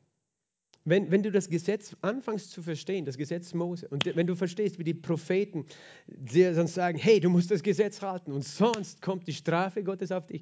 Wenn, 0.86 1.12
wenn 1.12 1.24
du 1.24 1.32
das 1.32 1.50
Gesetz 1.50 1.96
anfängst 2.02 2.52
zu 2.52 2.64
verstehen, 2.64 3.06
das 3.06 3.18
Gesetz 3.18 3.54
Mose, 3.54 3.88
und 3.90 4.06
wenn 4.16 4.28
du 4.28 4.36
verstehst, 4.36 4.80
wie 4.80 4.84
die 4.84 4.94
Propheten 4.94 5.66
dir 6.08 6.54
dann 6.54 6.68
sagen, 6.68 6.98
hey, 6.98 7.20
du 7.20 7.30
musst 7.30 7.52
das 7.52 7.62
Gesetz 7.62 8.02
halten 8.02 8.32
und 8.32 8.44
sonst 8.44 9.02
kommt 9.02 9.28
die 9.28 9.34
Strafe 9.34 9.84
Gottes 9.84 10.12
auf 10.12 10.26
dich. 10.26 10.42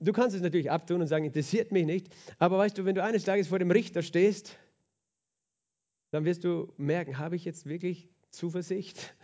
Du 0.00 0.12
kannst 0.12 0.36
es 0.36 0.42
natürlich 0.42 0.70
abtun 0.70 1.00
und 1.00 1.06
sagen, 1.06 1.24
interessiert 1.24 1.72
mich 1.72 1.86
nicht, 1.86 2.14
aber 2.38 2.58
weißt 2.58 2.78
du, 2.78 2.84
wenn 2.84 2.94
du 2.94 3.02
eines 3.02 3.24
Tages 3.24 3.48
vor 3.48 3.58
dem 3.58 3.70
Richter 3.70 4.02
stehst, 4.02 4.56
dann 6.10 6.24
wirst 6.24 6.44
du 6.44 6.72
merken, 6.76 7.18
habe 7.18 7.36
ich 7.36 7.44
jetzt 7.44 7.66
wirklich 7.66 8.08
Zuversicht? 8.30 9.14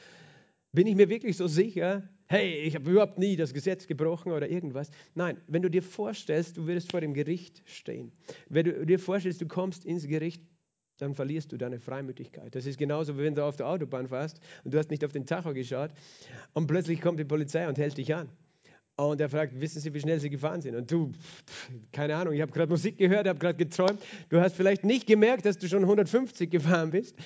Bin 0.73 0.87
ich 0.87 0.97
mir 0.97 1.09
wirklich 1.09 1.37
so 1.37 1.47
sicher, 1.47 2.09
hey, 2.27 2.61
ich 2.61 2.75
habe 2.75 2.91
überhaupt 2.91 3.19
nie 3.19 3.37
das 3.37 3.53
Gesetz 3.53 3.87
gebrochen 3.87 4.33
oder 4.33 4.49
irgendwas. 4.49 4.91
Nein, 5.15 5.39
wenn 5.47 5.63
du 5.63 5.71
dir 5.71 5.83
vorstellst, 5.83 6.57
du 6.57 6.67
würdest 6.67 6.91
vor 6.91 7.01
dem 7.01 7.15
Gericht 7.15 7.63
stehen, 7.67 8.13
wenn 8.49 8.65
du 8.65 8.87
dir 8.87 8.99
vorstellst, 8.99 9.41
du 9.41 9.47
kommst 9.47 9.85
ins 9.85 10.07
Gericht, 10.07 10.43
dann 10.99 11.15
verlierst 11.15 11.51
du 11.53 11.57
deine 11.57 11.81
Freimütigkeit. 11.81 12.55
Das 12.55 12.67
ist 12.67 12.79
genauso, 12.79 13.19
wie 13.19 13.23
wenn 13.23 13.35
du 13.35 13.45
auf 13.45 13.57
der 13.57 13.67
Autobahn 13.69 14.09
fährst 14.09 14.41
und 14.63 14.73
du 14.73 14.79
hast 14.79 14.91
nicht 14.91 15.05
auf 15.05 15.13
den 15.13 15.27
Tacho 15.27 15.53
geschaut 15.53 15.91
und 16.53 16.67
plötzlich 16.67 17.01
kommt 17.01 17.19
die 17.19 17.25
Polizei 17.25 17.69
und 17.69 17.79
hält 17.79 17.99
dich 17.99 18.15
an. 18.15 18.29
Und 18.97 19.21
er 19.21 19.29
fragt, 19.29 19.61
wissen 19.61 19.81
Sie, 19.81 19.93
wie 19.93 19.99
schnell 19.99 20.21
Sie 20.21 20.31
gefahren 20.31 20.63
sind? 20.63 20.77
Und 20.77 20.89
du, 20.89 21.11
keine 21.91 22.15
Ahnung, 22.15 22.33
ich 22.33 22.41
habe 22.41 22.53
gerade 22.53 22.71
Musik 22.71 22.97
gehört, 22.97 23.27
habe 23.27 23.41
gerade 23.41 23.57
geträumt. 23.57 24.01
Du 24.29 24.41
hast 24.41 24.55
vielleicht 24.55 24.85
nicht 24.85 25.09
gemerkt, 25.09 25.47
dass 25.47 25.59
du 25.59 25.67
schon 25.67 25.83
150 25.83 26.49
gefahren 26.49 26.93
bist 26.93 27.17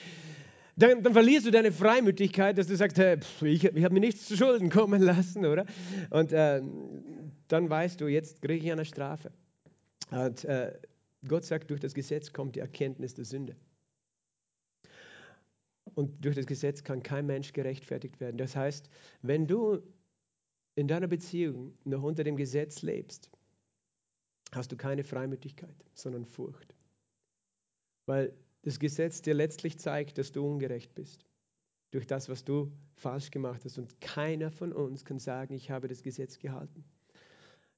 dann, 0.78 1.02
dann, 1.02 1.12
verlierst 1.12 1.46
du 1.46 1.50
deine 1.50 1.72
Freimütigkeit, 1.72 2.56
dass 2.56 2.66
du 2.66 2.76
sagst, 2.76 2.98
hey, 2.98 3.18
pff, 3.18 3.42
ich, 3.42 3.64
ich 3.64 3.84
habe 3.84 3.94
mir 3.94 4.00
nichts 4.00 4.26
zu 4.26 4.36
Schulden 4.36 4.70
kommen 4.70 5.02
lassen, 5.02 5.44
oder? 5.44 5.66
Und 6.10 6.32
äh, 6.32 6.62
dann 7.48 7.68
weißt 7.68 8.00
du, 8.00 8.06
jetzt 8.06 8.40
kriege 8.42 8.64
ich 8.64 8.72
eine 8.72 8.84
Strafe. 8.84 9.32
Und 10.10 10.44
äh, 10.44 10.78
Gott 11.26 11.44
sagt, 11.44 11.70
durch 11.70 11.80
das 11.80 11.94
Gesetz 11.94 12.32
kommt 12.32 12.56
die 12.56 12.60
Erkenntnis 12.60 13.14
der 13.14 13.24
Sünde. 13.24 13.56
Und 15.94 16.24
durch 16.24 16.36
das 16.36 16.46
Gesetz 16.46 16.84
kann 16.84 17.02
kein 17.02 17.26
Mensch 17.26 17.52
gerechtfertigt 17.52 18.20
werden. 18.20 18.36
Das 18.36 18.54
heißt, 18.54 18.88
wenn 19.22 19.46
du 19.46 19.82
in 20.76 20.86
deiner 20.86 21.08
Beziehung 21.08 21.76
noch 21.84 22.02
unter 22.02 22.22
dem 22.22 22.36
Gesetz 22.36 22.82
lebst, 22.82 23.30
hast 24.52 24.70
du 24.70 24.76
keine 24.76 25.02
Freimütigkeit, 25.02 25.74
sondern 25.92 26.24
Furcht. 26.24 26.74
Weil 28.06 28.32
das 28.62 28.78
Gesetz 28.78 29.22
dir 29.22 29.34
letztlich 29.34 29.78
zeigt, 29.78 30.18
dass 30.18 30.32
du 30.32 30.46
ungerecht 30.46 30.94
bist 30.94 31.24
durch 31.90 32.06
das, 32.06 32.28
was 32.28 32.44
du 32.44 32.72
falsch 32.94 33.30
gemacht 33.30 33.64
hast. 33.64 33.78
Und 33.78 34.00
keiner 34.00 34.50
von 34.50 34.72
uns 34.72 35.04
kann 35.04 35.18
sagen, 35.18 35.54
ich 35.54 35.70
habe 35.70 35.88
das 35.88 36.02
Gesetz 36.02 36.38
gehalten. 36.38 36.84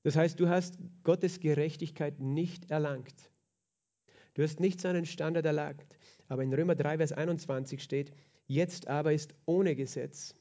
Das 0.03 0.17
heißt, 0.17 0.41
du 0.41 0.49
hast 0.49 0.79
Gottes 1.05 1.41
Gerechtigkeit 1.41 2.19
nicht 2.19 2.71
erlangt. 2.71 3.31
Du 4.35 4.43
hast 4.43 4.61
nicht 4.61 4.81
seinen 4.81 5.05
Standard 5.05 5.45
erlangt. 5.45 5.99
Aber 6.29 6.43
in 6.43 6.55
Römer 6.55 6.75
3, 6.75 6.99
Vers 6.99 7.13
21 7.13 7.83
steht, 7.83 8.13
jetzt 8.47 8.89
aber 8.89 9.13
ist 9.13 9.35
ohne 9.47 9.77
Gesetz, 9.77 10.35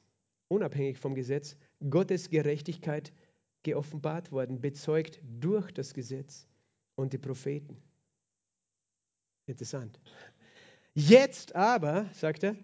unabhängig 0.48 0.98
vom 0.98 1.16
Gesetz, 1.16 1.58
Gottes 1.90 2.30
Gerechtigkeit 2.30 3.12
geoffenbart 3.64 4.32
worden, 4.32 4.62
bezeugt 4.62 5.20
durch 5.24 5.72
das 5.72 5.94
Gesetz 5.94 6.48
und 6.96 7.14
die 7.14 7.18
Propheten. 7.18 7.82
Interessant. 9.50 10.00
Jetzt 10.93 11.56
aber, 11.56 12.08
sagt 12.14 12.43
er, 12.43 12.56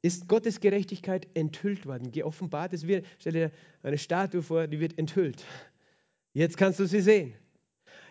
ist 0.00 0.28
Gottes 0.28 0.60
Gerechtigkeit 0.60 1.26
enthüllt 1.34 1.86
worden, 1.86 2.12
geoffenbart. 2.12 2.72
Es 2.72 2.86
wird, 2.86 3.04
stell 3.18 3.32
dir 3.32 3.52
eine 3.82 3.98
Statue 3.98 4.42
vor, 4.42 4.68
die 4.68 4.78
wird 4.78 4.96
enthüllt. 4.96 5.44
Jetzt 6.34 6.56
kannst 6.56 6.78
du 6.78 6.86
sie 6.86 7.00
sehen. 7.00 7.34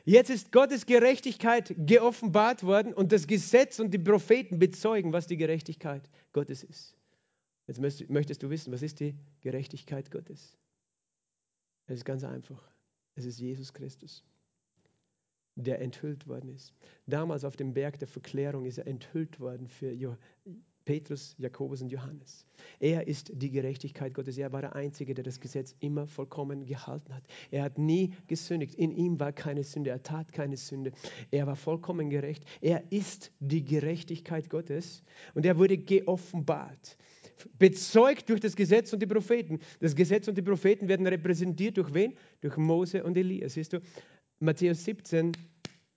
Jetzt 0.03 0.29
ist 0.29 0.51
Gottes 0.51 0.85
Gerechtigkeit 0.85 1.73
geoffenbart 1.77 2.63
worden 2.63 2.93
und 2.93 3.11
das 3.11 3.25
Gesetz 3.25 3.79
und 3.79 3.93
die 3.93 3.99
Propheten 3.99 4.59
bezeugen, 4.59 5.13
was 5.13 5.27
die 5.27 5.37
Gerechtigkeit 5.37 6.09
Gottes 6.33 6.63
ist. 6.63 6.97
Jetzt 7.67 7.79
möchtest 8.09 8.43
du 8.43 8.49
wissen, 8.49 8.71
was 8.73 8.81
ist 8.81 8.99
die 8.99 9.15
Gerechtigkeit 9.41 10.11
Gottes? 10.11 10.57
Es 11.87 11.99
ist 11.99 12.05
ganz 12.05 12.23
einfach. 12.23 12.69
Es 13.15 13.25
ist 13.25 13.39
Jesus 13.39 13.73
Christus, 13.73 14.23
der 15.57 15.81
enthüllt 15.81 16.27
worden 16.27 16.49
ist. 16.49 16.73
Damals 17.07 17.43
auf 17.43 17.55
dem 17.55 17.73
Berg 17.73 17.99
der 17.99 18.07
Verklärung 18.07 18.65
ist 18.65 18.77
er 18.77 18.87
enthüllt 18.87 19.39
worden 19.39 19.67
für 19.67 20.17
Petrus, 20.87 21.35
Jakobus 21.37 21.81
und 21.81 21.91
Johannes. 21.91 22.45
Er 22.79 23.07
ist 23.07 23.29
die 23.33 23.51
Gerechtigkeit 23.51 24.13
Gottes. 24.13 24.37
Er 24.37 24.53
war 24.53 24.61
der 24.61 24.73
Einzige, 24.73 25.13
der 25.13 25.25
das 25.25 25.41
Gesetz 25.41 25.75
immer 25.81 26.07
vollkommen 26.07 26.65
gehalten 26.65 27.13
hat. 27.13 27.23
Er 27.51 27.63
hat 27.63 27.77
nie 27.77 28.13
gesündigt. 28.27 28.73
In 28.75 28.91
ihm 28.91 29.19
war 29.19 29.33
keine 29.33 29.65
Sünde. 29.65 29.89
Er 29.89 30.01
tat 30.01 30.31
keine 30.31 30.55
Sünde. 30.55 30.93
Er 31.29 31.45
war 31.45 31.57
vollkommen 31.57 32.09
gerecht. 32.09 32.45
Er 32.61 32.89
ist 32.89 33.33
die 33.41 33.65
Gerechtigkeit 33.65 34.49
Gottes 34.49 35.03
und 35.33 35.45
er 35.45 35.57
wurde 35.57 35.77
geoffenbart. 35.77 36.97
Bezeugt 37.59 38.29
durch 38.29 38.39
das 38.39 38.55
Gesetz 38.55 38.93
und 38.93 39.01
die 39.01 39.07
Propheten. 39.07 39.59
Das 39.81 39.93
Gesetz 39.93 40.29
und 40.29 40.37
die 40.37 40.41
Propheten 40.41 40.87
werden 40.87 41.05
repräsentiert 41.05 41.75
durch 41.75 41.93
wen? 41.93 42.13
Durch 42.39 42.55
Mose 42.55 43.03
und 43.03 43.17
Elia. 43.17 43.49
Siehst 43.49 43.73
du, 43.73 43.81
Matthäus 44.39 44.83
17 44.85 45.31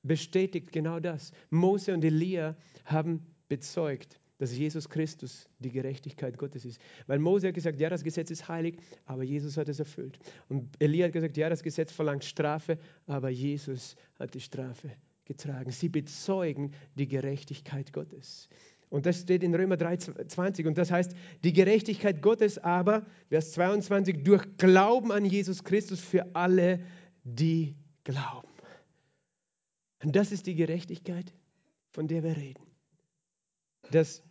bestätigt 0.03 0.73
genau 0.73 1.01
das. 1.01 1.33
Mose 1.51 1.93
und 1.93 2.05
Elia 2.05 2.57
haben 2.85 3.27
bezeugt 3.49 4.21
dass 4.41 4.57
Jesus 4.57 4.89
Christus 4.89 5.51
die 5.59 5.71
Gerechtigkeit 5.71 6.39
Gottes 6.39 6.65
ist. 6.65 6.81
Weil 7.07 7.19
Mose 7.19 7.49
hat 7.49 7.55
gesagt, 7.55 7.79
ja, 7.79 7.91
das 7.91 8.03
Gesetz 8.03 8.31
ist 8.31 8.49
heilig, 8.49 8.79
aber 9.05 9.23
Jesus 9.23 9.59
hat 9.59 9.69
es 9.69 9.79
erfüllt. 9.79 10.19
Und 10.49 10.71
Elia 10.79 11.05
hat 11.07 11.13
gesagt, 11.13 11.37
ja, 11.37 11.51
das 11.51 11.63
Gesetz 11.63 11.93
verlangt 11.93 12.25
Strafe, 12.25 12.79
aber 13.07 13.29
Jesus 13.29 13.97
hat 14.19 14.33
die 14.33 14.41
Strafe 14.41 14.93
getragen. 15.27 15.71
Sie 15.71 15.91
bezeugen 15.91 16.73
die 16.95 17.07
Gerechtigkeit 17.07 17.93
Gottes. 17.93 18.49
Und 18.89 19.05
das 19.05 19.21
steht 19.21 19.45
in 19.45 19.55
Römer 19.55 19.77
3,20. 19.77 20.67
Und 20.67 20.79
das 20.79 20.91
heißt, 20.91 21.15
die 21.45 21.53
Gerechtigkeit 21.53 22.23
Gottes 22.23 22.57
aber, 22.57 23.05
Vers 23.29 23.53
22, 23.53 24.25
durch 24.25 24.57
Glauben 24.57 25.13
an 25.13 25.27
Jesus 25.27 25.65
Christus 25.65 26.01
für 26.01 26.35
alle, 26.35 26.81
die 27.25 27.77
glauben. 28.05 28.49
Und 30.03 30.17
das 30.17 30.33
ist 30.33 30.47
die 30.47 30.55
Gerechtigkeit, 30.55 31.33
von 31.91 32.09
der 32.09 32.23
wir 32.23 32.37
reden. 32.37 32.65
Dass 33.91 34.23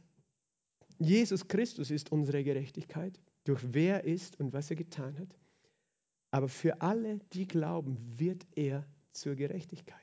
Jesus 0.98 1.48
Christus 1.48 1.92
ist 1.92 2.12
unsere 2.12 2.44
Gerechtigkeit, 2.44 3.20
durch 3.44 3.62
wer 3.74 4.04
er 4.04 4.04
ist 4.04 4.40
und 4.40 4.54
was 4.54 4.70
er 4.70 4.76
getan 4.76 5.18
hat. 5.18 5.36
Aber 6.32 6.48
für 6.48 6.82
alle, 6.82 7.20
die 7.34 7.48
glauben, 7.48 7.98
wird 8.20 8.46
er 8.56 8.86
zur 9.12 9.36
Gerechtigkeit. 9.36 9.98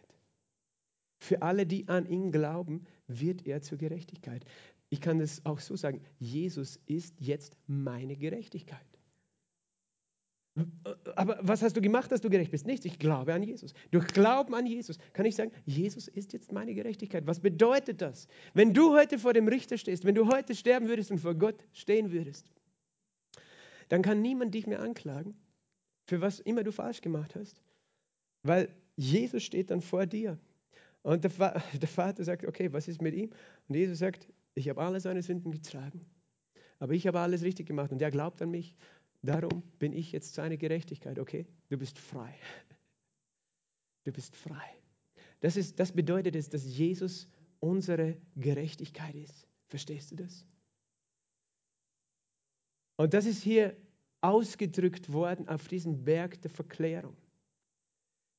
Für 1.19 1.43
alle, 1.43 1.67
die 1.67 1.89
an 1.89 2.07
ihn 2.07 2.33
glauben, 2.33 2.85
wird 3.07 3.47
er 3.47 3.63
zur 3.63 3.79
Gerechtigkeit. 3.79 4.45
Ich 4.89 5.01
kann 5.01 5.19
das 5.19 5.45
auch 5.45 5.61
so 5.61 5.77
sagen, 5.77 6.01
Jesus 6.19 6.79
ist 6.87 7.15
jetzt 7.21 7.57
meine 7.67 8.17
Gerechtigkeit. 8.17 8.96
Aber 11.17 11.39
was 11.43 11.63
hast 11.63 11.77
du 11.77 11.83
gemacht, 11.83 12.11
dass 12.11 12.21
du 12.21 12.31
gerecht 12.31 12.51
bist? 12.51 12.67
Nichts. 12.67 12.87
Ich 12.87 12.99
glaube 12.99 13.35
an 13.35 13.43
Jesus. 13.43 13.75
Durch 13.91 14.07
Glauben 14.09 14.55
an 14.55 14.67
Jesus 14.67 14.99
kann 15.13 15.27
ich 15.27 15.37
sagen, 15.37 15.53
Jesus 15.67 16.09
ist 16.09 16.33
jetzt 16.33 16.53
meine 16.53 16.75
Gerechtigkeit. 16.75 17.27
Was 17.27 17.41
bedeutet 17.41 18.01
das? 18.01 18.27
Wenn 18.55 18.73
du 18.73 18.95
heute 18.95 19.19
vor 19.19 19.35
dem 19.35 19.49
Richter 19.49 19.77
stehst, 19.77 20.05
wenn 20.05 20.15
du 20.15 20.29
heute 20.29 20.55
sterben 20.55 20.89
würdest 20.89 21.11
und 21.11 21.19
vor 21.19 21.35
Gott 21.35 21.57
stehen 21.73 22.11
würdest, 22.11 22.51
dann 23.89 24.03
kann 24.03 24.23
niemand 24.23 24.55
dich 24.55 24.67
mehr 24.67 24.81
anklagen, 24.81 25.35
für 26.07 26.21
was 26.21 26.41
immer 26.41 26.65
du 26.65 26.73
falsch 26.73 27.01
gemacht 27.03 27.35
hast, 27.35 27.63
weil 28.43 28.69
Jesus 28.97 29.43
steht 29.43 29.71
dann 29.71 29.81
vor 29.81 30.07
dir. 30.07 30.39
Und 31.03 31.23
der, 31.23 31.31
Vater 31.89 32.25
sagt, 32.25 32.47
okay, 32.47 32.73
was 32.73 32.89
ist 32.89 33.03
mit 33.03 33.15
ihm? 33.15 33.31
Und 33.69 33.75
Jesus 33.77 33.99
sagt, 33.99 34.29
ich 34.55 34.69
habe 34.69 34.81
alle 34.81 35.01
seine 35.01 35.23
Sünden 35.23 35.53
getragen, 35.53 36.07
aber 36.79 36.95
ich 36.95 37.07
habe 37.07 37.21
alles 37.21 37.43
richtig 37.43 37.67
gemacht 37.67 37.93
und 37.93 38.01
er 38.03 38.11
glaubt 38.11 38.41
an 38.43 38.51
mich 38.51 38.75
Darum 39.27 39.63
bin 39.79 39.93
ich 39.93 40.13
jetzt 40.13 40.35
seine 40.35 40.57
Gerechtigkeit, 40.57 41.19
okay? 41.19 41.47
Du 41.69 41.77
bist 41.77 41.99
frei. 41.99 42.35
Du 44.05 44.13
bist 44.13 44.37
frei. 44.37 44.77
Das, 45.41 45.57
ist, 45.57 45.79
das 45.81 45.93
bedeutet 45.93 46.37
es, 46.37 46.49
dass 46.49 46.65
Jesus 46.65 47.29
unsere 47.61 48.17
Gerechtigkeit 48.37 49.15
ist. 49.15 49.49
Verstehst 49.69 50.13
du 50.13 50.17
das? 50.17 50.47
Und 52.97 53.15
das 53.15 53.27
ist 53.27 53.43
hier 53.43 53.77
ausgedrückt 54.21 55.13
worden 55.13 55.49
auf 55.49 55.69
diesem 55.69 56.05
Berg 56.05 56.41
der 56.43 56.51
Verklärung. 56.51 57.17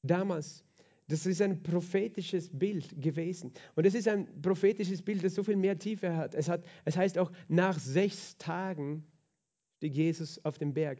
Damals, 0.03 0.63
das 1.07 1.25
ist 1.25 1.41
ein 1.41 1.61
prophetisches 1.63 2.49
Bild 2.49 3.01
gewesen. 3.01 3.51
Und 3.75 3.85
es 3.85 3.93
ist 3.93 4.07
ein 4.07 4.41
prophetisches 4.41 5.01
Bild, 5.01 5.23
das 5.23 5.35
so 5.35 5.43
viel 5.43 5.57
mehr 5.57 5.77
Tiefe 5.77 6.15
hat. 6.15 6.33
Es, 6.33 6.49
hat, 6.49 6.65
es 6.85 6.97
heißt 6.97 7.17
auch, 7.17 7.31
nach 7.47 7.77
sechs 7.77 8.37
Tagen 8.37 9.05
stieg 9.77 9.95
Jesus 9.95 10.43
auf 10.43 10.57
den 10.57 10.73
Berg. 10.73 10.99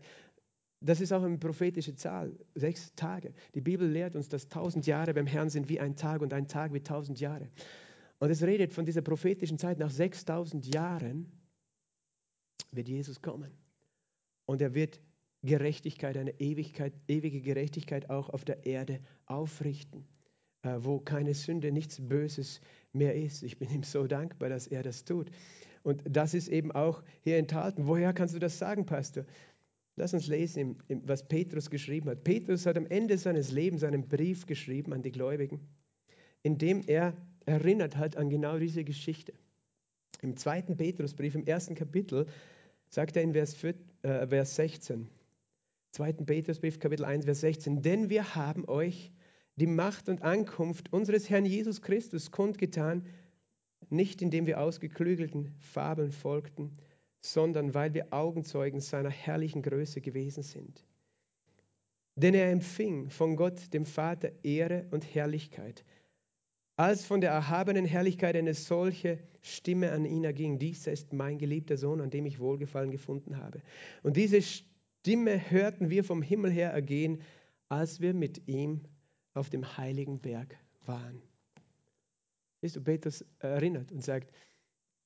Das 0.80 1.01
ist 1.01 1.11
auch 1.11 1.23
eine 1.23 1.38
prophetische 1.38 1.95
Zahl, 1.95 2.38
sechs 2.53 2.93
Tage. 2.95 3.34
Die 3.55 3.61
Bibel 3.61 3.89
lehrt 3.89 4.15
uns, 4.15 4.30
dass 4.30 4.47
tausend 4.47 4.86
Jahre 4.86 5.13
beim 5.13 5.25
Herrn 5.25 5.49
sind 5.49 5.69
wie 5.69 5.80
ein 5.80 5.95
Tag 5.95 6.21
und 6.21 6.34
ein 6.34 6.47
Tag 6.47 6.73
wie 6.73 6.82
tausend 6.82 7.19
Jahre. 7.19 7.49
Und 8.19 8.30
es 8.30 8.43
redet 8.43 8.73
von 8.73 8.86
dieser 8.86 9.01
prophetischen 9.01 9.57
Zeit, 9.57 9.80
nach 9.80 9.89
6000 9.89 10.73
Jahren 10.73 11.32
wird 12.71 12.88
Jesus 12.88 13.21
kommen. 13.21 13.51
Und 14.45 14.61
er 14.61 14.75
wird 14.75 15.01
Gerechtigkeit, 15.43 16.17
eine 16.17 16.39
Ewigkeit, 16.39 16.93
ewige 17.07 17.41
Gerechtigkeit 17.41 18.09
auch 18.09 18.30
auf 18.30 18.45
der 18.45 18.65
Erde 18.65 18.99
aufrichten, 19.25 20.05
äh, 20.61 20.78
wo 20.80 20.99
keine 20.99 21.34
Sünde, 21.34 21.71
nichts 21.71 21.99
Böses 21.99 22.61
mehr 22.93 23.15
ist. 23.15 23.43
Ich 23.43 23.57
bin 23.57 23.69
ihm 23.71 23.84
so 23.84 24.05
dankbar, 24.05 24.49
dass 24.49 24.67
er 24.67 24.84
das 24.84 25.05
tut. 25.05 25.32
Und 25.88 26.03
das 26.05 26.33
ist 26.33 26.49
eben 26.49 26.73
auch 26.73 27.01
hier 27.21 27.38
enthalten. 27.38 27.88
Woher 27.88 28.11
kannst 28.11 28.35
du 28.35 28.39
das 28.39 28.59
sagen, 28.59 28.85
Pastor? 28.85 29.23
Lass 29.95 30.13
uns 30.13 30.27
lesen, 30.27 30.75
was 30.89 31.29
Petrus 31.29 31.69
geschrieben 31.69 32.09
hat. 32.09 32.25
Petrus 32.25 32.65
hat 32.65 32.75
am 32.75 32.85
Ende 32.88 33.17
seines 33.17 33.53
Lebens 33.53 33.85
einen 33.85 34.05
Brief 34.05 34.45
geschrieben 34.45 34.91
an 34.91 35.01
die 35.01 35.13
Gläubigen, 35.13 35.61
in 36.43 36.57
dem 36.57 36.83
er 36.88 37.13
erinnert 37.45 37.95
hat 37.95 38.17
an 38.17 38.29
genau 38.29 38.59
diese 38.59 38.83
Geschichte. 38.83 39.31
Im 40.21 40.35
zweiten 40.35 40.75
Petrusbrief, 40.75 41.35
im 41.35 41.45
ersten 41.45 41.73
Kapitel, 41.73 42.25
sagt 42.89 43.15
er 43.15 43.23
in 43.23 43.31
Vers, 43.31 43.55
4, 43.55 43.73
äh, 44.01 44.43
16, 44.43 45.07
zweiten 45.91 46.25
Petrusbrief, 46.25 46.79
Kapitel 46.79 47.05
1, 47.05 47.23
Vers 47.23 47.39
16, 47.39 47.81
denn 47.81 48.09
wir 48.09 48.35
haben 48.35 48.67
euch 48.67 49.13
die 49.55 49.67
Macht 49.67 50.09
und 50.09 50.21
Ankunft 50.21 50.91
unseres 50.91 51.29
Herrn 51.29 51.45
Jesus 51.45 51.81
Christus 51.81 52.29
kundgetan, 52.29 53.05
nicht 53.89 54.21
indem 54.21 54.45
wir 54.45 54.59
ausgeklügelten 54.59 55.53
Fabeln 55.59 56.11
folgten, 56.11 56.78
sondern 57.21 57.73
weil 57.73 57.93
wir 57.93 58.13
Augenzeugen 58.13 58.80
seiner 58.80 59.09
herrlichen 59.09 59.61
Größe 59.61 60.01
gewesen 60.01 60.43
sind. 60.43 60.86
Denn 62.15 62.34
er 62.34 62.51
empfing 62.51 63.09
von 63.09 63.36
Gott, 63.36 63.73
dem 63.73 63.86
Vater, 63.86 64.32
Ehre 64.43 64.88
und 64.91 65.03
Herrlichkeit, 65.13 65.86
als 66.75 67.05
von 67.05 67.21
der 67.21 67.32
erhabenen 67.32 67.86
Herrlichkeit 67.86 68.36
eine 68.36 68.53
solche 68.53 69.19
Stimme 69.41 69.91
an 69.91 70.05
ihn 70.05 70.23
erging. 70.23 70.59
Dies 70.59 70.86
ist 70.88 71.13
mein 71.13 71.38
geliebter 71.38 71.78
Sohn, 71.78 72.01
an 72.01 72.09
dem 72.09 72.25
ich 72.25 72.39
Wohlgefallen 72.39 72.91
gefunden 72.91 73.38
habe. 73.38 73.61
Und 74.03 74.15
diese 74.15 74.41
Stimme 74.41 75.49
hörten 75.49 75.89
wir 75.89 76.03
vom 76.03 76.21
Himmel 76.21 76.51
her 76.51 76.71
ergehen, 76.71 77.21
als 77.69 77.99
wir 77.99 78.13
mit 78.13 78.47
ihm 78.47 78.82
auf 79.34 79.49
dem 79.49 79.78
heiligen 79.78 80.19
Berg 80.19 80.55
waren. 80.86 81.21
Siehst 82.62 82.76
du, 82.76 82.82
Petrus 82.82 83.26
erinnert 83.39 83.91
und 83.91 84.03
sagt, 84.03 84.32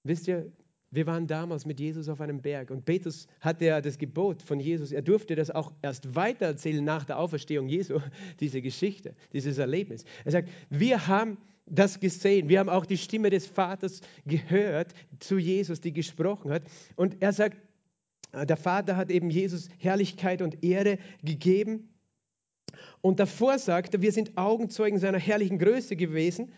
wisst 0.04 0.28
ihr, 0.28 0.52
wir 0.94 1.08
waren 1.08 1.26
damals 1.26 1.66
mit 1.66 1.80
Jesus 1.80 2.10
auf 2.10 2.20
einem 2.20 2.42
Berg 2.42 2.70
und 2.70 2.84
Petrus 2.84 3.28
hatte 3.40 3.66
ja 3.66 3.82
das 3.82 3.98
Gebot 3.98 4.42
von 4.42 4.60
Jesus. 4.60 4.92
Er 4.92 5.02
durfte 5.02 5.36
das 5.36 5.50
auch 5.50 5.72
erst 5.82 6.16
weitererzählen 6.16 6.84
nach 6.84 7.06
der 7.06 7.18
Auferstehung 7.18 7.68
Jesu, 7.68 8.00
diese 8.42 8.62
Geschichte, 8.62 9.16
dieses 9.32 9.58
Erlebnis. 9.58 10.04
Er 10.26 10.32
sagt, 10.32 10.50
wir 10.70 11.08
haben 11.08 11.38
das 11.66 12.02
gesehen, 12.02 12.50
wir 12.50 12.60
haben 12.60 12.70
auch 12.70 12.86
die 12.86 12.98
Stimme 12.98 13.30
des 13.30 13.48
Vaters 13.48 14.02
gehört 14.26 14.94
zu 15.20 15.38
Jesus, 15.38 15.80
die 15.80 15.94
gesprochen 15.94 16.52
hat. 16.52 16.64
Und 16.98 17.22
er 17.22 17.32
sagt, 17.32 17.58
der 18.34 18.58
Vater 18.58 18.98
hat 18.98 19.10
eben 19.10 19.30
Jesus 19.30 19.70
Herrlichkeit 19.78 20.42
und 20.42 20.64
Ehre 20.64 20.98
gegeben. 21.24 21.90
Und 23.02 23.20
davor 23.20 23.60
sagt 23.60 23.94
er, 23.94 24.02
wir 24.02 24.12
sind 24.12 24.38
Augenzeugen 24.38 25.00
seiner 25.00 25.20
herrlichen 25.20 25.60
Größe 25.60 25.96
gewesen. 25.96 26.52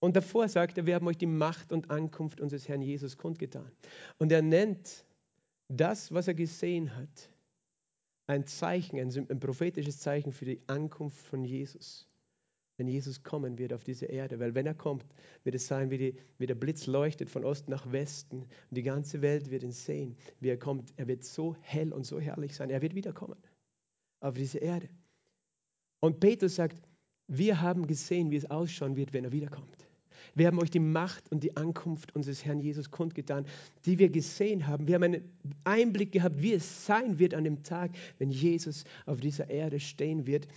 Und 0.00 0.16
davor 0.16 0.48
sagt 0.48 0.78
er, 0.78 0.86
wir 0.86 0.94
haben 0.94 1.06
euch 1.06 1.18
die 1.18 1.26
Macht 1.26 1.72
und 1.72 1.90
Ankunft 1.90 2.40
unseres 2.40 2.68
Herrn 2.68 2.82
Jesus 2.82 3.16
kundgetan. 3.16 3.70
Und 4.18 4.30
er 4.30 4.42
nennt 4.42 5.04
das, 5.68 6.12
was 6.12 6.28
er 6.28 6.34
gesehen 6.34 6.94
hat, 6.94 7.30
ein 8.28 8.46
Zeichen, 8.46 8.98
ein, 8.98 9.08
ein 9.30 9.40
prophetisches 9.40 9.98
Zeichen 9.98 10.32
für 10.32 10.44
die 10.44 10.60
Ankunft 10.66 11.18
von 11.18 11.44
Jesus. 11.44 12.08
wenn 12.76 12.88
Jesus 12.88 13.22
kommen 13.22 13.58
wird 13.58 13.72
auf 13.72 13.84
diese 13.84 14.06
Erde. 14.06 14.38
Weil 14.38 14.54
wenn 14.54 14.66
er 14.66 14.74
kommt, 14.74 15.06
wird 15.44 15.54
es 15.54 15.66
sein, 15.66 15.90
wie, 15.90 15.98
die, 15.98 16.14
wie 16.38 16.46
der 16.46 16.54
Blitz 16.54 16.86
leuchtet 16.86 17.30
von 17.30 17.44
Osten 17.44 17.70
nach 17.70 17.90
Westen. 17.90 18.40
Und 18.40 18.76
die 18.76 18.82
ganze 18.82 19.22
Welt 19.22 19.50
wird 19.50 19.62
ihn 19.62 19.72
sehen, 19.72 20.16
wie 20.40 20.48
er 20.48 20.58
kommt. 20.58 20.92
Er 20.96 21.08
wird 21.08 21.24
so 21.24 21.56
hell 21.62 21.92
und 21.92 22.04
so 22.04 22.20
herrlich 22.20 22.54
sein. 22.54 22.70
Er 22.70 22.82
wird 22.82 22.94
wiederkommen 22.94 23.38
auf 24.20 24.34
diese 24.34 24.58
Erde. 24.58 24.88
Und 26.00 26.20
Petrus 26.20 26.56
sagt, 26.56 26.80
wir 27.28 27.60
haben 27.60 27.86
gesehen, 27.86 28.30
wie 28.30 28.36
es 28.36 28.50
ausschauen 28.50 28.96
wird, 28.96 29.12
wenn 29.12 29.24
er 29.24 29.32
wiederkommt. 29.32 29.85
Wir 30.34 30.46
haben 30.46 30.58
euch 30.58 30.70
die 30.70 30.80
Macht 30.80 31.30
und 31.30 31.42
die 31.42 31.56
Ankunft 31.56 32.14
unseres 32.14 32.44
Herrn 32.44 32.60
Jesus 32.60 32.90
kundgetan, 32.90 33.46
die 33.84 33.98
wir 33.98 34.08
gesehen 34.08 34.66
haben. 34.66 34.86
Wir 34.86 34.96
haben 34.96 35.04
einen 35.04 35.24
Einblick 35.64 36.12
gehabt, 36.12 36.42
wie 36.42 36.54
es 36.54 36.86
sein 36.86 37.18
wird 37.18 37.34
an 37.34 37.44
dem 37.44 37.62
Tag, 37.62 37.90
wenn 38.18 38.30
Jesus 38.30 38.84
auf 39.06 39.20
dieser 39.20 39.50
Erde 39.50 39.80
stehen 39.80 40.26
wird 40.26 40.48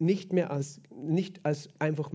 nicht 0.00 0.32
mehr 0.32 0.50
als, 0.50 0.80
nicht 0.90 1.44
als 1.44 1.68
einfach 1.78 2.10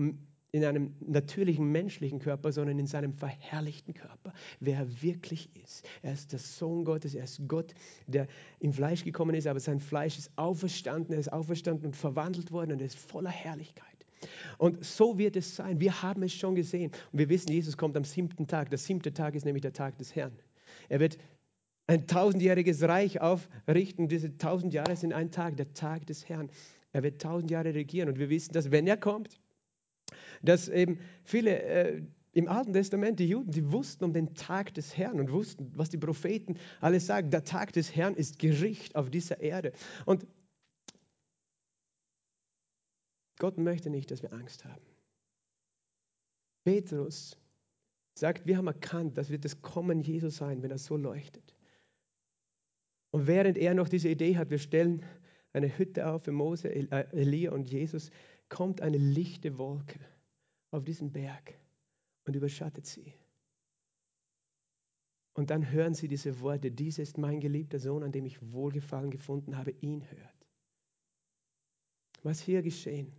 in 0.52 0.64
einem 0.64 0.94
natürlichen 1.00 1.70
menschlichen 1.70 2.18
Körper, 2.18 2.52
sondern 2.52 2.78
in 2.78 2.86
seinem 2.86 3.12
verherrlichten 3.12 3.94
Körper, 3.94 4.32
wer 4.60 4.78
er 4.78 5.02
wirklich 5.02 5.50
ist. 5.62 5.86
Er 6.02 6.12
ist 6.12 6.32
der 6.32 6.38
Sohn 6.38 6.84
Gottes, 6.84 7.14
er 7.14 7.24
ist 7.24 7.46
Gott, 7.46 7.74
der 8.06 8.26
im 8.58 8.72
Fleisch 8.72 9.04
gekommen 9.04 9.34
ist, 9.34 9.46
aber 9.46 9.60
sein 9.60 9.80
Fleisch 9.80 10.18
ist 10.18 10.30
auferstanden, 10.36 11.14
er 11.14 11.20
ist 11.20 11.32
auferstanden 11.32 11.86
und 11.86 11.96
verwandelt 11.96 12.50
worden 12.50 12.72
und 12.72 12.80
er 12.80 12.86
ist 12.86 12.98
voller 12.98 13.30
Herrlichkeit. 13.30 13.95
Und 14.58 14.84
so 14.84 15.18
wird 15.18 15.36
es 15.36 15.56
sein. 15.56 15.80
Wir 15.80 16.02
haben 16.02 16.22
es 16.22 16.32
schon 16.32 16.54
gesehen. 16.54 16.90
Und 17.12 17.18
wir 17.18 17.28
wissen, 17.28 17.52
Jesus 17.52 17.76
kommt 17.76 17.96
am 17.96 18.04
siebten 18.04 18.46
Tag. 18.46 18.70
Der 18.70 18.78
siebte 18.78 19.12
Tag 19.12 19.34
ist 19.34 19.44
nämlich 19.44 19.62
der 19.62 19.72
Tag 19.72 19.98
des 19.98 20.14
Herrn. 20.14 20.32
Er 20.88 21.00
wird 21.00 21.18
ein 21.86 22.06
tausendjähriges 22.06 22.82
Reich 22.82 23.20
aufrichten. 23.20 24.08
Diese 24.08 24.36
tausend 24.38 24.74
Jahre 24.74 24.96
sind 24.96 25.12
ein 25.12 25.30
Tag, 25.30 25.56
der 25.56 25.72
Tag 25.72 26.06
des 26.06 26.28
Herrn. 26.28 26.50
Er 26.92 27.02
wird 27.02 27.20
tausend 27.20 27.50
Jahre 27.50 27.74
regieren. 27.74 28.08
Und 28.08 28.18
wir 28.18 28.30
wissen, 28.30 28.52
dass 28.52 28.70
wenn 28.70 28.86
er 28.86 28.96
kommt, 28.96 29.40
dass 30.42 30.68
eben 30.68 30.98
viele 31.24 31.62
äh, 31.62 32.02
im 32.32 32.48
Alten 32.48 32.74
Testament, 32.74 33.18
die 33.18 33.28
Juden, 33.28 33.50
die 33.50 33.72
wussten 33.72 34.04
um 34.04 34.12
den 34.12 34.34
Tag 34.34 34.74
des 34.74 34.96
Herrn 34.96 35.20
und 35.20 35.32
wussten, 35.32 35.72
was 35.74 35.88
die 35.88 35.96
Propheten 35.96 36.56
alles 36.82 37.06
sagen. 37.06 37.30
Der 37.30 37.44
Tag 37.44 37.72
des 37.72 37.96
Herrn 37.96 38.14
ist 38.14 38.38
Gericht 38.38 38.94
auf 38.94 39.08
dieser 39.08 39.40
Erde. 39.40 39.72
Und 40.04 40.26
Gott 43.38 43.58
möchte 43.58 43.90
nicht, 43.90 44.10
dass 44.10 44.22
wir 44.22 44.32
Angst 44.32 44.64
haben. 44.64 44.82
Petrus 46.64 47.38
sagt, 48.14 48.46
wir 48.46 48.56
haben 48.56 48.66
erkannt, 48.66 49.18
dass 49.18 49.30
wir 49.30 49.38
das 49.38 49.60
Kommen 49.62 50.00
Jesus 50.00 50.36
sein, 50.36 50.62
wenn 50.62 50.70
er 50.70 50.78
so 50.78 50.96
leuchtet. 50.96 51.54
Und 53.10 53.26
während 53.26 53.56
er 53.58 53.74
noch 53.74 53.88
diese 53.88 54.08
Idee 54.08 54.36
hat, 54.36 54.50
wir 54.50 54.58
stellen 54.58 55.04
eine 55.52 55.78
Hütte 55.78 56.08
auf 56.08 56.24
für 56.24 56.32
Mose, 56.32 56.68
äh, 56.68 57.06
Elia 57.12 57.52
und 57.52 57.70
Jesus, 57.70 58.10
kommt 58.48 58.80
eine 58.80 58.98
lichte 58.98 59.58
Wolke 59.58 60.00
auf 60.70 60.84
diesen 60.84 61.12
Berg 61.12 61.54
und 62.24 62.36
überschattet 62.36 62.86
sie. 62.86 63.14
Und 65.34 65.50
dann 65.50 65.70
hören 65.70 65.94
sie 65.94 66.08
diese 66.08 66.40
Worte, 66.40 66.70
dies 66.70 66.98
ist 66.98 67.18
mein 67.18 67.40
geliebter 67.40 67.78
Sohn, 67.78 68.02
an 68.02 68.12
dem 68.12 68.24
ich 68.24 68.52
Wohlgefallen 68.52 69.10
gefunden 69.10 69.56
habe, 69.56 69.70
ihn 69.80 70.02
hört. 70.10 70.46
Was 72.22 72.40
hier 72.40 72.62
geschehen, 72.62 73.12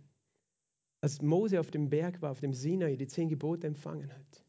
als 1.00 1.22
Mose 1.22 1.60
auf 1.60 1.70
dem 1.70 1.88
Berg 1.88 2.20
war, 2.22 2.30
auf 2.30 2.40
dem 2.40 2.52
Sinai, 2.52 2.96
die 2.96 3.06
zehn 3.06 3.28
Gebote 3.28 3.66
empfangen 3.66 4.12
hat 4.12 4.44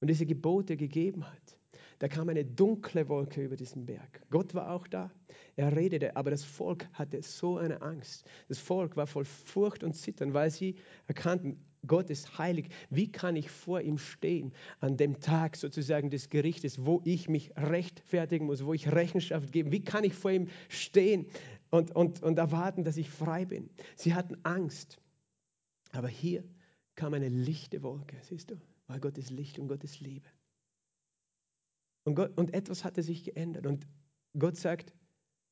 und 0.00 0.08
diese 0.08 0.26
Gebote 0.26 0.76
gegeben 0.76 1.24
hat, 1.26 1.58
da 1.98 2.06
kam 2.06 2.28
eine 2.28 2.44
dunkle 2.44 3.08
Wolke 3.08 3.42
über 3.42 3.56
diesen 3.56 3.84
Berg. 3.84 4.22
Gott 4.30 4.54
war 4.54 4.70
auch 4.70 4.86
da. 4.86 5.10
Er 5.56 5.74
redete, 5.74 6.14
aber 6.16 6.30
das 6.30 6.44
Volk 6.44 6.88
hatte 6.92 7.20
so 7.22 7.56
eine 7.56 7.82
Angst. 7.82 8.24
Das 8.48 8.58
Volk 8.58 8.96
war 8.96 9.08
voll 9.08 9.24
Furcht 9.24 9.82
und 9.82 9.94
Zittern, 9.94 10.32
weil 10.32 10.50
sie 10.50 10.76
erkannten, 11.08 11.64
Gott 11.86 12.10
ist 12.10 12.38
heilig. 12.38 12.68
Wie 12.90 13.10
kann 13.10 13.34
ich 13.34 13.50
vor 13.50 13.80
ihm 13.80 13.98
stehen 13.98 14.52
an 14.80 14.96
dem 14.96 15.20
Tag 15.20 15.56
sozusagen 15.56 16.10
des 16.10 16.28
Gerichtes, 16.28 16.84
wo 16.84 17.00
ich 17.04 17.28
mich 17.28 17.52
rechtfertigen 17.56 18.46
muss, 18.46 18.64
wo 18.64 18.74
ich 18.74 18.92
Rechenschaft 18.92 19.52
gebe? 19.52 19.72
Wie 19.72 19.82
kann 19.82 20.04
ich 20.04 20.14
vor 20.14 20.30
ihm 20.30 20.48
stehen 20.68 21.26
und, 21.70 21.94
und, 21.96 22.22
und 22.22 22.38
erwarten, 22.38 22.84
dass 22.84 22.96
ich 22.96 23.10
frei 23.10 23.44
bin? 23.44 23.70
Sie 23.96 24.14
hatten 24.14 24.36
Angst. 24.44 25.00
Aber 25.92 26.08
hier 26.08 26.44
kam 26.94 27.14
eine 27.14 27.28
lichte 27.28 27.82
Wolke, 27.82 28.16
siehst 28.22 28.50
du? 28.50 28.60
Weil 28.86 29.00
Gott 29.00 29.18
ist 29.18 29.30
Licht 29.30 29.58
und 29.58 29.68
Gott 29.68 29.84
ist 29.84 30.00
Liebe. 30.00 30.28
Und, 32.04 32.14
Gott, 32.14 32.36
und 32.38 32.54
etwas 32.54 32.84
hatte 32.84 33.02
sich 33.02 33.24
geändert. 33.24 33.66
Und 33.66 33.86
Gott 34.38 34.56
sagt, 34.56 34.94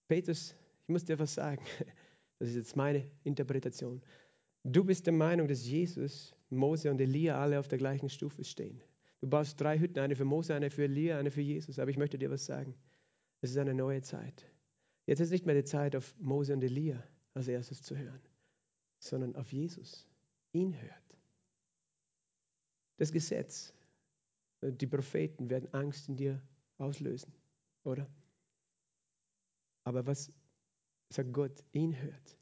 Petrus, 0.08 0.54
ich 0.82 0.88
muss 0.88 1.04
dir 1.04 1.18
was 1.18 1.34
sagen. 1.34 1.64
Das 2.38 2.50
ist 2.50 2.56
jetzt 2.56 2.76
meine 2.76 3.10
Interpretation. 3.24 4.02
Du 4.62 4.84
bist 4.84 5.06
der 5.06 5.14
Meinung, 5.14 5.48
dass 5.48 5.66
Jesus, 5.66 6.36
Mose 6.50 6.90
und 6.90 7.00
Elia 7.00 7.40
alle 7.40 7.58
auf 7.58 7.66
der 7.66 7.78
gleichen 7.78 8.10
Stufe 8.10 8.44
stehen. 8.44 8.82
Du 9.22 9.26
baust 9.26 9.58
drei 9.58 9.78
Hütten, 9.78 10.00
eine 10.00 10.16
für 10.16 10.26
Mose, 10.26 10.54
eine 10.54 10.70
für 10.70 10.84
Elia, 10.84 11.18
eine 11.18 11.30
für 11.30 11.40
Jesus. 11.40 11.78
Aber 11.78 11.90
ich 11.90 11.96
möchte 11.96 12.18
dir 12.18 12.30
was 12.30 12.44
sagen. 12.44 12.74
Es 13.40 13.52
ist 13.52 13.56
eine 13.56 13.72
neue 13.72 14.02
Zeit. 14.02 14.44
Jetzt 15.06 15.20
ist 15.20 15.30
nicht 15.30 15.46
mehr 15.46 15.54
die 15.54 15.64
Zeit, 15.64 15.96
auf 15.96 16.14
Mose 16.18 16.52
und 16.52 16.62
Elia 16.62 17.02
als 17.32 17.48
erstes 17.48 17.80
zu 17.80 17.96
hören, 17.96 18.20
sondern 18.98 19.34
auf 19.36 19.50
Jesus. 19.50 20.06
Ihn 20.56 20.80
hört. 20.80 21.18
Das 22.96 23.12
Gesetz 23.12 23.74
die 24.62 24.86
Propheten 24.86 25.50
werden 25.50 25.72
Angst 25.74 26.08
in 26.08 26.16
dir 26.16 26.40
auslösen, 26.78 27.32
oder? 27.84 28.08
Aber 29.84 30.06
was 30.06 30.32
sagt 31.10 31.32
Gott? 31.32 31.62
Ihn 31.72 31.94
hört. 32.00 32.36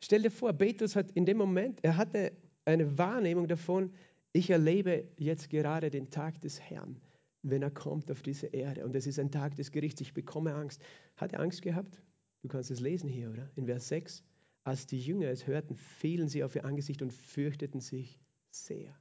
Stell 0.00 0.22
dir 0.22 0.30
vor, 0.30 0.52
Petrus 0.52 0.94
hat 0.94 1.10
in 1.10 1.26
dem 1.26 1.36
Moment, 1.36 1.80
er 1.82 1.96
hatte 1.96 2.32
eine 2.64 2.96
Wahrnehmung 2.96 3.48
davon, 3.48 3.92
ich 4.32 4.50
erlebe 4.50 5.08
jetzt 5.16 5.50
gerade 5.50 5.90
den 5.90 6.10
Tag 6.10 6.40
des 6.40 6.60
Herrn, 6.60 7.00
wenn 7.42 7.62
er 7.62 7.70
kommt 7.72 8.10
auf 8.10 8.22
diese 8.22 8.46
Erde. 8.46 8.84
Und 8.84 8.94
es 8.94 9.06
ist 9.06 9.18
ein 9.18 9.32
Tag 9.32 9.56
des 9.56 9.72
Gerichts, 9.72 10.00
ich 10.00 10.14
bekomme 10.14 10.54
Angst. 10.54 10.80
Hat 11.16 11.32
er 11.32 11.40
Angst 11.40 11.62
gehabt? 11.62 12.00
Du 12.42 12.48
kannst 12.48 12.70
es 12.70 12.78
lesen 12.78 13.08
hier, 13.08 13.30
oder? 13.30 13.50
In 13.56 13.66
Vers 13.66 13.88
6. 13.88 14.22
Als 14.68 14.86
die 14.86 15.00
Jünger 15.00 15.28
es 15.28 15.46
hörten, 15.46 15.76
fielen 15.76 16.28
sie 16.28 16.44
auf 16.44 16.54
ihr 16.54 16.66
Angesicht 16.66 17.00
und 17.00 17.10
fürchteten 17.10 17.80
sich 17.80 18.20
sehr. 18.50 18.94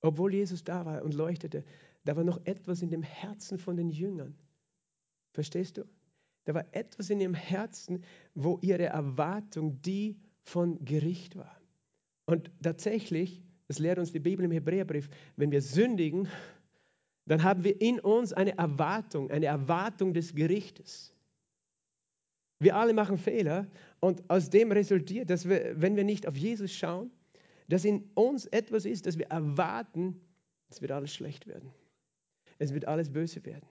Obwohl 0.00 0.32
Jesus 0.32 0.64
da 0.64 0.86
war 0.86 1.02
und 1.02 1.12
leuchtete, 1.12 1.66
da 2.06 2.16
war 2.16 2.24
noch 2.24 2.40
etwas 2.46 2.80
in 2.80 2.88
dem 2.88 3.02
Herzen 3.02 3.58
von 3.58 3.76
den 3.76 3.90
Jüngern. 3.90 4.38
Verstehst 5.34 5.76
du? 5.76 5.84
Da 6.46 6.54
war 6.54 6.64
etwas 6.72 7.10
in 7.10 7.20
ihrem 7.20 7.34
Herzen, 7.34 8.04
wo 8.34 8.58
ihre 8.62 8.86
Erwartung 8.86 9.82
die 9.82 10.18
von 10.44 10.82
Gericht 10.82 11.36
war. 11.36 11.60
Und 12.24 12.50
tatsächlich, 12.62 13.42
das 13.66 13.78
lehrt 13.78 13.98
uns 13.98 14.12
die 14.12 14.20
Bibel 14.20 14.46
im 14.46 14.50
Hebräerbrief, 14.50 15.10
wenn 15.36 15.50
wir 15.50 15.60
sündigen, 15.60 16.26
dann 17.26 17.42
haben 17.42 17.64
wir 17.64 17.78
in 17.82 18.00
uns 18.00 18.32
eine 18.32 18.56
Erwartung, 18.56 19.30
eine 19.30 19.44
Erwartung 19.44 20.14
des 20.14 20.34
Gerichtes. 20.34 21.14
Wir 22.60 22.76
alle 22.76 22.92
machen 22.92 23.18
Fehler 23.18 23.66
und 24.00 24.28
aus 24.28 24.50
dem 24.50 24.72
resultiert, 24.72 25.30
dass 25.30 25.48
wir, 25.48 25.80
wenn 25.80 25.96
wir 25.96 26.04
nicht 26.04 26.26
auf 26.26 26.36
Jesus 26.36 26.72
schauen, 26.72 27.10
dass 27.68 27.84
in 27.84 28.10
uns 28.14 28.46
etwas 28.46 28.84
ist, 28.84 29.06
dass 29.06 29.18
wir 29.18 29.26
erwarten, 29.26 30.20
es 30.70 30.80
wird 30.80 30.90
alles 30.90 31.14
schlecht 31.14 31.46
werden. 31.46 31.70
Es 32.58 32.74
wird 32.74 32.86
alles 32.86 33.10
böse 33.10 33.44
werden. 33.44 33.68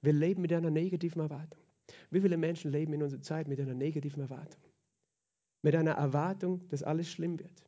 Wir 0.00 0.12
leben 0.12 0.42
mit 0.42 0.52
einer 0.52 0.70
negativen 0.70 1.20
Erwartung. 1.20 1.60
Wie 2.10 2.20
viele 2.20 2.36
Menschen 2.36 2.70
leben 2.70 2.92
in 2.92 3.02
unserer 3.02 3.20
Zeit 3.20 3.48
mit 3.48 3.60
einer 3.60 3.74
negativen 3.74 4.22
Erwartung? 4.22 4.60
Mit 5.62 5.74
einer 5.74 5.92
Erwartung, 5.92 6.66
dass 6.68 6.82
alles 6.82 7.10
schlimm 7.10 7.38
wird. 7.38 7.64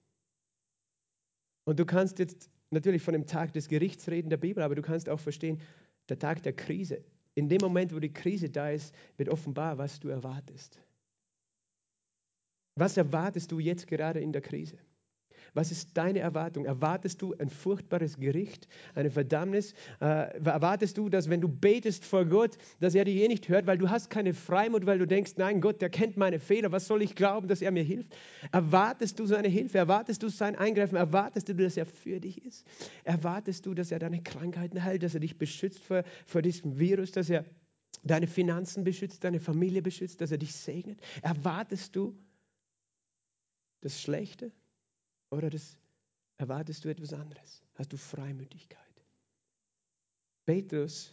Und 1.65 1.79
du 1.79 1.85
kannst 1.85 2.19
jetzt 2.19 2.51
natürlich 2.71 3.03
von 3.03 3.13
dem 3.13 3.27
Tag 3.27 3.53
des 3.53 3.69
Gerichts 3.69 4.09
reden 4.09 4.31
der 4.31 4.37
Bibel, 4.37 4.63
aber 4.63 4.75
du 4.75 4.83
kannst 4.83 5.09
auch 5.09 5.21
verstehen, 5.21 5.61
der 6.09 6.19
Tag 6.19 6.43
der 6.43 6.53
Krise. 6.53 7.05
In 7.35 7.49
dem 7.49 7.59
Moment, 7.61 7.95
wo 7.95 7.99
die 7.99 8.13
Krise 8.13 8.49
da 8.49 8.71
ist, 8.71 8.95
wird 9.17 9.29
offenbar, 9.29 9.77
was 9.79 9.99
du 9.99 10.09
erwartest. 10.09 10.81
Was 12.77 12.97
erwartest 12.97 13.51
du 13.53 13.59
jetzt 13.59 13.87
gerade 13.87 14.21
in 14.21 14.33
der 14.33 14.43
Krise? 14.43 14.79
Was 15.55 15.71
ist 15.71 15.97
deine 15.97 16.19
Erwartung? 16.19 16.65
Erwartest 16.65 17.23
du 17.23 17.33
ein 17.39 17.49
furchtbares 17.49 18.19
Gericht, 18.19 18.67
eine 18.97 19.11
Verdammnis? 19.11 19.73
Äh, 20.01 20.37
erwartest 20.45 20.99
du, 20.99 21.09
dass 21.09 21.31
wenn 21.31 21.41
du 21.41 21.49
betest 21.49 22.05
vor 22.05 22.25
Gott, 22.25 22.59
dass 22.81 22.97
er 22.97 23.05
dich 23.05 23.17
eh 23.17 23.29
nicht 23.29 23.49
hört, 23.49 23.67
weil 23.69 23.79
du 23.79 23.89
hast 23.89 24.11
keine 24.11 24.35
Freimut, 24.35 24.85
weil 24.85 24.99
du 24.99 25.07
denkst, 25.07 25.35
nein, 25.37 25.61
Gott, 25.61 25.81
der 25.81 25.91
kennt 25.91 26.17
meine 26.17 26.41
Fehler, 26.41 26.73
was 26.73 26.89
soll 26.89 27.03
ich 27.03 27.15
glauben, 27.15 27.47
dass 27.47 27.63
er 27.63 27.71
mir 27.71 27.85
hilft? 27.85 28.17
Erwartest 28.51 29.21
du 29.21 29.27
seine 29.27 29.47
Hilfe? 29.47 29.79
Erwartest 29.79 30.25
du 30.25 30.29
sein 30.29 30.57
Eingreifen? 30.57 30.97
Erwartest 30.97 31.49
du, 31.49 31.55
dass 31.55 31.77
er 31.77 31.87
für 31.87 32.19
dich 32.19 32.45
ist? 32.45 32.67
Erwartest 33.05 33.65
du, 33.65 33.75
dass 33.75 33.93
er 33.93 34.01
deine 34.01 34.23
Krankheiten 34.23 34.83
heilt, 34.83 35.05
dass 35.05 35.15
er 35.15 35.21
dich 35.21 35.39
beschützt 35.39 35.79
vor, 35.79 36.03
vor 36.27 36.43
diesem 36.43 36.81
Virus, 36.81 37.13
dass 37.13 37.31
er 37.31 37.45
deine 38.03 38.27
Finanzen 38.27 38.83
beschützt, 38.83 39.23
deine 39.23 39.39
Familie 39.39 39.83
beschützt, 39.83 40.21
dass 40.21 40.33
er 40.33 40.39
dich 40.39 40.53
segnet? 40.53 40.99
Erwartest 41.23 41.95
du 41.95 42.19
das 43.81 44.03
Schlechte? 44.03 44.51
Oder 45.35 45.51
das, 45.51 45.77
erwartest 46.37 46.85
du 46.85 46.89
etwas 46.89 47.13
anderes? 47.13 47.63
Hast 47.75 47.93
du 47.93 47.97
Freimütigkeit? 47.97 48.81
Petrus 50.47 51.13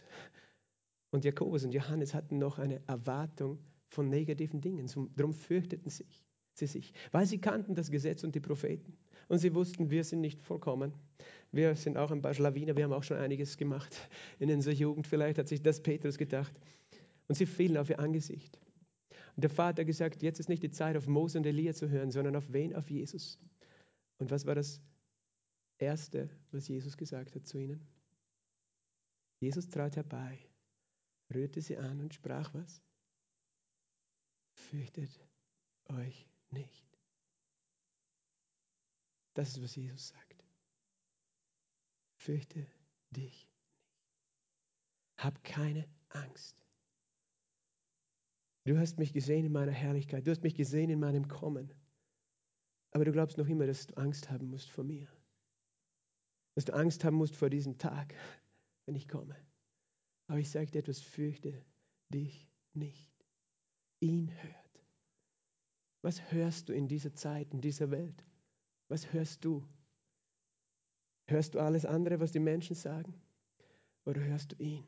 und 1.10 1.24
Jakobus 1.24 1.64
und 1.64 1.72
Johannes 1.72 2.14
hatten 2.14 2.38
noch 2.38 2.58
eine 2.58 2.80
Erwartung 2.86 3.58
von 3.88 4.08
negativen 4.08 4.60
Dingen. 4.60 4.88
Darum 5.16 5.32
fürchteten 5.32 5.90
sich. 5.90 6.24
sie 6.54 6.66
sich, 6.66 6.92
weil 7.10 7.26
sie 7.26 7.38
kannten 7.38 7.74
das 7.74 7.90
Gesetz 7.90 8.22
und 8.22 8.34
die 8.34 8.40
Propheten. 8.40 8.96
Und 9.28 9.38
sie 9.38 9.54
wussten, 9.54 9.90
wir 9.90 10.04
sind 10.04 10.20
nicht 10.20 10.40
vollkommen. 10.40 10.92
Wir 11.50 11.74
sind 11.74 11.96
auch 11.96 12.10
ein 12.10 12.22
paar 12.22 12.34
Schlawiner, 12.34 12.76
wir 12.76 12.84
haben 12.84 12.92
auch 12.92 13.02
schon 13.02 13.16
einiges 13.16 13.56
gemacht 13.56 13.96
in 14.38 14.50
unserer 14.50 14.74
Jugend. 14.74 15.06
Vielleicht 15.06 15.38
hat 15.38 15.48
sich 15.48 15.62
das 15.62 15.82
Petrus 15.82 16.16
gedacht. 16.16 16.52
Und 17.26 17.34
sie 17.34 17.46
fielen 17.46 17.76
auf 17.76 17.90
ihr 17.90 17.98
Angesicht. 17.98 18.60
Und 19.34 19.42
der 19.42 19.50
Vater 19.50 19.84
gesagt, 19.84 20.22
jetzt 20.22 20.38
ist 20.38 20.48
nicht 20.48 20.62
die 20.62 20.70
Zeit, 20.70 20.96
auf 20.96 21.08
Mose 21.08 21.38
und 21.38 21.46
Elia 21.46 21.74
zu 21.74 21.88
hören, 21.88 22.10
sondern 22.10 22.36
auf 22.36 22.52
wen? 22.52 22.76
Auf 22.76 22.90
Jesus. 22.90 23.38
Und 24.22 24.30
was 24.30 24.46
war 24.46 24.54
das 24.54 24.80
Erste, 25.78 26.30
was 26.52 26.68
Jesus 26.68 26.96
gesagt 26.96 27.34
hat 27.34 27.44
zu 27.44 27.58
ihnen? 27.58 27.84
Jesus 29.40 29.68
trat 29.68 29.96
herbei, 29.96 30.38
rührte 31.34 31.60
sie 31.60 31.76
an 31.76 31.98
und 31.98 32.14
sprach 32.14 32.54
was? 32.54 32.80
Fürchtet 34.52 35.10
euch 35.86 36.28
nicht. 36.50 36.86
Das 39.34 39.56
ist, 39.56 39.60
was 39.60 39.74
Jesus 39.74 40.06
sagt. 40.06 40.44
Fürchte 42.14 42.64
dich 43.10 43.48
nicht. 43.48 43.50
Hab 45.16 45.42
keine 45.42 45.88
Angst. 46.10 46.64
Du 48.66 48.78
hast 48.78 49.00
mich 49.00 49.12
gesehen 49.12 49.46
in 49.46 49.52
meiner 49.52 49.72
Herrlichkeit. 49.72 50.24
Du 50.24 50.30
hast 50.30 50.44
mich 50.44 50.54
gesehen 50.54 50.90
in 50.90 51.00
meinem 51.00 51.26
Kommen. 51.26 51.74
Aber 52.92 53.04
du 53.04 53.12
glaubst 53.12 53.38
noch 53.38 53.48
immer, 53.48 53.66
dass 53.66 53.86
du 53.86 53.96
Angst 53.96 54.30
haben 54.30 54.48
musst 54.48 54.70
vor 54.70 54.84
mir. 54.84 55.08
Dass 56.54 56.66
du 56.66 56.74
Angst 56.74 57.04
haben 57.04 57.16
musst 57.16 57.34
vor 57.34 57.50
diesem 57.50 57.78
Tag, 57.78 58.14
wenn 58.86 58.94
ich 58.94 59.08
komme. 59.08 59.34
Aber 60.28 60.38
ich 60.38 60.50
sage 60.50 60.70
dir 60.70 60.78
etwas, 60.78 61.00
fürchte 61.00 61.64
dich 62.10 62.48
nicht. 62.74 63.10
Ihn 64.00 64.30
hört. 64.42 64.62
Was 66.02 66.32
hörst 66.32 66.68
du 66.68 66.74
in 66.74 66.88
dieser 66.88 67.14
Zeit, 67.14 67.52
in 67.52 67.60
dieser 67.60 67.90
Welt? 67.90 68.24
Was 68.88 69.12
hörst 69.12 69.44
du? 69.44 69.66
Hörst 71.26 71.54
du 71.54 71.60
alles 71.60 71.86
andere, 71.86 72.20
was 72.20 72.32
die 72.32 72.40
Menschen 72.40 72.76
sagen? 72.76 73.14
Oder 74.04 74.20
hörst 74.20 74.52
du 74.52 74.56
ihn? 74.62 74.84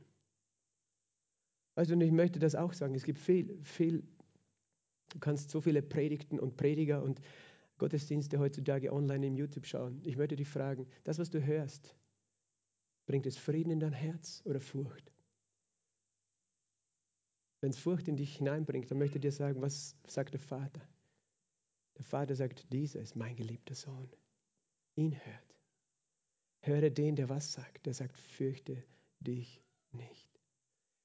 Also, 1.77 1.95
und 1.95 2.01
ich 2.01 2.13
möchte 2.13 2.39
das 2.39 2.55
auch 2.55 2.73
sagen, 2.73 2.95
es 2.95 3.05
gibt 3.05 3.19
viel, 3.19 3.59
viel, 3.63 4.07
du 5.09 5.19
kannst 5.21 5.51
so 5.51 5.61
viele 5.61 5.83
Predigten 5.83 6.39
und 6.39 6.57
Prediger 6.57 7.03
und 7.03 7.21
Gottesdienste 7.85 8.39
heutzutage 8.39 8.91
online 8.91 9.27
im 9.27 9.37
YouTube 9.37 9.67
schauen. 9.67 10.01
Ich 10.05 10.17
möchte 10.17 10.37
dich 10.37 10.49
fragen, 10.49 10.87
das, 11.05 11.19
was 11.19 11.29
du 11.29 11.45
hörst, 11.45 11.95
bringt 13.05 13.27
es 13.27 13.37
Frieden 13.37 13.71
in 13.71 13.79
dein 13.79 13.93
Herz 13.93 14.41
oder 14.47 14.59
Furcht? 14.59 15.13
Wenn 17.61 17.73
es 17.73 17.79
Furcht 17.79 18.09
in 18.09 18.17
dich 18.17 18.39
hineinbringt, 18.39 18.91
dann 18.91 18.97
möchte 18.97 19.19
ich 19.19 19.21
dir 19.21 19.33
sagen, 19.33 19.61
was 19.61 19.99
sagt 20.07 20.33
der 20.33 20.41
Vater? 20.41 20.81
Der 21.99 22.07
Vater 22.07 22.35
sagt, 22.35 22.73
dieser 22.73 23.01
ist 23.01 23.17
mein 23.17 23.37
geliebter 23.37 23.75
Sohn. 23.75 24.09
Ihn 24.97 25.13
hört. 25.23 25.55
Höre 26.63 26.89
den, 26.89 27.17
der 27.17 27.29
was 27.29 27.53
sagt. 27.53 27.85
Der 27.85 27.93
sagt, 27.93 28.17
fürchte 28.17 28.83
dich 29.21 29.61
nicht. 29.93 30.41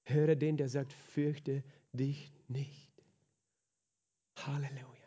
Höre 0.05 0.37
den, 0.37 0.55
der 0.55 0.69
sagt, 0.69 0.93
fürchte 0.93 1.61
dich 1.91 2.31
nicht. 2.47 2.93
Halleluja. 4.37 4.98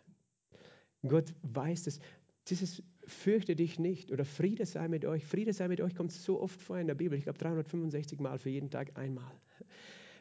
Gott 1.06 1.34
weiß 1.42 1.86
es. 1.86 2.00
Dieses 2.48 2.82
fürchte 3.06 3.56
dich 3.56 3.78
nicht 3.78 4.10
oder 4.12 4.24
Friede 4.24 4.66
sei 4.66 4.88
mit 4.88 5.04
euch. 5.04 5.24
Friede 5.24 5.52
sei 5.52 5.68
mit 5.68 5.80
euch 5.80 5.94
kommt 5.94 6.12
so 6.12 6.40
oft 6.40 6.60
vor 6.60 6.78
in 6.78 6.86
der 6.86 6.94
Bibel. 6.94 7.16
Ich 7.18 7.24
glaube 7.24 7.38
365 7.38 8.20
Mal 8.20 8.38
für 8.38 8.50
jeden 8.50 8.70
Tag 8.70 8.96
einmal. 8.96 9.32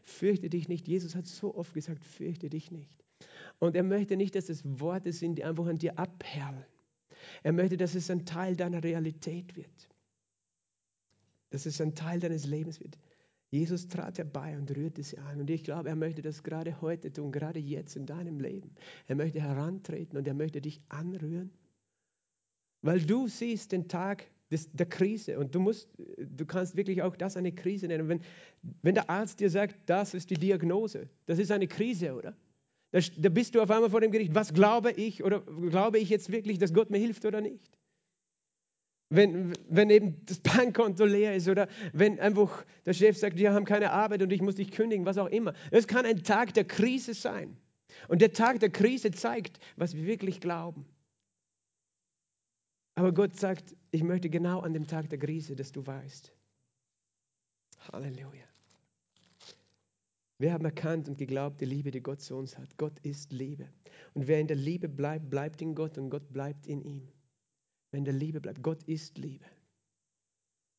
Fürchte 0.03 0.49
dich 0.49 0.67
nicht. 0.67 0.87
Jesus 0.87 1.15
hat 1.15 1.27
so 1.27 1.55
oft 1.55 1.73
gesagt, 1.73 2.03
fürchte 2.03 2.49
dich 2.49 2.71
nicht. 2.71 2.91
Und 3.59 3.75
er 3.75 3.83
möchte 3.83 4.17
nicht, 4.17 4.35
dass 4.35 4.49
es 4.49 4.63
Worte 4.79 5.13
sind, 5.13 5.35
die 5.35 5.43
einfach 5.43 5.67
an 5.67 5.77
dir 5.77 5.99
abperlen. 5.99 6.65
Er 7.43 7.53
möchte, 7.53 7.77
dass 7.77 7.93
es 7.93 8.09
ein 8.09 8.25
Teil 8.25 8.55
deiner 8.55 8.83
Realität 8.83 9.55
wird. 9.55 9.89
Dass 11.51 11.65
es 11.65 11.79
ein 11.81 11.93
Teil 11.93 12.19
deines 12.19 12.45
Lebens 12.45 12.79
wird. 12.79 12.97
Jesus 13.51 13.89
trat 13.89 14.17
herbei 14.17 14.57
und 14.57 14.75
rührte 14.75 15.03
sie 15.03 15.17
an. 15.17 15.41
Und 15.41 15.49
ich 15.49 15.65
glaube, 15.65 15.89
er 15.89 15.97
möchte 15.97 16.21
das 16.21 16.41
gerade 16.41 16.79
heute 16.81 17.11
tun, 17.11 17.33
gerade 17.33 17.59
jetzt 17.59 17.97
in 17.97 18.05
deinem 18.05 18.39
Leben. 18.39 18.71
Er 19.07 19.15
möchte 19.15 19.41
herantreten 19.41 20.17
und 20.17 20.25
er 20.25 20.33
möchte 20.33 20.61
dich 20.61 20.81
anrühren. 20.87 21.51
Weil 22.81 23.01
du 23.01 23.27
siehst 23.27 23.73
den 23.73 23.89
Tag 23.89 24.25
des, 24.51 24.71
der 24.71 24.85
Krise 24.85 25.37
und 25.37 25.53
du, 25.53 25.59
musst, 25.59 25.89
du 26.17 26.45
kannst 26.45 26.77
wirklich 26.77 27.01
auch 27.01 27.15
das 27.17 27.35
eine 27.35 27.51
Krise 27.51 27.87
nennen. 27.87 28.07
Wenn, 28.07 28.21
wenn 28.81 28.95
der 28.95 29.09
Arzt 29.09 29.41
dir 29.41 29.49
sagt, 29.49 29.77
das 29.85 30.13
ist 30.13 30.29
die 30.29 30.35
Diagnose, 30.35 31.09
das 31.25 31.37
ist 31.37 31.51
eine 31.51 31.67
Krise, 31.67 32.15
oder? 32.15 32.33
Da, 32.91 32.99
da 33.17 33.29
bist 33.29 33.53
du 33.53 33.61
auf 33.61 33.69
einmal 33.69 33.89
vor 33.89 34.01
dem 34.01 34.11
Gericht. 34.11 34.33
Was 34.33 34.53
glaube 34.53 34.91
ich 34.91 35.23
oder 35.23 35.41
glaube 35.41 35.99
ich 35.99 36.09
jetzt 36.09 36.31
wirklich, 36.31 36.57
dass 36.57 36.73
Gott 36.73 36.89
mir 36.89 36.99
hilft 36.99 37.25
oder 37.25 37.41
nicht? 37.41 37.69
Wenn, 39.11 39.53
wenn 39.67 39.89
eben 39.89 40.25
das 40.25 40.39
Bankkonto 40.39 41.03
leer 41.03 41.35
ist 41.35 41.49
oder 41.49 41.67
wenn 41.91 42.17
einfach 42.19 42.65
der 42.85 42.93
Chef 42.93 43.17
sagt, 43.17 43.35
wir 43.35 43.53
haben 43.53 43.65
keine 43.65 43.91
Arbeit 43.91 44.21
und 44.21 44.31
ich 44.31 44.41
muss 44.41 44.55
dich 44.55 44.71
kündigen, 44.71 45.05
was 45.05 45.17
auch 45.17 45.27
immer. 45.27 45.53
Es 45.69 45.85
kann 45.85 46.05
ein 46.05 46.23
Tag 46.23 46.53
der 46.53 46.63
Krise 46.63 47.13
sein. 47.13 47.57
Und 48.07 48.21
der 48.21 48.31
Tag 48.31 48.61
der 48.61 48.69
Krise 48.69 49.11
zeigt, 49.11 49.59
was 49.75 49.95
wir 49.95 50.05
wirklich 50.05 50.39
glauben. 50.39 50.85
Aber 52.95 53.13
Gott 53.13 53.35
sagt, 53.35 53.75
ich 53.91 54.01
möchte 54.01 54.29
genau 54.29 54.61
an 54.61 54.73
dem 54.73 54.87
Tag 54.87 55.09
der 55.09 55.19
Krise, 55.19 55.57
dass 55.57 55.73
du 55.73 55.85
weißt. 55.85 56.31
Halleluja. 57.91 58.45
Wir 60.37 60.53
haben 60.53 60.63
erkannt 60.63 61.09
und 61.09 61.17
geglaubt, 61.17 61.59
die 61.59 61.65
Liebe, 61.65 61.91
die 61.91 62.01
Gott 62.01 62.21
zu 62.21 62.37
uns 62.37 62.57
hat. 62.57 62.77
Gott 62.77 62.97
ist 62.99 63.33
Liebe. 63.33 63.67
Und 64.13 64.27
wer 64.27 64.39
in 64.39 64.47
der 64.47 64.55
Liebe 64.55 64.87
bleibt, 64.87 65.29
bleibt 65.29 65.61
in 65.61 65.75
Gott 65.75 65.97
und 65.97 66.09
Gott 66.09 66.31
bleibt 66.31 66.65
in 66.65 66.81
ihm 66.81 67.09
wenn 67.91 68.05
der 68.05 68.13
Liebe 68.13 68.41
bleibt. 68.41 68.63
Gott 68.63 68.83
ist 68.83 69.17
Liebe. 69.17 69.45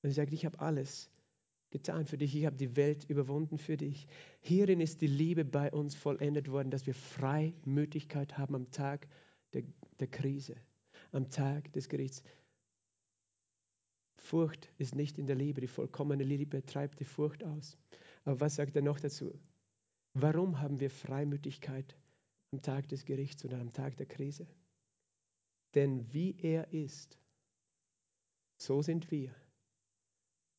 Und 0.03 0.11
er 0.11 0.15
sagt, 0.15 0.33
ich 0.33 0.45
habe 0.45 0.59
alles 0.59 1.11
getan 1.71 2.07
für 2.07 2.19
dich, 2.19 2.37
ich 2.37 2.45
habe 2.47 2.57
die 2.57 2.77
Welt 2.77 3.05
überwunden 3.09 3.59
für 3.59 3.77
dich. 3.77 4.07
Hierin 4.41 4.81
ist 4.81 5.01
die 5.01 5.07
Liebe 5.07 5.45
bei 5.45 5.73
uns 5.73 5.95
vollendet 5.95 6.51
worden, 6.51 6.71
dass 6.71 6.87
wir 6.87 6.95
Freimütigkeit 6.95 8.37
haben 8.37 8.55
am 8.55 8.71
Tag 8.71 9.09
der, 9.55 9.63
der 10.01 10.09
Krise, 10.09 10.57
am 11.13 11.31
Tag 11.31 11.73
des 11.73 11.89
Gerichts. 11.89 12.23
Furcht 14.19 14.71
ist 14.79 14.95
nicht 14.95 15.19
in 15.19 15.27
der 15.27 15.37
Liebe, 15.37 15.61
die 15.61 15.67
vollkommene 15.67 16.23
Liebe 16.23 16.65
treibt 16.65 17.01
die 17.01 17.05
Furcht 17.05 17.43
aus. 17.43 17.77
Aber 18.25 18.41
was 18.41 18.57
sagt 18.57 18.77
er 18.77 18.83
noch 18.83 19.01
dazu? 19.01 19.33
Warum 20.15 20.61
haben 20.61 20.79
wir 20.79 20.91
Freimütigkeit 20.91 21.97
am 22.53 22.61
Tag 22.61 22.89
des 22.89 23.05
Gerichts 23.05 23.45
oder 23.45 23.59
am 23.59 23.73
Tag 23.73 23.97
der 23.97 24.07
Krise? 24.07 24.47
Denn 25.75 26.13
wie 26.13 26.37
er 26.41 26.73
ist, 26.73 27.19
so 28.57 28.83
sind 28.83 29.11
wir 29.11 29.35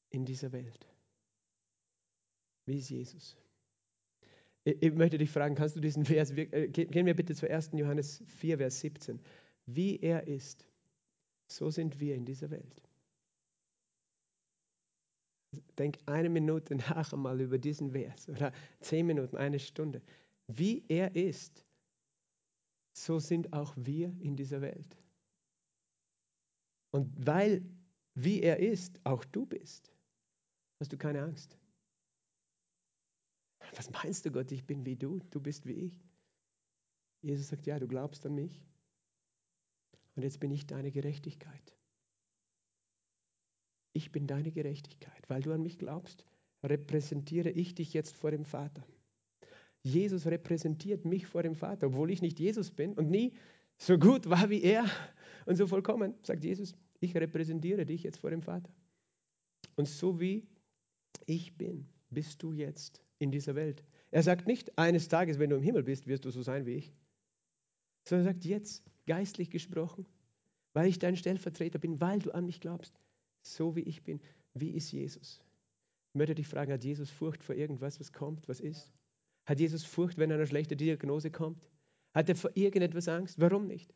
in 0.10 0.26
dieser 0.26 0.52
Welt. 0.52 0.88
Wie 2.66 2.78
ist 2.78 2.90
Jesus? 2.90 3.38
Ich 4.66 4.94
möchte 4.94 5.18
dich 5.18 5.30
fragen, 5.30 5.56
kannst 5.56 5.76
du 5.76 5.82
diesen 5.82 6.06
Vers, 6.06 6.32
äh, 6.32 6.70
gehen 6.70 7.06
wir 7.06 7.16
bitte 7.16 7.36
zu 7.36 7.50
1. 7.50 7.72
Johannes 7.74 8.24
4, 8.28 8.58
Vers 8.58 8.80
17. 8.80 9.20
Wie 9.66 10.00
er 10.00 10.28
ist, 10.28 10.66
so 11.48 11.70
sind 11.70 12.00
wir 12.00 12.16
in 12.16 12.26
dieser 12.26 12.50
Welt. 12.50 12.82
Denk 15.78 16.00
eine 16.06 16.30
Minute 16.30 16.76
nach 16.90 17.12
einmal 17.12 17.42
über 17.42 17.58
diesen 17.58 17.92
Vers 17.92 18.30
oder 18.30 18.54
zehn 18.80 19.06
Minuten, 19.06 19.36
eine 19.36 19.60
Stunde. 19.60 20.02
Wie 20.48 20.86
er 20.88 21.16
ist, 21.16 21.66
so 22.94 23.20
sind 23.20 23.52
auch 23.54 23.74
wir 23.76 24.16
in 24.22 24.36
dieser 24.36 24.62
Welt. 24.62 25.03
Und 26.94 27.26
weil, 27.26 27.66
wie 28.14 28.42
er 28.42 28.60
ist, 28.60 29.00
auch 29.04 29.26
du 29.26 29.46
bist, 29.46 29.92
hast 30.80 30.94
du 30.94 30.98
keine 30.98 31.24
Angst. 31.24 31.58
Was 33.76 33.90
meinst 33.90 34.26
du, 34.26 34.32
Gott? 34.32 34.52
Ich 34.52 34.66
bin 34.66 34.86
wie 34.86 34.96
du, 34.96 35.20
du 35.32 35.40
bist 35.40 35.66
wie 35.66 35.74
ich. 35.74 36.06
Jesus 37.22 37.48
sagt, 37.48 37.66
ja, 37.66 37.80
du 37.80 37.88
glaubst 37.88 38.26
an 38.26 38.36
mich. 38.36 38.64
Und 40.16 40.22
jetzt 40.22 40.40
bin 40.40 40.52
ich 40.52 40.68
deine 40.68 40.92
Gerechtigkeit. 40.92 41.76
Ich 43.94 44.12
bin 44.12 44.28
deine 44.28 44.52
Gerechtigkeit. 44.52 45.28
Weil 45.30 45.42
du 45.42 45.52
an 45.52 45.64
mich 45.64 45.80
glaubst, 45.80 46.26
repräsentiere 46.62 47.50
ich 47.50 47.74
dich 47.74 47.94
jetzt 47.94 48.16
vor 48.16 48.30
dem 48.30 48.46
Vater. 48.46 48.86
Jesus 49.82 50.28
repräsentiert 50.28 51.06
mich 51.06 51.26
vor 51.26 51.42
dem 51.42 51.56
Vater, 51.56 51.88
obwohl 51.88 52.12
ich 52.12 52.22
nicht 52.22 52.40
Jesus 52.40 52.70
bin 52.70 52.94
und 52.94 53.10
nie 53.10 53.34
so 53.78 53.98
gut 53.98 54.30
war 54.30 54.50
wie 54.50 54.62
er 54.62 54.86
und 55.46 55.56
so 55.56 55.66
vollkommen, 55.66 56.14
sagt 56.22 56.44
Jesus, 56.44 56.76
ich 57.04 57.16
repräsentiere 57.16 57.86
dich 57.86 58.04
jetzt 58.04 58.20
vor 58.20 58.30
dem 58.30 58.42
Vater. 58.42 58.72
Und 59.76 59.88
so 59.88 60.20
wie 60.20 60.48
ich 61.26 61.58
bin, 61.58 61.90
bist 62.10 62.42
du 62.42 62.54
jetzt 62.54 63.04
in 63.20 63.32
dieser 63.32 63.56
Welt. 63.56 63.84
Er 64.12 64.24
sagt 64.24 64.48
nicht, 64.48 64.78
eines 64.78 65.10
Tages, 65.10 65.40
wenn 65.40 65.50
du 65.50 65.58
im 65.58 65.62
Himmel 65.62 65.84
bist, 65.84 66.08
wirst 66.08 66.26
du 66.26 66.32
so 66.32 66.42
sein 66.42 66.66
wie 66.66 66.76
ich, 66.76 66.94
sondern 68.08 68.28
er 68.28 68.34
sagt 68.34 68.46
jetzt, 68.46 68.86
geistlich 69.06 69.50
gesprochen, 69.50 70.06
weil 70.74 70.88
ich 70.88 71.00
dein 71.00 71.16
Stellvertreter 71.16 71.80
bin, 71.80 72.00
weil 72.00 72.20
du 72.20 72.32
an 72.32 72.46
mich 72.46 72.62
glaubst, 72.62 73.00
so 73.42 73.76
wie 73.76 73.82
ich 73.82 74.04
bin. 74.04 74.22
Wie 74.54 74.72
ist 74.72 74.92
Jesus? 74.92 75.44
Ich 76.14 76.18
möchte 76.18 76.36
dich 76.36 76.48
fragen, 76.48 76.72
hat 76.72 76.84
Jesus 76.84 77.10
Furcht 77.10 77.44
vor 77.44 77.56
irgendwas, 77.56 78.00
was 78.00 78.14
kommt, 78.14 78.48
was 78.48 78.60
ist? 78.60 78.94
Hat 79.46 79.60
Jesus 79.60 79.84
Furcht, 79.84 80.18
wenn 80.18 80.32
eine 80.32 80.48
schlechte 80.48 80.78
Diagnose 80.78 81.32
kommt? 81.32 81.70
Hat 82.14 82.30
er 82.30 82.36
vor 82.36 82.52
irgendetwas 82.54 83.08
Angst? 83.08 83.40
Warum 83.40 83.68
nicht? 83.68 83.94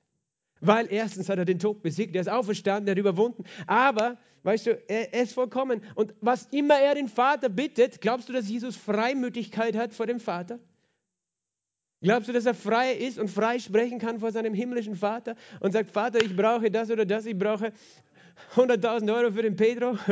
Weil 0.62 0.91
erstens 0.91 1.30
hat 1.30 1.38
er 1.38 1.45
den 1.45 1.60
Tod 1.60 1.82
besiegt, 1.82 2.16
er 2.16 2.22
ist 2.22 2.30
auferstanden, 2.30 2.88
er 2.88 2.91
hat 2.91 2.97
überwunden. 2.97 3.43
Aber, 3.68 4.18
weißt 4.43 4.68
du, 4.68 4.82
er, 4.88 5.14
ist 5.14 5.34
vollkommen. 5.34 5.82
Und 5.95 6.14
was 6.22 6.47
immer 6.51 6.80
er 6.80 6.95
den 6.95 7.10
Vater 7.10 7.49
bittet, 7.49 8.01
glaubst 8.01 8.30
du, 8.30 8.34
dass 8.34 8.49
Jesus 8.49 8.76
Freimütigkeit 8.76 9.76
hat 9.76 9.93
vor 9.93 10.08
dem 10.08 10.20
Vater? 10.20 10.60
Glaubst 12.01 12.30
du, 12.30 12.34
dass 12.34 12.45
er 12.45 12.53
frei 12.53 12.93
ist 12.93 13.18
und 13.18 13.30
frei 13.30 13.58
sprechen 13.60 13.97
kann 13.99 14.20
vor 14.20 14.32
seinem 14.32 14.53
himmlischen 14.53 14.95
Vater 14.95 15.36
und 15.60 15.72
sagt, 15.72 15.91
Vater, 15.91 16.20
ich 16.20 16.36
brauche 16.36 16.70
das 16.70 16.91
oder 16.91 17.05
das, 17.05 17.26
ich 17.26 17.38
brauche 17.38 17.72
100.000 18.55 19.16
Euro 19.16 19.32
für 19.32 19.41
den 19.41 19.55
Pedro? 19.55 19.97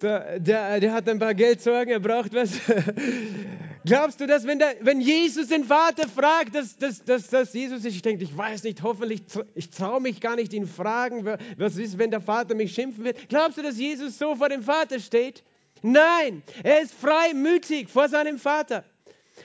Der, 0.00 0.40
der, 0.40 0.80
der, 0.80 0.92
hat 0.92 1.08
ein 1.08 1.20
paar 1.20 1.32
Geldsorgen, 1.32 1.92
er 1.92 2.00
braucht 2.00 2.34
was. 2.34 2.58
Glaubst 3.84 4.20
du, 4.20 4.26
dass 4.26 4.46
wenn, 4.46 4.58
der, 4.58 4.76
wenn 4.80 5.00
Jesus 5.00 5.48
den 5.48 5.64
Vater 5.64 6.08
fragt, 6.08 6.54
dass, 6.54 6.76
dass, 6.76 7.04
dass, 7.04 7.28
dass 7.28 7.52
Jesus 7.52 7.82
sich 7.82 8.00
denkt, 8.00 8.22
ich 8.22 8.36
weiß 8.36 8.62
nicht, 8.62 8.82
hoffentlich, 8.82 9.22
ich 9.54 9.70
traue 9.70 10.00
mich 10.00 10.20
gar 10.20 10.36
nicht 10.36 10.52
ihn 10.52 10.66
fragen, 10.66 11.24
was 11.56 11.76
ist, 11.76 11.98
wenn 11.98 12.10
der 12.10 12.20
Vater 12.20 12.54
mich 12.54 12.74
schimpfen 12.74 13.04
wird? 13.04 13.28
Glaubst 13.28 13.58
du, 13.58 13.62
dass 13.62 13.78
Jesus 13.78 14.18
so 14.18 14.36
vor 14.36 14.48
dem 14.48 14.62
Vater 14.62 15.00
steht? 15.00 15.42
Nein, 15.82 16.42
er 16.62 16.82
ist 16.82 16.94
freimütig 16.94 17.88
vor 17.88 18.08
seinem 18.08 18.38
Vater. 18.38 18.84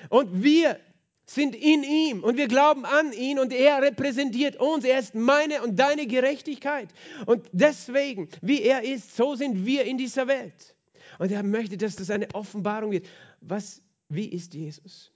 Und 0.10 0.44
wir 0.44 0.80
sind 1.26 1.56
in 1.56 1.84
ihm 1.84 2.24
und 2.24 2.38
wir 2.38 2.48
glauben 2.48 2.86
an 2.86 3.12
ihn 3.14 3.40
und 3.40 3.52
er 3.52 3.82
repräsentiert 3.82 4.56
uns. 4.58 4.86
Er 4.86 5.00
ist 5.00 5.16
meine 5.16 5.62
und 5.64 5.78
deine 5.78 6.06
Gerechtigkeit. 6.06 6.90
Und 7.26 7.46
deswegen, 7.52 8.30
wie 8.42 8.62
er 8.62 8.84
ist, 8.84 9.16
so 9.16 9.36
sind 9.36 9.66
wir 9.66 9.84
in 9.86 9.98
dieser 9.98 10.28
Welt. 10.28 10.76
Und 11.20 11.32
er 11.32 11.44
möchte, 11.44 11.78
dass 11.78 11.96
das 11.96 12.12
eine 12.12 12.28
Offenbarung 12.34 12.92
wird. 12.92 13.08
Was, 13.42 13.82
wie 14.10 14.28
ist 14.30 14.54
Jesus? 14.54 15.12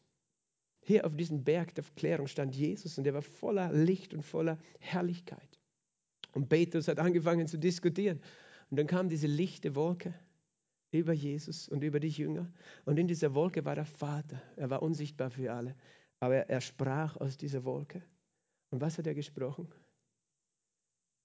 Hier 0.82 1.06
auf 1.06 1.16
diesem 1.16 1.44
Berg 1.44 1.76
der 1.76 1.84
Verklärung 1.84 2.28
stand 2.28 2.56
Jesus 2.56 2.98
und 2.98 3.06
er 3.06 3.14
war 3.14 3.22
voller 3.22 3.72
Licht 3.72 4.14
und 4.14 4.24
voller 4.24 4.58
Herrlichkeit. 4.80 5.60
Und 6.34 6.50
Petrus 6.50 6.88
hat 6.88 7.00
angefangen 7.00 7.48
zu 7.48 7.58
diskutieren. 7.58 8.20
Und 8.70 8.78
dann 8.78 8.88
kam 8.88 9.10
diese 9.10 9.28
lichte 9.28 9.76
Wolke 9.76 10.14
über 10.92 11.14
Jesus 11.14 11.70
und 11.70 11.84
über 11.84 12.00
die 12.00 12.10
Jünger. 12.10 12.52
Und 12.86 12.98
in 12.98 13.08
dieser 13.08 13.34
Wolke 13.34 13.64
war 13.64 13.76
der 13.76 13.86
Vater. 13.86 14.42
Er 14.56 14.70
war 14.70 14.82
unsichtbar 14.82 15.30
für 15.30 15.54
alle. 15.54 15.76
Aber 16.20 16.36
er, 16.36 16.50
er 16.50 16.62
sprach 16.62 17.18
aus 17.18 17.38
dieser 17.38 17.64
Wolke. 17.64 18.02
Und 18.72 18.82
was 18.82 18.98
hat 18.98 19.08
er 19.08 19.14
gesprochen? 19.14 19.68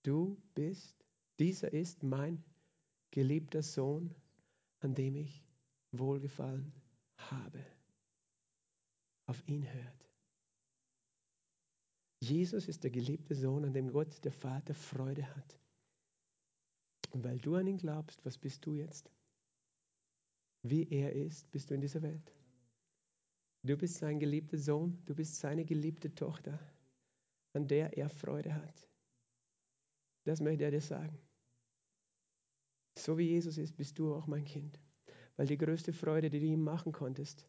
Du 0.02 0.36
bist, 0.54 1.04
dieser 1.38 1.72
ist 1.72 2.02
mein 2.02 2.44
geliebter 3.10 3.62
Sohn, 3.62 4.14
an 4.80 4.94
dem 4.94 5.16
ich 5.16 5.44
Wohlgefallen 5.92 6.72
habe. 7.16 7.64
Auf 9.26 9.42
ihn 9.48 9.70
hört. 9.72 10.10
Jesus 12.20 12.68
ist 12.68 12.84
der 12.84 12.90
geliebte 12.90 13.34
Sohn, 13.34 13.64
an 13.64 13.72
dem 13.72 13.92
Gott, 13.92 14.24
der 14.24 14.32
Vater, 14.32 14.74
Freude 14.74 15.34
hat. 15.34 15.58
Und 17.10 17.24
weil 17.24 17.38
du 17.38 17.54
an 17.56 17.66
ihn 17.66 17.78
glaubst, 17.78 18.24
was 18.24 18.38
bist 18.38 18.64
du 18.66 18.72
jetzt? 18.72 19.10
wie 20.70 20.88
er 20.90 21.12
ist, 21.12 21.50
bist 21.50 21.70
du 21.70 21.74
in 21.74 21.80
dieser 21.80 22.02
Welt. 22.02 22.32
Du 23.62 23.76
bist 23.76 23.96
sein 23.96 24.18
geliebter 24.18 24.58
Sohn, 24.58 25.02
du 25.06 25.14
bist 25.14 25.36
seine 25.36 25.64
geliebte 25.64 26.14
Tochter, 26.14 26.58
an 27.52 27.66
der 27.66 27.96
er 27.96 28.08
Freude 28.08 28.54
hat. 28.54 28.88
Das 30.24 30.40
möchte 30.40 30.64
er 30.64 30.70
dir 30.70 30.80
sagen. 30.80 31.18
So 32.98 33.18
wie 33.18 33.28
Jesus 33.28 33.58
ist, 33.58 33.76
bist 33.76 33.98
du 33.98 34.14
auch 34.14 34.26
mein 34.26 34.44
Kind. 34.44 34.80
Weil 35.36 35.46
die 35.46 35.58
größte 35.58 35.92
Freude, 35.92 36.30
die 36.30 36.40
du 36.40 36.46
ihm 36.46 36.64
machen 36.64 36.92
konntest, 36.92 37.46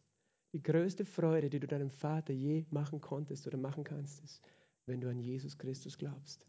die 0.52 0.62
größte 0.62 1.04
Freude, 1.04 1.50
die 1.50 1.60
du 1.60 1.66
deinem 1.66 1.90
Vater 1.90 2.32
je 2.32 2.64
machen 2.70 3.00
konntest 3.00 3.46
oder 3.46 3.58
machen 3.58 3.84
kannst, 3.84 4.22
ist, 4.24 4.42
wenn 4.86 5.00
du 5.00 5.10
an 5.10 5.18
Jesus 5.18 5.58
Christus 5.58 5.98
glaubst. 5.98 6.46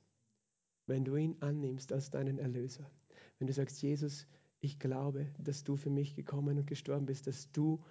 Wenn 0.85 1.03
du 1.03 1.15
ihn 1.15 1.35
annimmst 1.41 1.91
als 1.91 2.09
deinen 2.09 2.39
Erlöser. 2.39 2.89
Wenn 3.37 3.47
du 3.47 3.53
sagst, 3.53 3.81
Jesus, 3.81 4.25
ich 4.61 4.79
glaube, 4.79 5.27
dass 5.37 5.63
du 5.63 5.75
für 5.75 5.89
mich 5.89 6.15
gekommen 6.15 6.57
und 6.57 6.67
gestorben 6.67 7.05
bist, 7.05 7.27
dass 7.27 7.51
du 7.51 7.83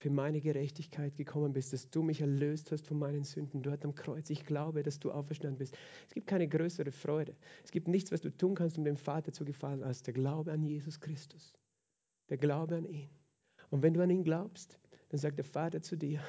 für 0.00 0.10
meine 0.10 0.40
Gerechtigkeit 0.40 1.14
gekommen 1.14 1.52
bist, 1.52 1.72
dass 1.72 1.90
du 1.90 2.02
mich 2.02 2.22
erlöst 2.22 2.72
hast 2.72 2.86
von 2.86 2.98
meinen 2.98 3.22
Sünden 3.22 3.62
dort 3.62 3.84
am 3.84 3.94
Kreuz. 3.94 4.30
Ich 4.30 4.46
glaube, 4.46 4.82
dass 4.82 4.98
du 4.98 5.12
auferstanden 5.12 5.58
bist. 5.58 5.76
Es 6.08 6.14
gibt 6.14 6.26
keine 6.26 6.48
größere 6.48 6.90
Freude. 6.90 7.36
Es 7.62 7.70
gibt 7.70 7.86
nichts, 7.86 8.10
was 8.10 8.22
du 8.22 8.30
tun 8.30 8.54
kannst, 8.54 8.78
um 8.78 8.84
dem 8.84 8.96
Vater 8.96 9.32
zu 9.32 9.44
gefallen, 9.44 9.82
als 9.82 10.02
der 10.02 10.14
Glaube 10.14 10.52
an 10.52 10.62
Jesus 10.62 11.00
Christus. 11.00 11.52
Der 12.30 12.38
Glaube 12.38 12.76
an 12.76 12.86
ihn. 12.86 13.10
Und 13.70 13.82
wenn 13.82 13.94
du 13.94 14.02
an 14.02 14.10
ihn 14.10 14.24
glaubst, 14.24 14.80
dann 15.10 15.18
sagt 15.18 15.38
der 15.38 15.44
Vater 15.44 15.82
zu 15.82 15.96
dir, 15.96 16.22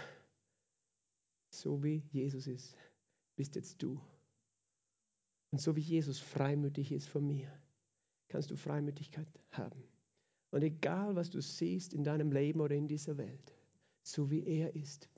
so 1.49 1.83
wie 1.83 2.03
Jesus 2.11 2.47
ist, 2.47 2.75
bist 3.35 3.55
jetzt 3.55 3.81
du. 3.81 3.99
Und 5.51 5.59
so 5.59 5.75
wie 5.75 5.81
Jesus 5.81 6.19
freimütig 6.19 6.91
ist 6.91 7.07
von 7.07 7.25
mir, 7.25 7.51
kannst 8.29 8.51
du 8.51 8.55
Freimütigkeit 8.55 9.27
haben. 9.51 9.83
Und 10.51 10.63
egal, 10.63 11.15
was 11.15 11.29
du 11.29 11.41
siehst 11.41 11.93
in 11.93 12.03
deinem 12.03 12.31
Leben 12.31 12.61
oder 12.61 12.75
in 12.75 12.87
dieser 12.87 13.17
Welt, 13.17 13.53
so 14.03 14.29
wie 14.31 14.43
er 14.43 14.75
ist. 14.75 15.09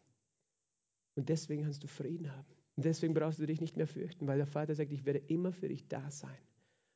Und 1.15 1.29
deswegen 1.29 1.63
kannst 1.63 1.83
du 1.83 1.87
Frieden 1.87 2.31
haben. 2.31 2.47
Und 2.75 2.85
deswegen 2.85 3.13
brauchst 3.13 3.39
du 3.39 3.45
dich 3.45 3.61
nicht 3.61 3.77
mehr 3.77 3.87
fürchten, 3.87 4.27
weil 4.27 4.37
der 4.37 4.47
Vater 4.47 4.73
sagt, 4.73 4.91
ich 4.91 5.05
werde 5.05 5.19
immer 5.19 5.51
für 5.51 5.69
dich 5.69 5.87
da 5.87 6.09
sein. 6.09 6.37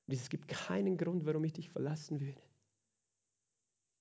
Und 0.08 0.14
es 0.14 0.30
gibt 0.30 0.48
keinen 0.48 0.98
Grund, 0.98 1.26
warum 1.26 1.44
ich 1.44 1.54
dich 1.54 1.70
verlassen 1.70 2.20
würde. 2.20 2.42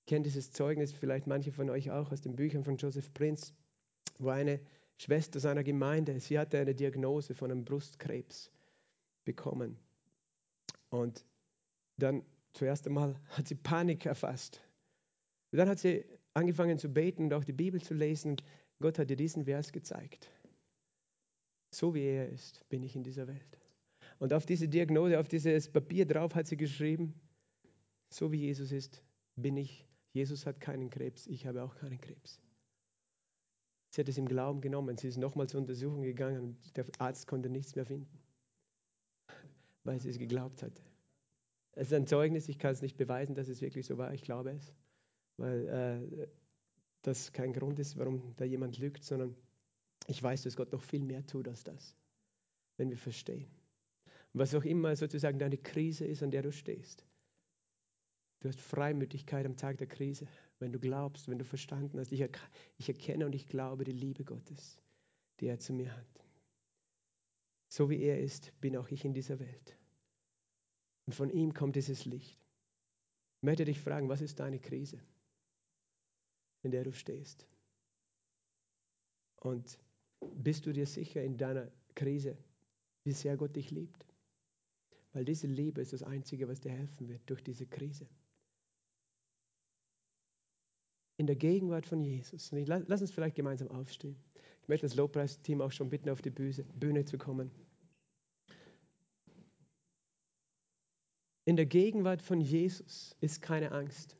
Ich 0.07 0.09
kenne 0.09 0.23
dieses 0.23 0.53
Zeugnis, 0.53 0.93
vielleicht 0.93 1.27
manche 1.27 1.51
von 1.51 1.69
euch 1.69 1.91
auch, 1.91 2.13
aus 2.13 2.21
den 2.21 2.33
Büchern 2.33 2.63
von 2.63 2.77
Joseph 2.77 3.13
Prince, 3.13 3.51
wo 4.19 4.29
eine 4.29 4.61
Schwester 4.95 5.41
seiner 5.41 5.65
Gemeinde, 5.65 6.17
sie 6.21 6.39
hatte 6.39 6.57
eine 6.59 6.73
Diagnose 6.73 7.35
von 7.35 7.51
einem 7.51 7.65
Brustkrebs 7.65 8.49
bekommen. 9.25 9.77
Und 10.91 11.25
dann 11.97 12.23
zuerst 12.53 12.87
einmal 12.87 13.19
hat 13.31 13.49
sie 13.49 13.55
Panik 13.55 14.05
erfasst. 14.05 14.61
Und 15.51 15.57
dann 15.57 15.67
hat 15.67 15.79
sie 15.79 16.05
angefangen 16.33 16.79
zu 16.79 16.87
beten 16.87 17.23
und 17.25 17.33
auch 17.33 17.43
die 17.43 17.51
Bibel 17.51 17.81
zu 17.81 17.93
lesen. 17.93 18.37
Gott 18.79 18.99
hat 18.99 19.09
ihr 19.09 19.17
diesen 19.17 19.43
Vers 19.43 19.73
gezeigt. 19.73 20.31
So 21.75 21.93
wie 21.93 22.03
er 22.03 22.29
ist, 22.29 22.63
bin 22.69 22.81
ich 22.81 22.95
in 22.95 23.03
dieser 23.03 23.27
Welt. 23.27 23.59
Und 24.19 24.31
auf 24.31 24.45
diese 24.45 24.69
Diagnose, 24.69 25.19
auf 25.19 25.27
dieses 25.27 25.69
Papier 25.69 26.05
drauf 26.05 26.33
hat 26.33 26.47
sie 26.47 26.55
geschrieben, 26.55 27.13
so 28.09 28.31
wie 28.31 28.37
Jesus 28.37 28.71
ist, 28.71 29.03
bin 29.35 29.57
ich. 29.57 29.86
Jesus 30.17 30.47
hat 30.47 30.59
keinen 30.59 30.89
Krebs, 30.89 31.27
ich 31.27 31.45
habe 31.45 31.61
auch 31.61 31.75
keinen 31.75 32.01
Krebs. 32.01 32.41
Sie 33.91 34.01
hat 34.01 34.09
es 34.09 34.17
im 34.17 34.27
Glauben 34.27 34.61
genommen. 34.61 34.97
Sie 34.97 35.07
ist 35.07 35.17
nochmal 35.17 35.47
zur 35.47 35.61
Untersuchung 35.61 36.01
gegangen 36.01 36.41
und 36.41 36.75
der 36.75 36.87
Arzt 36.97 37.27
konnte 37.27 37.49
nichts 37.51 37.75
mehr 37.75 37.85
finden, 37.85 38.19
weil 39.83 40.01
sie 40.01 40.09
es 40.09 40.17
geglaubt 40.17 40.63
hatte. 40.63 40.81
Es 41.73 41.89
ist 41.89 41.93
ein 41.93 42.07
Zeugnis, 42.07 42.49
ich 42.49 42.57
kann 42.57 42.73
es 42.73 42.81
nicht 42.81 42.97
beweisen, 42.97 43.35
dass 43.35 43.47
es 43.47 43.61
wirklich 43.61 43.85
so 43.85 43.99
war, 43.99 44.11
ich 44.11 44.23
glaube 44.23 44.49
es, 44.53 44.73
weil 45.37 45.67
äh, 45.67 46.27
das 47.03 47.31
kein 47.31 47.53
Grund 47.53 47.77
ist, 47.77 47.95
warum 47.97 48.35
da 48.37 48.45
jemand 48.45 48.79
lügt, 48.79 49.03
sondern 49.03 49.35
ich 50.07 50.21
weiß, 50.23 50.41
dass 50.41 50.55
Gott 50.55 50.71
noch 50.71 50.81
viel 50.81 51.03
mehr 51.03 51.27
tut 51.27 51.47
als 51.47 51.63
das, 51.63 51.95
wenn 52.77 52.89
wir 52.89 52.97
verstehen. 52.97 53.51
Was 54.33 54.55
auch 54.55 54.65
immer 54.65 54.95
sozusagen 54.95 55.37
deine 55.37 55.59
Krise 55.59 56.07
ist, 56.07 56.23
an 56.23 56.31
der 56.31 56.41
du 56.41 56.51
stehst. 56.51 57.05
Du 58.39 58.49
hast 58.49 58.61
Freimütigkeit 58.61 59.45
am 59.45 59.57
Tag 59.57 59.77
der 59.77 59.87
Krise, 59.87 60.27
wenn 60.59 60.71
du 60.71 60.79
glaubst, 60.79 61.27
wenn 61.27 61.39
du 61.39 61.45
verstanden 61.45 61.99
hast. 61.99 62.11
Ich, 62.11 62.21
er 62.21 62.29
ich 62.77 62.87
erkenne 62.87 63.25
und 63.25 63.33
ich 63.33 63.47
glaube 63.47 63.83
die 63.83 63.91
Liebe 63.91 64.23
Gottes, 64.23 64.79
die 65.39 65.47
er 65.47 65.59
zu 65.59 65.73
mir 65.73 65.95
hat. 65.95 66.25
So 67.69 67.89
wie 67.89 68.01
er 68.01 68.21
ist, 68.21 68.53
bin 68.61 68.77
auch 68.77 68.89
ich 68.89 69.05
in 69.05 69.13
dieser 69.13 69.39
Welt. 69.39 69.77
Und 71.05 71.13
von 71.13 71.29
ihm 71.29 71.53
kommt 71.53 71.75
dieses 71.75 72.05
Licht. 72.05 72.37
Ich 73.37 73.43
möchte 73.43 73.65
dich 73.65 73.79
fragen, 73.79 74.09
was 74.09 74.21
ist 74.21 74.39
deine 74.39 74.59
Krise, 74.59 74.99
in 76.63 76.71
der 76.71 76.83
du 76.83 76.93
stehst? 76.93 77.47
Und 79.37 79.79
bist 80.35 80.65
du 80.65 80.73
dir 80.73 80.85
sicher 80.85 81.23
in 81.23 81.37
deiner 81.37 81.71
Krise, 81.95 82.37
wie 83.03 83.13
sehr 83.13 83.37
Gott 83.37 83.55
dich 83.55 83.71
liebt? 83.71 84.05
Weil 85.13 85.25
diese 85.25 85.47
Liebe 85.47 85.81
ist 85.81 85.93
das 85.93 86.03
Einzige, 86.03 86.47
was 86.47 86.59
dir 86.59 86.71
helfen 86.71 87.07
wird 87.07 87.21
durch 87.29 87.43
diese 87.43 87.65
Krise. 87.65 88.07
In 91.17 91.27
der 91.27 91.35
Gegenwart 91.35 91.85
von 91.85 92.01
Jesus. 92.01 92.51
Und 92.51 92.59
ich, 92.59 92.67
lass 92.67 93.01
uns 93.01 93.11
vielleicht 93.11 93.35
gemeinsam 93.35 93.69
aufstehen. 93.69 94.15
Ich 94.61 94.67
möchte 94.67 94.85
das 94.85 94.95
Lobpreisteam 94.95 95.61
auch 95.61 95.71
schon 95.71 95.89
bitten, 95.89 96.09
auf 96.09 96.21
die 96.21 96.29
Bühne 96.29 97.05
zu 97.05 97.17
kommen. 97.17 97.51
In 101.45 101.55
der 101.55 101.65
Gegenwart 101.65 102.21
von 102.21 102.41
Jesus 102.41 103.15
ist 103.21 103.41
keine 103.41 103.71
Angst. 103.71 104.17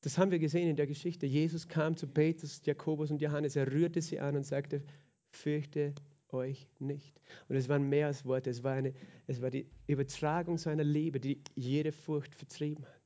Das 0.00 0.18
haben 0.18 0.32
wir 0.32 0.40
gesehen 0.40 0.68
in 0.68 0.76
der 0.76 0.88
Geschichte. 0.88 1.24
Jesus 1.24 1.68
kam 1.68 1.96
zu 1.96 2.08
Petrus, 2.08 2.60
Jakobus 2.64 3.10
und 3.10 3.22
Johannes, 3.22 3.56
er 3.56 3.72
rührte 3.72 4.02
sie 4.02 4.20
an 4.20 4.36
und 4.36 4.44
sagte, 4.44 4.82
fürchte 5.30 5.94
euch 6.30 6.68
nicht. 6.80 7.18
Und 7.48 7.56
es 7.56 7.68
waren 7.68 7.88
mehr 7.88 8.08
als 8.08 8.24
Worte, 8.24 8.50
es 8.50 8.62
war, 8.62 8.72
eine, 8.72 8.92
es 9.28 9.40
war 9.40 9.50
die 9.50 9.70
Übertragung 9.86 10.58
seiner 10.58 10.84
Liebe, 10.84 11.20
die 11.20 11.40
jede 11.54 11.92
Furcht 11.92 12.34
vertrieben 12.34 12.84
hat. 12.84 13.03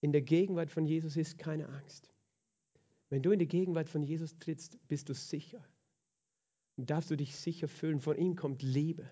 In 0.00 0.12
der 0.12 0.22
Gegenwart 0.22 0.70
von 0.70 0.86
Jesus 0.86 1.16
ist 1.16 1.38
keine 1.38 1.68
Angst. 1.68 2.10
Wenn 3.10 3.22
du 3.22 3.30
in 3.30 3.38
die 3.38 3.48
Gegenwart 3.48 3.88
von 3.88 4.02
Jesus 4.02 4.38
trittst, 4.38 4.78
bist 4.88 5.08
du 5.08 5.14
sicher. 5.14 5.64
Und 6.76 6.90
darfst 6.90 7.10
du 7.10 7.16
dich 7.16 7.34
sicher 7.34 7.68
fühlen. 7.68 8.00
Von 8.00 8.16
ihm 8.16 8.36
kommt 8.36 8.62
Liebe. 8.62 9.08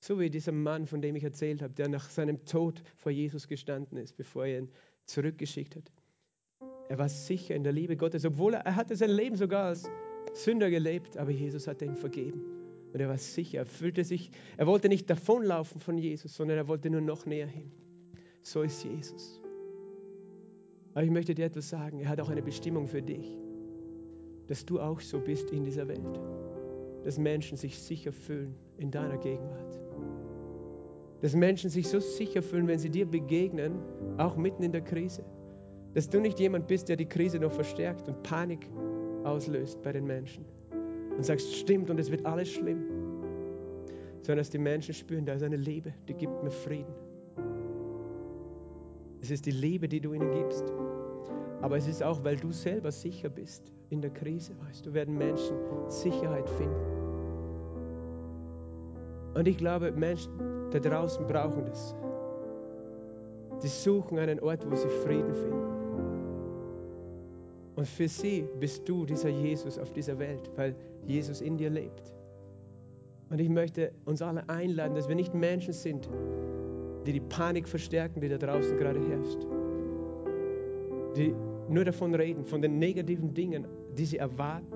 So 0.00 0.18
wie 0.18 0.30
dieser 0.30 0.52
Mann, 0.52 0.86
von 0.86 1.00
dem 1.00 1.16
ich 1.16 1.24
erzählt 1.24 1.62
habe, 1.62 1.74
der 1.74 1.88
nach 1.88 2.08
seinem 2.08 2.44
Tod 2.44 2.82
vor 2.96 3.12
Jesus 3.12 3.48
gestanden 3.48 3.98
ist, 3.98 4.16
bevor 4.16 4.46
er 4.46 4.60
ihn 4.60 4.70
zurückgeschickt 5.04 5.76
hat. 5.76 5.92
Er 6.88 6.98
war 6.98 7.08
sicher 7.08 7.54
in 7.54 7.62
der 7.62 7.72
Liebe 7.72 7.96
Gottes, 7.96 8.24
obwohl 8.24 8.54
er, 8.54 8.60
er 8.60 8.76
hatte 8.76 8.96
sein 8.96 9.10
Leben 9.10 9.36
sogar 9.36 9.66
als 9.66 9.88
Sünder 10.32 10.70
gelebt, 10.70 11.16
aber 11.16 11.30
Jesus 11.30 11.66
hat 11.66 11.82
ihm 11.82 11.96
vergeben. 11.96 12.42
Und 12.92 13.00
er 13.00 13.08
war 13.08 13.18
sicher, 13.18 13.58
er 13.58 13.66
fühlte 13.66 14.04
sich, 14.04 14.30
er 14.56 14.66
wollte 14.66 14.88
nicht 14.88 15.08
davonlaufen 15.08 15.80
von 15.80 15.98
Jesus, 15.98 16.34
sondern 16.34 16.58
er 16.58 16.68
wollte 16.68 16.90
nur 16.90 17.00
noch 17.00 17.26
näher 17.26 17.46
hin. 17.46 17.70
So 18.42 18.62
ist 18.62 18.82
Jesus. 18.82 19.39
Aber 20.94 21.04
ich 21.04 21.10
möchte 21.10 21.34
dir 21.34 21.46
etwas 21.46 21.68
sagen, 21.68 22.00
er 22.00 22.08
hat 22.08 22.20
auch 22.20 22.30
eine 22.30 22.42
Bestimmung 22.42 22.86
für 22.88 23.02
dich, 23.02 23.38
dass 24.48 24.66
du 24.66 24.80
auch 24.80 25.00
so 25.00 25.20
bist 25.20 25.50
in 25.50 25.64
dieser 25.64 25.86
Welt, 25.86 26.20
dass 27.04 27.18
Menschen 27.18 27.56
sich 27.56 27.78
sicher 27.78 28.12
fühlen 28.12 28.54
in 28.76 28.90
deiner 28.90 29.16
Gegenwart. 29.16 29.80
Dass 31.20 31.34
Menschen 31.34 31.70
sich 31.70 31.86
so 31.88 32.00
sicher 32.00 32.42
fühlen, 32.42 32.66
wenn 32.66 32.78
sie 32.78 32.90
dir 32.90 33.06
begegnen, 33.06 33.74
auch 34.18 34.36
mitten 34.36 34.62
in 34.62 34.72
der 34.72 34.80
Krise. 34.80 35.22
Dass 35.94 36.08
du 36.08 36.20
nicht 36.20 36.40
jemand 36.40 36.66
bist, 36.66 36.88
der 36.88 36.96
die 36.96 37.06
Krise 37.06 37.38
noch 37.38 37.52
verstärkt 37.52 38.08
und 38.08 38.22
Panik 38.22 38.68
auslöst 39.24 39.82
bei 39.82 39.92
den 39.92 40.06
Menschen 40.06 40.44
und 41.16 41.24
sagst, 41.24 41.54
stimmt 41.54 41.90
und 41.90 42.00
es 42.00 42.10
wird 42.10 42.24
alles 42.24 42.48
schlimm. 42.48 42.82
Sondern 44.22 44.38
dass 44.38 44.50
die 44.50 44.58
Menschen 44.58 44.94
spüren, 44.94 45.26
da 45.26 45.34
ist 45.34 45.42
eine 45.42 45.56
Liebe, 45.56 45.92
die 46.08 46.14
gibt 46.14 46.42
mir 46.42 46.50
Frieden. 46.50 46.94
Es 49.22 49.30
ist 49.30 49.46
die 49.46 49.50
Liebe, 49.50 49.88
die 49.88 50.00
du 50.00 50.12
ihnen 50.12 50.30
gibst. 50.30 50.72
Aber 51.60 51.76
es 51.76 51.86
ist 51.86 52.02
auch, 52.02 52.24
weil 52.24 52.36
du 52.36 52.52
selber 52.52 52.90
sicher 52.90 53.28
bist 53.28 53.72
in 53.90 54.00
der 54.00 54.10
Krise, 54.10 54.52
weißt 54.66 54.86
du, 54.86 54.94
werden 54.94 55.16
Menschen 55.16 55.56
Sicherheit 55.88 56.48
finden. 56.50 57.00
Und 59.34 59.46
ich 59.46 59.58
glaube, 59.58 59.92
Menschen 59.92 60.32
da 60.70 60.78
draußen 60.78 61.26
brauchen 61.26 61.66
das. 61.66 61.94
Die 63.62 63.68
suchen 63.68 64.18
einen 64.18 64.40
Ort, 64.40 64.68
wo 64.70 64.74
sie 64.74 64.88
Frieden 64.88 65.34
finden. 65.34 65.70
Und 67.76 67.86
für 67.86 68.08
sie 68.08 68.46
bist 68.58 68.88
du 68.88 69.04
dieser 69.04 69.28
Jesus 69.28 69.78
auf 69.78 69.92
dieser 69.92 70.18
Welt, 70.18 70.50
weil 70.56 70.74
Jesus 71.06 71.40
in 71.40 71.56
dir 71.56 71.70
lebt. 71.70 72.14
Und 73.30 73.40
ich 73.40 73.48
möchte 73.48 73.92
uns 74.06 74.22
alle 74.22 74.48
einladen, 74.48 74.94
dass 74.94 75.08
wir 75.08 75.14
nicht 75.14 75.34
Menschen 75.34 75.72
sind, 75.72 76.08
die 77.06 77.12
die 77.12 77.20
Panik 77.20 77.68
verstärken, 77.68 78.20
die 78.20 78.28
da 78.28 78.38
draußen 78.38 78.76
gerade 78.76 79.00
herrscht. 79.00 79.46
Die 81.16 81.34
nur 81.68 81.84
davon 81.84 82.14
reden, 82.14 82.44
von 82.44 82.60
den 82.60 82.78
negativen 82.78 83.32
Dingen, 83.32 83.66
die 83.96 84.04
sie 84.04 84.18
erwarten. 84.18 84.66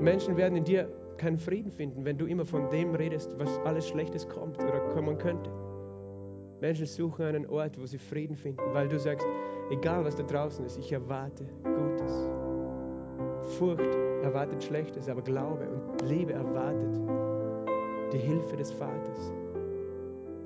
Menschen 0.00 0.36
werden 0.36 0.56
in 0.56 0.64
dir 0.64 0.88
keinen 1.16 1.38
Frieden 1.38 1.70
finden, 1.70 2.04
wenn 2.04 2.18
du 2.18 2.26
immer 2.26 2.44
von 2.44 2.68
dem 2.70 2.94
redest, 2.94 3.38
was 3.38 3.58
alles 3.60 3.88
Schlechtes 3.88 4.28
kommt 4.28 4.58
oder 4.62 4.80
kommen 4.90 5.16
könnte. 5.18 5.50
Menschen 6.60 6.86
suchen 6.86 7.24
einen 7.24 7.46
Ort, 7.46 7.78
wo 7.80 7.86
sie 7.86 7.98
Frieden 7.98 8.36
finden, 8.36 8.62
weil 8.72 8.88
du 8.88 8.98
sagst, 8.98 9.26
egal 9.70 10.04
was 10.04 10.16
da 10.16 10.22
draußen 10.22 10.64
ist, 10.64 10.78
ich 10.78 10.92
erwarte 10.92 11.44
Gutes. 11.62 12.28
Furcht 13.58 13.94
erwartet 14.22 14.62
Schlechtes, 14.62 15.08
aber 15.08 15.22
Glaube 15.22 15.68
und 15.68 16.08
Liebe 16.08 16.32
erwartet 16.32 17.00
die 18.12 18.18
Hilfe 18.18 18.56
des 18.56 18.70
Vaters, 18.72 19.32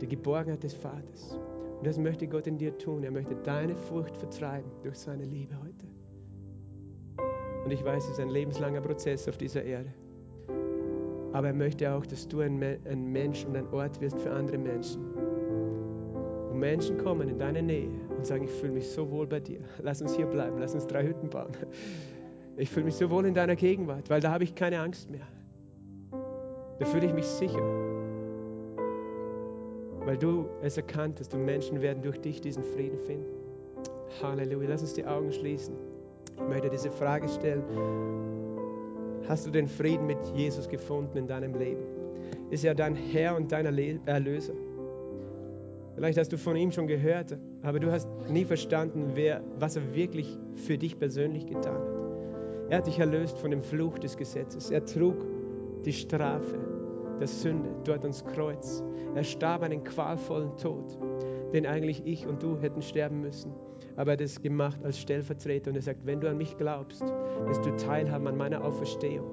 die 0.01 0.09
Geborgenheit 0.09 0.62
des 0.62 0.74
Vaters. 0.74 1.38
Und 1.78 1.86
das 1.86 1.99
möchte 1.99 2.26
Gott 2.26 2.46
in 2.46 2.59
dir 2.59 2.76
tun. 2.76 3.05
Er 3.05 3.11
möchte 3.11 3.36
deine 3.36 3.74
Furcht 3.74 4.16
vertreiben 4.16 4.70
durch 4.82 4.99
seine 4.99 5.24
Liebe 5.24 5.55
heute. 5.62 5.86
Und 7.64 7.70
ich 7.70 7.84
weiß, 7.84 8.05
es 8.05 8.11
ist 8.12 8.20
ein 8.20 8.30
lebenslanger 8.30 8.80
Prozess 8.80 9.28
auf 9.28 9.36
dieser 9.36 9.62
Erde. 9.62 9.92
Aber 11.32 11.49
er 11.49 11.55
möchte 11.55 11.92
auch, 11.92 12.07
dass 12.07 12.26
du 12.26 12.40
ein, 12.40 12.62
ein 12.62 13.12
Mensch 13.12 13.44
und 13.44 13.57
ein 13.57 13.68
Ort 13.68 14.01
wirst 14.01 14.18
für 14.20 14.30
andere 14.30 14.59
Menschen. 14.59 15.05
Und 16.51 16.59
Menschen 16.59 16.99
kommen 16.99 17.28
in 17.28 17.38
deine 17.38 17.62
Nähe 17.62 17.90
und 18.16 18.26
sagen, 18.26 18.44
ich 18.44 18.51
fühle 18.51 18.72
mich 18.72 18.88
so 18.88 19.09
wohl 19.11 19.26
bei 19.26 19.40
dir. 19.40 19.61
Lass 19.82 20.01
uns 20.01 20.16
hier 20.16 20.26
bleiben, 20.26 20.59
lass 20.59 20.74
uns 20.74 20.86
drei 20.86 21.07
Hütten 21.07 21.28
bauen. 21.28 21.53
Ich 22.57 22.70
fühle 22.70 22.86
mich 22.86 22.96
so 22.96 23.09
wohl 23.09 23.24
in 23.24 23.34
deiner 23.34 23.55
Gegenwart, 23.55 24.11
weil 24.11 24.20
da 24.20 24.32
habe 24.32 24.42
ich 24.42 24.53
keine 24.53 24.80
Angst 24.80 25.09
mehr. 25.11 25.28
Da 26.80 26.86
fühle 26.86 27.07
ich 27.07 27.14
mich 27.14 27.26
sicher. 27.26 27.88
Weil 30.09 30.17
du 30.17 30.49
es 30.63 30.79
erkannt 30.79 31.21
hast 31.21 31.35
und 31.35 31.45
Menschen 31.45 31.83
werden 31.83 32.03
durch 32.03 32.19
dich 32.19 32.41
diesen 32.41 32.65
Frieden 32.65 32.99
finden. 32.99 33.27
Halleluja. 34.23 34.71
Lass 34.71 34.81
uns 34.81 34.95
die 34.95 35.05
Augen 35.05 35.31
schließen. 35.31 35.75
Ich 36.35 36.49
möchte 36.49 36.71
diese 36.71 36.91
Frage 36.91 37.29
stellen. 37.29 37.63
Hast 39.29 39.47
du 39.47 39.51
den 39.51 39.69
Frieden 39.69 40.07
mit 40.07 40.17
Jesus 40.35 40.67
gefunden 40.67 41.19
in 41.19 41.27
deinem 41.27 41.55
Leben? 41.59 41.83
Ist 42.49 42.65
er 42.65 42.75
dein 42.75 42.97
Herr 42.97 43.37
und 43.37 43.53
dein 43.53 43.67
Erlöser? 43.67 44.55
Vielleicht 45.95 46.17
hast 46.17 46.33
du 46.33 46.39
von 46.39 46.57
ihm 46.57 46.73
schon 46.73 46.87
gehört, 46.87 47.37
aber 47.61 47.79
du 47.79 47.93
hast 47.93 48.09
nie 48.31 48.47
verstanden, 48.47 49.11
wer, 49.13 49.43
was 49.59 49.77
er 49.77 49.95
wirklich 49.95 50.39
für 50.55 50.79
dich 50.79 50.99
persönlich 50.99 51.45
getan 51.45 51.75
hat. 51.75 52.71
Er 52.71 52.79
hat 52.79 52.87
dich 52.87 52.99
erlöst 52.99 53.37
von 53.37 53.51
dem 53.51 53.63
Fluch 53.63 53.99
des 53.99 54.17
Gesetzes. 54.17 54.71
Er 54.71 54.87
trug 54.87 55.17
die 55.85 55.93
Strafe 55.93 56.68
der 57.19 57.29
Sünde 57.29 57.71
dort 57.85 58.03
ans 58.03 58.25
Kreuz. 58.25 58.83
Er 59.14 59.25
starb 59.25 59.62
einen 59.62 59.83
qualvollen 59.85 60.57
Tod, 60.57 60.99
den 61.53 61.66
eigentlich 61.66 62.03
ich 62.05 62.27
und 62.27 62.43
du 62.43 62.59
hätten 62.59 62.83
sterben 62.83 63.21
müssen. 63.21 63.53
Aber 63.97 64.11
er 64.11 64.14
hat 64.14 64.21
es 64.21 64.41
gemacht 64.41 64.79
als 64.85 64.99
Stellvertreter 64.99 65.71
und 65.71 65.77
er 65.77 65.83
sagt, 65.83 66.07
wenn 66.07 66.21
du 66.21 66.31
an 66.31 66.39
mich 66.39 66.57
glaubst, 66.57 67.03
wirst 67.47 67.64
du 67.64 67.77
teilhaben 67.77 68.27
an 68.29 68.37
meiner 68.37 68.64
Auferstehung. 68.64 69.27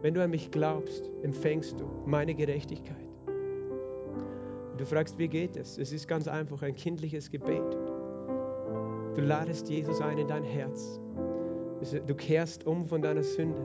Wenn 0.00 0.14
du 0.14 0.22
an 0.22 0.30
mich 0.30 0.50
glaubst, 0.50 1.10
empfängst 1.22 1.78
du 1.80 1.84
meine 2.06 2.34
Gerechtigkeit. 2.34 2.96
Und 3.26 4.80
du 4.80 4.86
fragst, 4.86 5.18
wie 5.18 5.28
geht 5.28 5.56
es? 5.56 5.78
Es 5.78 5.92
ist 5.92 6.08
ganz 6.08 6.26
einfach 6.28 6.62
ein 6.62 6.74
kindliches 6.74 7.30
Gebet. 7.30 7.76
Du 9.14 9.20
ladest 9.20 9.68
Jesus 9.68 10.00
ein 10.00 10.18
in 10.18 10.26
dein 10.26 10.42
Herz 10.42 11.00
Du 12.06 12.14
kehrst 12.14 12.64
um 12.66 12.86
von 12.86 13.02
deiner 13.02 13.24
Sünde. 13.24 13.60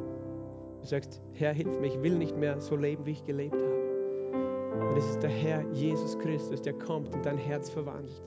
Du 0.87 0.91
sagst, 0.91 1.21
Herr, 1.33 1.51
hilf 1.51 1.77
mir, 1.81 1.87
ich 1.87 2.01
will 2.01 2.17
nicht 2.17 2.37
mehr 2.37 2.61
so 2.61 2.77
leben, 2.77 3.05
wie 3.05 3.11
ich 3.11 3.25
gelebt 3.25 3.61
habe. 3.61 4.89
Und 4.89 4.97
es 4.97 5.05
ist 5.09 5.21
der 5.21 5.29
Herr 5.29 5.61
Jesus 5.73 6.17
Christus, 6.17 6.61
der 6.61 6.71
kommt 6.71 7.13
und 7.13 7.25
dein 7.25 7.37
Herz 7.37 7.69
verwandelt. 7.69 8.21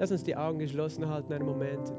Lass 0.00 0.10
uns 0.10 0.24
die 0.24 0.34
Augen 0.34 0.58
geschlossen 0.58 1.08
halten 1.08 1.32
einen 1.32 1.46
Moment. 1.46 1.92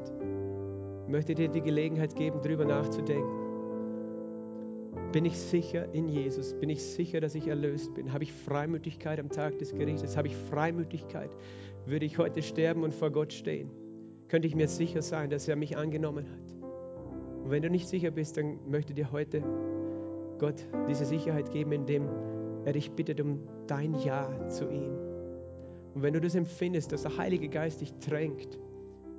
Ich 1.06 1.10
möchte 1.10 1.34
dir 1.34 1.48
die 1.48 1.62
Gelegenheit 1.62 2.16
geben, 2.16 2.40
darüber 2.42 2.66
nachzudenken. 2.66 3.32
Bin 5.10 5.24
ich 5.24 5.38
sicher 5.38 5.88
in 5.94 6.06
Jesus? 6.06 6.52
Bin 6.60 6.68
ich 6.68 6.84
sicher, 6.84 7.22
dass 7.22 7.34
ich 7.34 7.48
erlöst 7.48 7.94
bin? 7.94 8.12
Habe 8.12 8.24
ich 8.24 8.32
Freimütigkeit 8.34 9.18
am 9.18 9.30
Tag 9.30 9.58
des 9.58 9.72
Gerichtes? 9.72 10.18
Habe 10.18 10.28
ich 10.28 10.36
Freimütigkeit? 10.36 11.30
Würde 11.86 12.04
ich 12.04 12.18
heute 12.18 12.42
sterben 12.42 12.82
und 12.82 12.92
vor 12.92 13.10
Gott 13.10 13.32
stehen? 13.32 13.70
könnte 14.28 14.46
ich 14.46 14.54
mir 14.54 14.68
sicher 14.68 15.02
sein, 15.02 15.30
dass 15.30 15.48
er 15.48 15.56
mich 15.56 15.76
angenommen 15.76 16.26
hat. 16.30 16.57
Und 17.48 17.52
wenn 17.52 17.62
du 17.62 17.70
nicht 17.70 17.88
sicher 17.88 18.10
bist, 18.10 18.36
dann 18.36 18.58
möchte 18.68 18.92
dir 18.92 19.10
heute 19.10 19.42
Gott 20.38 20.66
diese 20.86 21.06
Sicherheit 21.06 21.50
geben, 21.50 21.72
indem 21.72 22.06
er 22.66 22.74
dich 22.74 22.90
bittet 22.90 23.22
um 23.22 23.40
dein 23.66 23.94
Ja 23.94 24.50
zu 24.50 24.68
ihm. 24.68 24.92
Und 25.94 26.02
wenn 26.02 26.12
du 26.12 26.20
das 26.20 26.34
empfindest, 26.34 26.92
dass 26.92 27.04
der 27.04 27.16
Heilige 27.16 27.48
Geist 27.48 27.80
dich 27.80 27.94
drängt, 28.00 28.58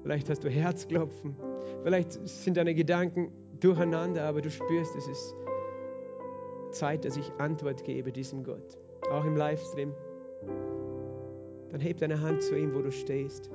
vielleicht 0.03 0.29
hast 0.29 0.43
du 0.43 0.49
Herzklopfen, 0.51 1.35
vielleicht 1.81 2.11
sind 2.27 2.57
deine 2.57 2.75
Gedanken 2.75 3.31
durcheinander, 3.61 4.25
aber 4.25 4.41
du 4.41 4.51
spürst, 4.51 4.95
es 4.95 5.07
ist 5.07 5.35
Zeit, 6.69 7.05
dass 7.05 7.17
ich 7.17 7.31
Antwort 7.39 7.83
gebe 7.83 8.11
diesem 8.11 8.43
Gott, 8.43 8.77
auch 9.11 9.25
im 9.25 9.37
Livestream. 9.37 9.91
Dann 11.71 11.79
heb 11.79 11.97
deine 11.97 12.21
Hand 12.21 12.43
zu 12.43 12.55
ihm, 12.55 12.75
wo 12.75 12.83
du 12.83 12.91
stehst 12.91 13.49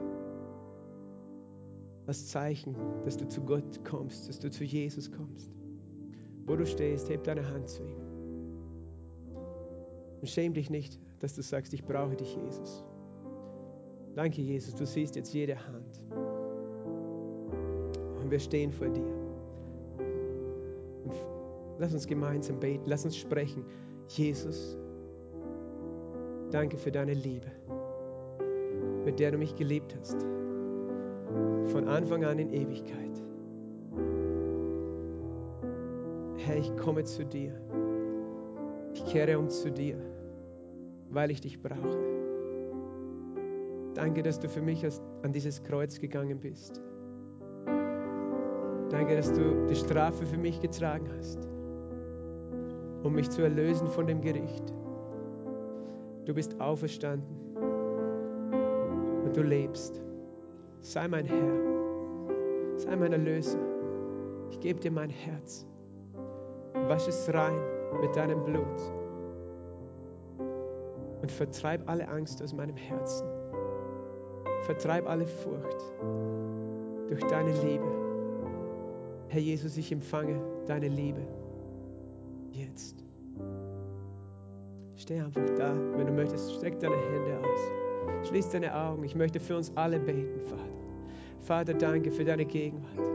als 2.06 2.28
Zeichen, 2.28 2.74
dass 3.04 3.16
du 3.16 3.26
zu 3.26 3.40
Gott 3.40 3.84
kommst, 3.84 4.28
dass 4.28 4.38
du 4.38 4.50
zu 4.50 4.64
Jesus 4.64 5.10
kommst. 5.10 5.50
Wo 6.46 6.56
du 6.56 6.66
stehst, 6.66 7.08
heb 7.08 7.24
deine 7.24 7.48
Hand 7.48 7.68
zu 7.68 7.82
ihm. 7.82 7.96
Und 10.20 10.28
schäm 10.28 10.52
dich 10.54 10.70
nicht, 10.70 10.98
dass 11.20 11.34
du 11.34 11.42
sagst, 11.42 11.72
ich 11.72 11.84
brauche 11.84 12.16
dich, 12.16 12.36
Jesus. 12.36 12.84
Danke, 14.14 14.42
Jesus, 14.42 14.74
du 14.74 14.86
siehst 14.86 15.16
jetzt 15.16 15.32
jede 15.32 15.56
Hand. 15.66 16.02
Und 18.22 18.30
wir 18.30 18.38
stehen 18.38 18.72
vor 18.72 18.88
dir. 18.88 19.14
Und 21.04 21.14
lass 21.78 21.92
uns 21.92 22.06
gemeinsam 22.06 22.60
beten, 22.60 22.84
lass 22.86 23.04
uns 23.04 23.16
sprechen. 23.16 23.64
Jesus, 24.08 24.76
danke 26.50 26.76
für 26.76 26.92
deine 26.92 27.14
Liebe, 27.14 27.50
mit 29.04 29.18
der 29.18 29.32
du 29.32 29.38
mich 29.38 29.54
geliebt 29.56 29.96
hast 29.98 30.24
von 31.66 31.88
Anfang 31.88 32.24
an 32.24 32.38
in 32.38 32.50
Ewigkeit. 32.50 33.22
Herr, 36.36 36.56
ich 36.56 36.76
komme 36.76 37.04
zu 37.04 37.24
dir. 37.24 37.52
Ich 38.92 39.04
kehre 39.06 39.38
um 39.38 39.48
zu 39.48 39.70
dir, 39.70 39.96
weil 41.10 41.30
ich 41.30 41.40
dich 41.40 41.60
brauche. 41.60 41.98
Danke, 43.94 44.22
dass 44.22 44.38
du 44.38 44.48
für 44.48 44.60
mich 44.60 44.84
an 45.22 45.32
dieses 45.32 45.62
Kreuz 45.62 45.98
gegangen 45.98 46.38
bist. 46.38 46.82
Danke, 48.90 49.16
dass 49.16 49.32
du 49.32 49.66
die 49.68 49.74
Strafe 49.74 50.26
für 50.26 50.36
mich 50.36 50.60
getragen 50.60 51.08
hast, 51.16 51.48
um 53.02 53.14
mich 53.14 53.30
zu 53.30 53.42
erlösen 53.42 53.88
von 53.88 54.06
dem 54.06 54.20
Gericht. 54.20 54.72
Du 56.26 56.34
bist 56.34 56.60
auferstanden 56.60 57.36
und 59.24 59.36
du 59.36 59.42
lebst. 59.42 60.00
Sei 60.84 61.08
mein 61.08 61.24
Herr, 61.24 62.76
sei 62.76 62.94
mein 62.94 63.14
Erlöser. 63.14 63.58
Ich 64.50 64.60
gebe 64.60 64.78
dir 64.78 64.90
mein 64.90 65.08
Herz. 65.08 65.66
Wasch 66.74 67.08
es 67.08 67.32
rein 67.32 67.58
mit 68.02 68.14
deinem 68.14 68.44
Blut 68.44 68.92
und 71.22 71.32
vertreib 71.32 71.88
alle 71.88 72.06
Angst 72.06 72.42
aus 72.42 72.52
meinem 72.52 72.76
Herzen. 72.76 73.26
Vertreib 74.64 75.08
alle 75.08 75.26
Furcht 75.26 75.80
durch 77.08 77.24
deine 77.30 77.52
Liebe. 77.62 77.90
Herr 79.28 79.40
Jesus, 79.40 79.78
ich 79.78 79.90
empfange 79.90 80.38
deine 80.66 80.88
Liebe 80.88 81.22
jetzt. 82.50 83.02
Steh 84.96 85.18
einfach 85.18 85.48
da, 85.56 85.74
wenn 85.96 86.06
du 86.06 86.12
möchtest, 86.12 86.52
streck 86.52 86.78
deine 86.78 86.96
Hände 86.96 87.38
aus. 87.38 87.83
Schließ 88.28 88.50
deine 88.50 88.74
Augen. 88.74 89.04
Ich 89.04 89.14
möchte 89.14 89.40
für 89.40 89.56
uns 89.56 89.72
alle 89.76 89.98
beten, 89.98 90.40
Vater. 90.46 90.62
Vater, 91.42 91.74
danke 91.74 92.10
für 92.10 92.24
deine 92.24 92.44
Gegenwart. 92.44 93.10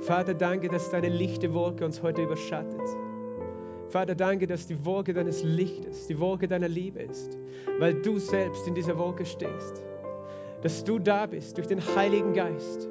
Vater, 0.00 0.34
danke, 0.34 0.68
dass 0.68 0.90
deine 0.90 1.08
lichte 1.08 1.52
Wolke 1.52 1.84
uns 1.84 2.02
heute 2.02 2.22
überschattet. 2.22 2.80
Vater, 3.88 4.14
danke, 4.14 4.46
dass 4.46 4.66
die 4.66 4.84
Wolke 4.84 5.12
deines 5.14 5.42
Lichtes, 5.42 6.06
die 6.06 6.18
Wolke 6.18 6.48
deiner 6.48 6.68
Liebe 6.68 7.00
ist, 7.00 7.38
weil 7.78 7.94
du 7.94 8.18
selbst 8.18 8.66
in 8.66 8.74
dieser 8.74 8.98
Wolke 8.98 9.24
stehst. 9.24 9.82
Dass 10.62 10.82
du 10.82 10.98
da 10.98 11.26
bist 11.26 11.56
durch 11.56 11.66
den 11.66 11.80
Heiligen 11.94 12.32
Geist. 12.32 12.88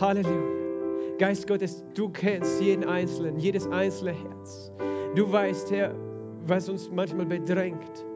Halleluja. 0.00 0.58
Geist 1.18 1.48
Gottes, 1.48 1.84
du 1.94 2.10
kennst 2.10 2.60
jeden 2.60 2.84
Einzelnen, 2.84 3.38
jedes 3.38 3.66
einzelne 3.66 4.12
Herz. 4.12 4.70
Du 5.16 5.30
weißt, 5.30 5.70
Herr, 5.72 5.94
was 6.46 6.68
uns 6.68 6.90
manchmal 6.90 7.26
bedrängt. 7.26 8.06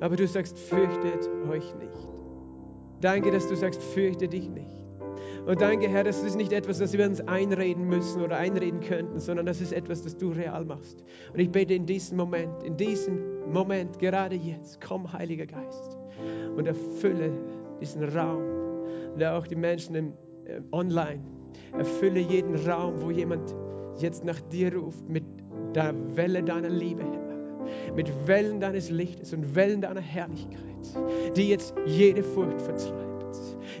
Aber 0.00 0.16
du 0.16 0.26
sagst, 0.26 0.58
fürchtet 0.58 1.28
euch 1.50 1.74
nicht. 1.76 2.08
Danke, 3.00 3.30
dass 3.30 3.48
du 3.48 3.56
sagst, 3.56 3.82
fürchte 3.82 4.28
dich 4.28 4.48
nicht. 4.48 4.66
Und 5.46 5.60
danke, 5.60 5.88
Herr, 5.88 6.04
das 6.04 6.22
ist 6.22 6.36
nicht 6.36 6.52
etwas, 6.52 6.78
das 6.78 6.92
wir 6.92 7.06
uns 7.06 7.20
einreden 7.22 7.88
müssen 7.88 8.22
oder 8.22 8.36
einreden 8.36 8.80
könnten, 8.80 9.18
sondern 9.18 9.46
das 9.46 9.60
ist 9.60 9.72
etwas, 9.72 10.02
das 10.02 10.16
du 10.16 10.30
real 10.30 10.64
machst. 10.64 11.02
Und 11.32 11.40
ich 11.40 11.50
bete 11.50 11.74
in 11.74 11.86
diesem 11.86 12.18
Moment, 12.18 12.62
in 12.64 12.76
diesem 12.76 13.50
Moment, 13.50 13.98
gerade 13.98 14.36
jetzt, 14.36 14.80
komm, 14.80 15.10
Heiliger 15.10 15.46
Geist, 15.46 15.96
und 16.56 16.66
erfülle 16.66 17.32
diesen 17.80 18.04
Raum. 18.04 18.42
Und 19.14 19.24
auch 19.24 19.46
die 19.46 19.56
Menschen 19.56 19.94
im, 19.94 20.12
äh, 20.44 20.60
online, 20.72 21.22
erfülle 21.78 22.20
jeden 22.20 22.54
Raum, 22.68 23.00
wo 23.00 23.10
jemand 23.10 23.54
jetzt 23.98 24.24
nach 24.24 24.40
dir 24.52 24.74
ruft, 24.74 25.08
mit 25.08 25.24
der 25.74 25.94
Welle 26.14 26.42
deiner 26.42 26.68
Liebe, 26.68 27.02
Herr 27.02 27.27
mit 27.94 28.10
Wellen 28.26 28.60
deines 28.60 28.90
Lichtes 28.90 29.32
und 29.32 29.54
Wellen 29.54 29.80
deiner 29.80 30.00
Herrlichkeit, 30.00 30.58
die 31.36 31.48
jetzt 31.48 31.74
jede 31.86 32.22
Furcht 32.22 32.60
vertreibt. 32.60 33.08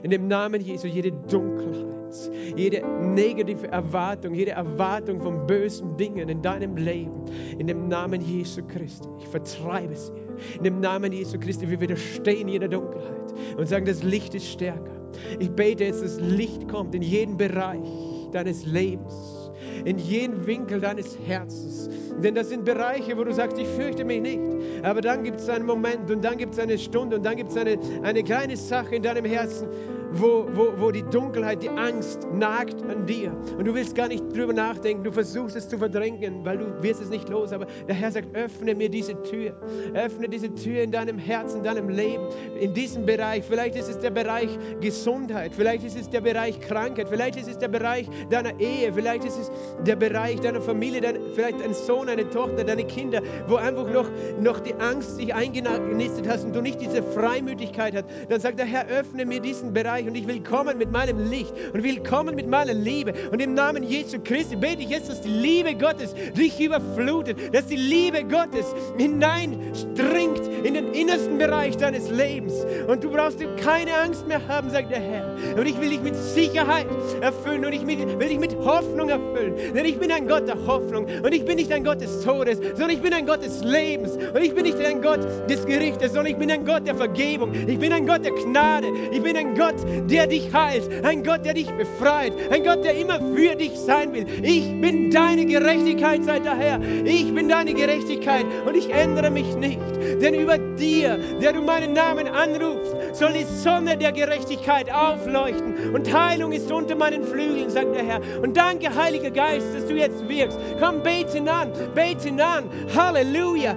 In 0.02 0.10
dem 0.10 0.28
Namen 0.28 0.60
Jesu 0.60 0.86
jede 0.86 1.12
Dunkelheit, 1.12 2.30
jede 2.56 2.86
negative 3.00 3.68
Erwartung, 3.68 4.34
jede 4.34 4.52
Erwartung 4.52 5.20
von 5.20 5.46
bösen 5.46 5.96
Dingen 5.96 6.28
in 6.28 6.42
deinem 6.42 6.76
Leben. 6.76 7.24
In 7.58 7.66
dem 7.66 7.88
Namen 7.88 8.20
Jesu 8.20 8.62
Christi. 8.66 9.08
Ich 9.18 9.26
vertreibe 9.28 9.94
sie. 9.94 10.12
In 10.58 10.64
dem 10.64 10.80
Namen 10.80 11.12
Jesu 11.12 11.38
Christi, 11.38 11.68
wir 11.68 11.80
widerstehen 11.80 12.48
jeder 12.48 12.68
Dunkelheit 12.68 13.34
und 13.56 13.66
sagen, 13.66 13.86
das 13.86 14.02
Licht 14.02 14.34
ist 14.34 14.46
stärker. 14.46 14.98
Ich 15.38 15.50
bete 15.50 15.84
jetzt, 15.84 16.02
dass 16.02 16.20
Licht 16.20 16.68
kommt 16.68 16.94
in 16.94 17.02
jeden 17.02 17.36
Bereich 17.36 17.88
deines 18.32 18.64
Lebens, 18.66 19.37
in 19.84 19.98
jeden 19.98 20.46
Winkel 20.46 20.80
deines 20.80 21.18
Herzens. 21.26 21.88
Denn 22.22 22.34
das 22.34 22.48
sind 22.48 22.64
Bereiche, 22.64 23.16
wo 23.16 23.24
du 23.24 23.32
sagst, 23.32 23.58
ich 23.58 23.68
fürchte 23.68 24.04
mich 24.04 24.20
nicht. 24.20 24.40
Aber 24.82 25.00
dann 25.00 25.22
gibt 25.22 25.40
es 25.40 25.48
einen 25.48 25.66
Moment 25.66 26.10
und 26.10 26.24
dann 26.24 26.36
gibt 26.36 26.54
es 26.54 26.58
eine 26.58 26.78
Stunde 26.78 27.16
und 27.16 27.24
dann 27.24 27.36
gibt 27.36 27.50
es 27.50 27.56
eine, 27.56 27.78
eine 28.02 28.22
kleine 28.22 28.56
Sache 28.56 28.96
in 28.96 29.02
deinem 29.02 29.24
Herzen, 29.24 29.68
wo, 30.12 30.46
wo, 30.52 30.72
wo 30.78 30.90
die 30.90 31.02
Dunkelheit, 31.02 31.62
die 31.62 31.68
Angst 31.68 32.26
nagt 32.32 32.82
an 32.82 33.06
dir. 33.06 33.32
Und 33.56 33.64
du 33.66 33.74
willst 33.74 33.94
gar 33.94 34.08
nicht 34.08 34.24
drüber 34.34 34.52
nachdenken, 34.52 35.04
du 35.04 35.12
versuchst 35.12 35.56
es 35.56 35.68
zu 35.68 35.78
verdrängen, 35.78 36.44
weil 36.44 36.58
du 36.58 36.82
wirst 36.82 37.02
es 37.02 37.10
nicht 37.10 37.28
los. 37.28 37.52
Aber 37.52 37.66
der 37.86 37.94
Herr 37.94 38.10
sagt, 38.10 38.34
öffne 38.34 38.74
mir 38.74 38.88
diese 38.88 39.20
Tür. 39.22 39.54
Öffne 39.94 40.28
diese 40.28 40.52
Tür 40.54 40.82
in 40.82 40.90
deinem 40.90 41.18
Herzen, 41.18 41.58
in 41.58 41.64
deinem 41.64 41.88
Leben, 41.88 42.24
in 42.60 42.72
diesem 42.74 43.04
Bereich. 43.06 43.44
Vielleicht 43.44 43.76
ist 43.76 43.88
es 43.88 43.98
der 43.98 44.10
Bereich 44.10 44.58
Gesundheit, 44.80 45.52
vielleicht 45.54 45.84
ist 45.84 45.98
es 45.98 46.08
der 46.08 46.20
Bereich 46.20 46.60
Krankheit, 46.60 47.08
vielleicht 47.08 47.36
ist 47.36 47.48
es 47.48 47.58
der 47.58 47.68
Bereich 47.68 48.08
deiner 48.30 48.58
Ehe, 48.58 48.92
vielleicht 48.92 49.24
ist 49.24 49.38
es 49.38 49.50
der 49.84 49.96
Bereich 49.96 50.40
deiner 50.40 50.60
Familie, 50.60 51.00
dein, 51.00 51.18
vielleicht 51.34 51.62
ein 51.62 51.74
Sohn, 51.74 52.08
eine 52.08 52.28
Tochter, 52.30 52.64
deine 52.64 52.84
Kinder, 52.84 53.22
wo 53.46 53.56
einfach 53.56 53.90
noch, 53.90 54.08
noch 54.40 54.60
die 54.60 54.74
Angst 54.74 55.16
sich 55.16 55.34
eingenistet 55.34 56.28
hast 56.28 56.44
und 56.44 56.54
du 56.54 56.62
nicht 56.62 56.80
diese 56.80 57.02
Freimütigkeit 57.02 57.94
hast. 57.94 58.06
Dann 58.28 58.40
sagt 58.40 58.58
der 58.58 58.66
Herr, 58.66 58.86
öffne 58.88 59.24
mir 59.24 59.40
diesen 59.40 59.72
Bereich 59.72 59.97
und 60.06 60.14
ich 60.14 60.26
will 60.26 60.40
kommen 60.40 60.78
mit 60.78 60.92
meinem 60.92 61.30
Licht 61.30 61.52
und 61.72 61.82
will 61.82 62.02
kommen 62.02 62.34
mit 62.34 62.46
meiner 62.46 62.74
Liebe. 62.74 63.12
Und 63.32 63.40
im 63.40 63.54
Namen 63.54 63.82
Jesu 63.82 64.18
Christi 64.22 64.56
bete 64.56 64.82
ich 64.82 64.90
jetzt, 64.90 65.08
dass 65.08 65.20
die 65.20 65.28
Liebe 65.28 65.74
Gottes 65.74 66.14
dich 66.36 66.60
überflutet, 66.60 67.54
dass 67.54 67.66
die 67.66 67.76
Liebe 67.76 68.22
Gottes 68.24 68.66
hineinstringt 68.96 70.46
in 70.62 70.74
den 70.74 70.92
innersten 70.92 71.38
Bereich 71.38 71.76
deines 71.76 72.10
Lebens. 72.10 72.54
Und 72.86 73.02
du 73.02 73.10
brauchst 73.10 73.38
keine 73.62 73.94
Angst 73.94 74.26
mehr 74.26 74.46
haben, 74.46 74.70
sagt 74.70 74.90
der 74.90 75.00
Herr. 75.00 75.36
Und 75.56 75.66
ich 75.66 75.80
will 75.80 75.90
dich 75.90 76.00
mit 76.00 76.14
Sicherheit 76.14 76.86
erfüllen 77.20 77.64
und 77.64 77.72
ich 77.72 77.86
will 77.86 78.28
dich 78.28 78.38
mit 78.38 78.54
Hoffnung 78.56 79.08
erfüllen. 79.08 79.54
Denn 79.74 79.84
ich 79.84 79.98
bin 79.98 80.12
ein 80.12 80.28
Gott 80.28 80.46
der 80.46 80.66
Hoffnung 80.66 81.06
und 81.06 81.32
ich 81.32 81.44
bin 81.44 81.56
nicht 81.56 81.72
ein 81.72 81.84
Gott 81.84 82.00
des 82.00 82.22
Todes, 82.22 82.58
sondern 82.58 82.90
ich 82.90 83.00
bin 83.00 83.12
ein 83.12 83.26
Gott 83.26 83.42
des 83.42 83.62
Lebens. 83.64 84.12
Und 84.12 84.42
ich 84.42 84.54
bin 84.54 84.64
nicht 84.64 84.78
ein 84.78 85.02
Gott 85.02 85.20
des 85.48 85.64
Gerichtes, 85.66 86.12
sondern 86.12 86.32
ich 86.32 86.36
bin 86.36 86.50
ein 86.50 86.64
Gott 86.64 86.86
der 86.86 86.94
Vergebung. 86.94 87.52
Ich 87.54 87.78
bin 87.78 87.92
ein 87.92 88.06
Gott 88.06 88.24
der 88.24 88.32
Gnade. 88.32 88.88
Ich 89.10 89.22
bin 89.22 89.36
ein 89.36 89.54
Gott, 89.54 89.76
der 90.06 90.26
dich 90.26 90.52
heilt. 90.52 90.88
Ein 91.04 91.22
Gott, 91.22 91.44
der 91.44 91.54
dich 91.54 91.70
befreit. 91.70 92.32
Ein 92.50 92.64
Gott, 92.64 92.84
der 92.84 92.96
immer 92.96 93.20
für 93.34 93.54
dich 93.54 93.72
sein 93.72 94.12
will. 94.12 94.26
Ich 94.42 94.68
bin 94.80 95.10
deine 95.10 95.46
Gerechtigkeit, 95.46 96.24
sei 96.24 96.38
der 96.40 96.56
Herr. 96.56 96.80
Ich 97.04 97.34
bin 97.34 97.48
deine 97.48 97.74
Gerechtigkeit 97.74 98.46
und 98.66 98.76
ich 98.76 98.90
ändere 98.90 99.30
mich 99.30 99.54
nicht. 99.56 99.80
Denn 100.20 100.34
über 100.34 100.58
dir, 100.58 101.18
der 101.40 101.52
du 101.52 101.62
meinen 101.62 101.92
Namen 101.92 102.28
anrufst, 102.28 102.94
soll 103.12 103.32
die 103.32 103.44
Sonne 103.44 103.96
der 103.96 104.12
Gerechtigkeit 104.12 104.90
aufleuchten. 104.92 105.94
Und 105.94 106.12
Heilung 106.12 106.52
ist 106.52 106.70
unter 106.70 106.94
meinen 106.94 107.24
Flügeln, 107.24 107.70
sagt 107.70 107.94
der 107.94 108.04
Herr. 108.04 108.20
Und 108.42 108.56
danke, 108.56 108.94
Heiliger 108.94 109.30
Geist, 109.30 109.66
dass 109.74 109.86
du 109.86 109.94
jetzt 109.94 110.28
wirkst. 110.28 110.58
Komm, 110.80 111.02
bete 111.02 111.38
an, 111.50 111.72
bete 111.94 112.30
an. 112.42 112.64
Halleluja. 112.94 113.76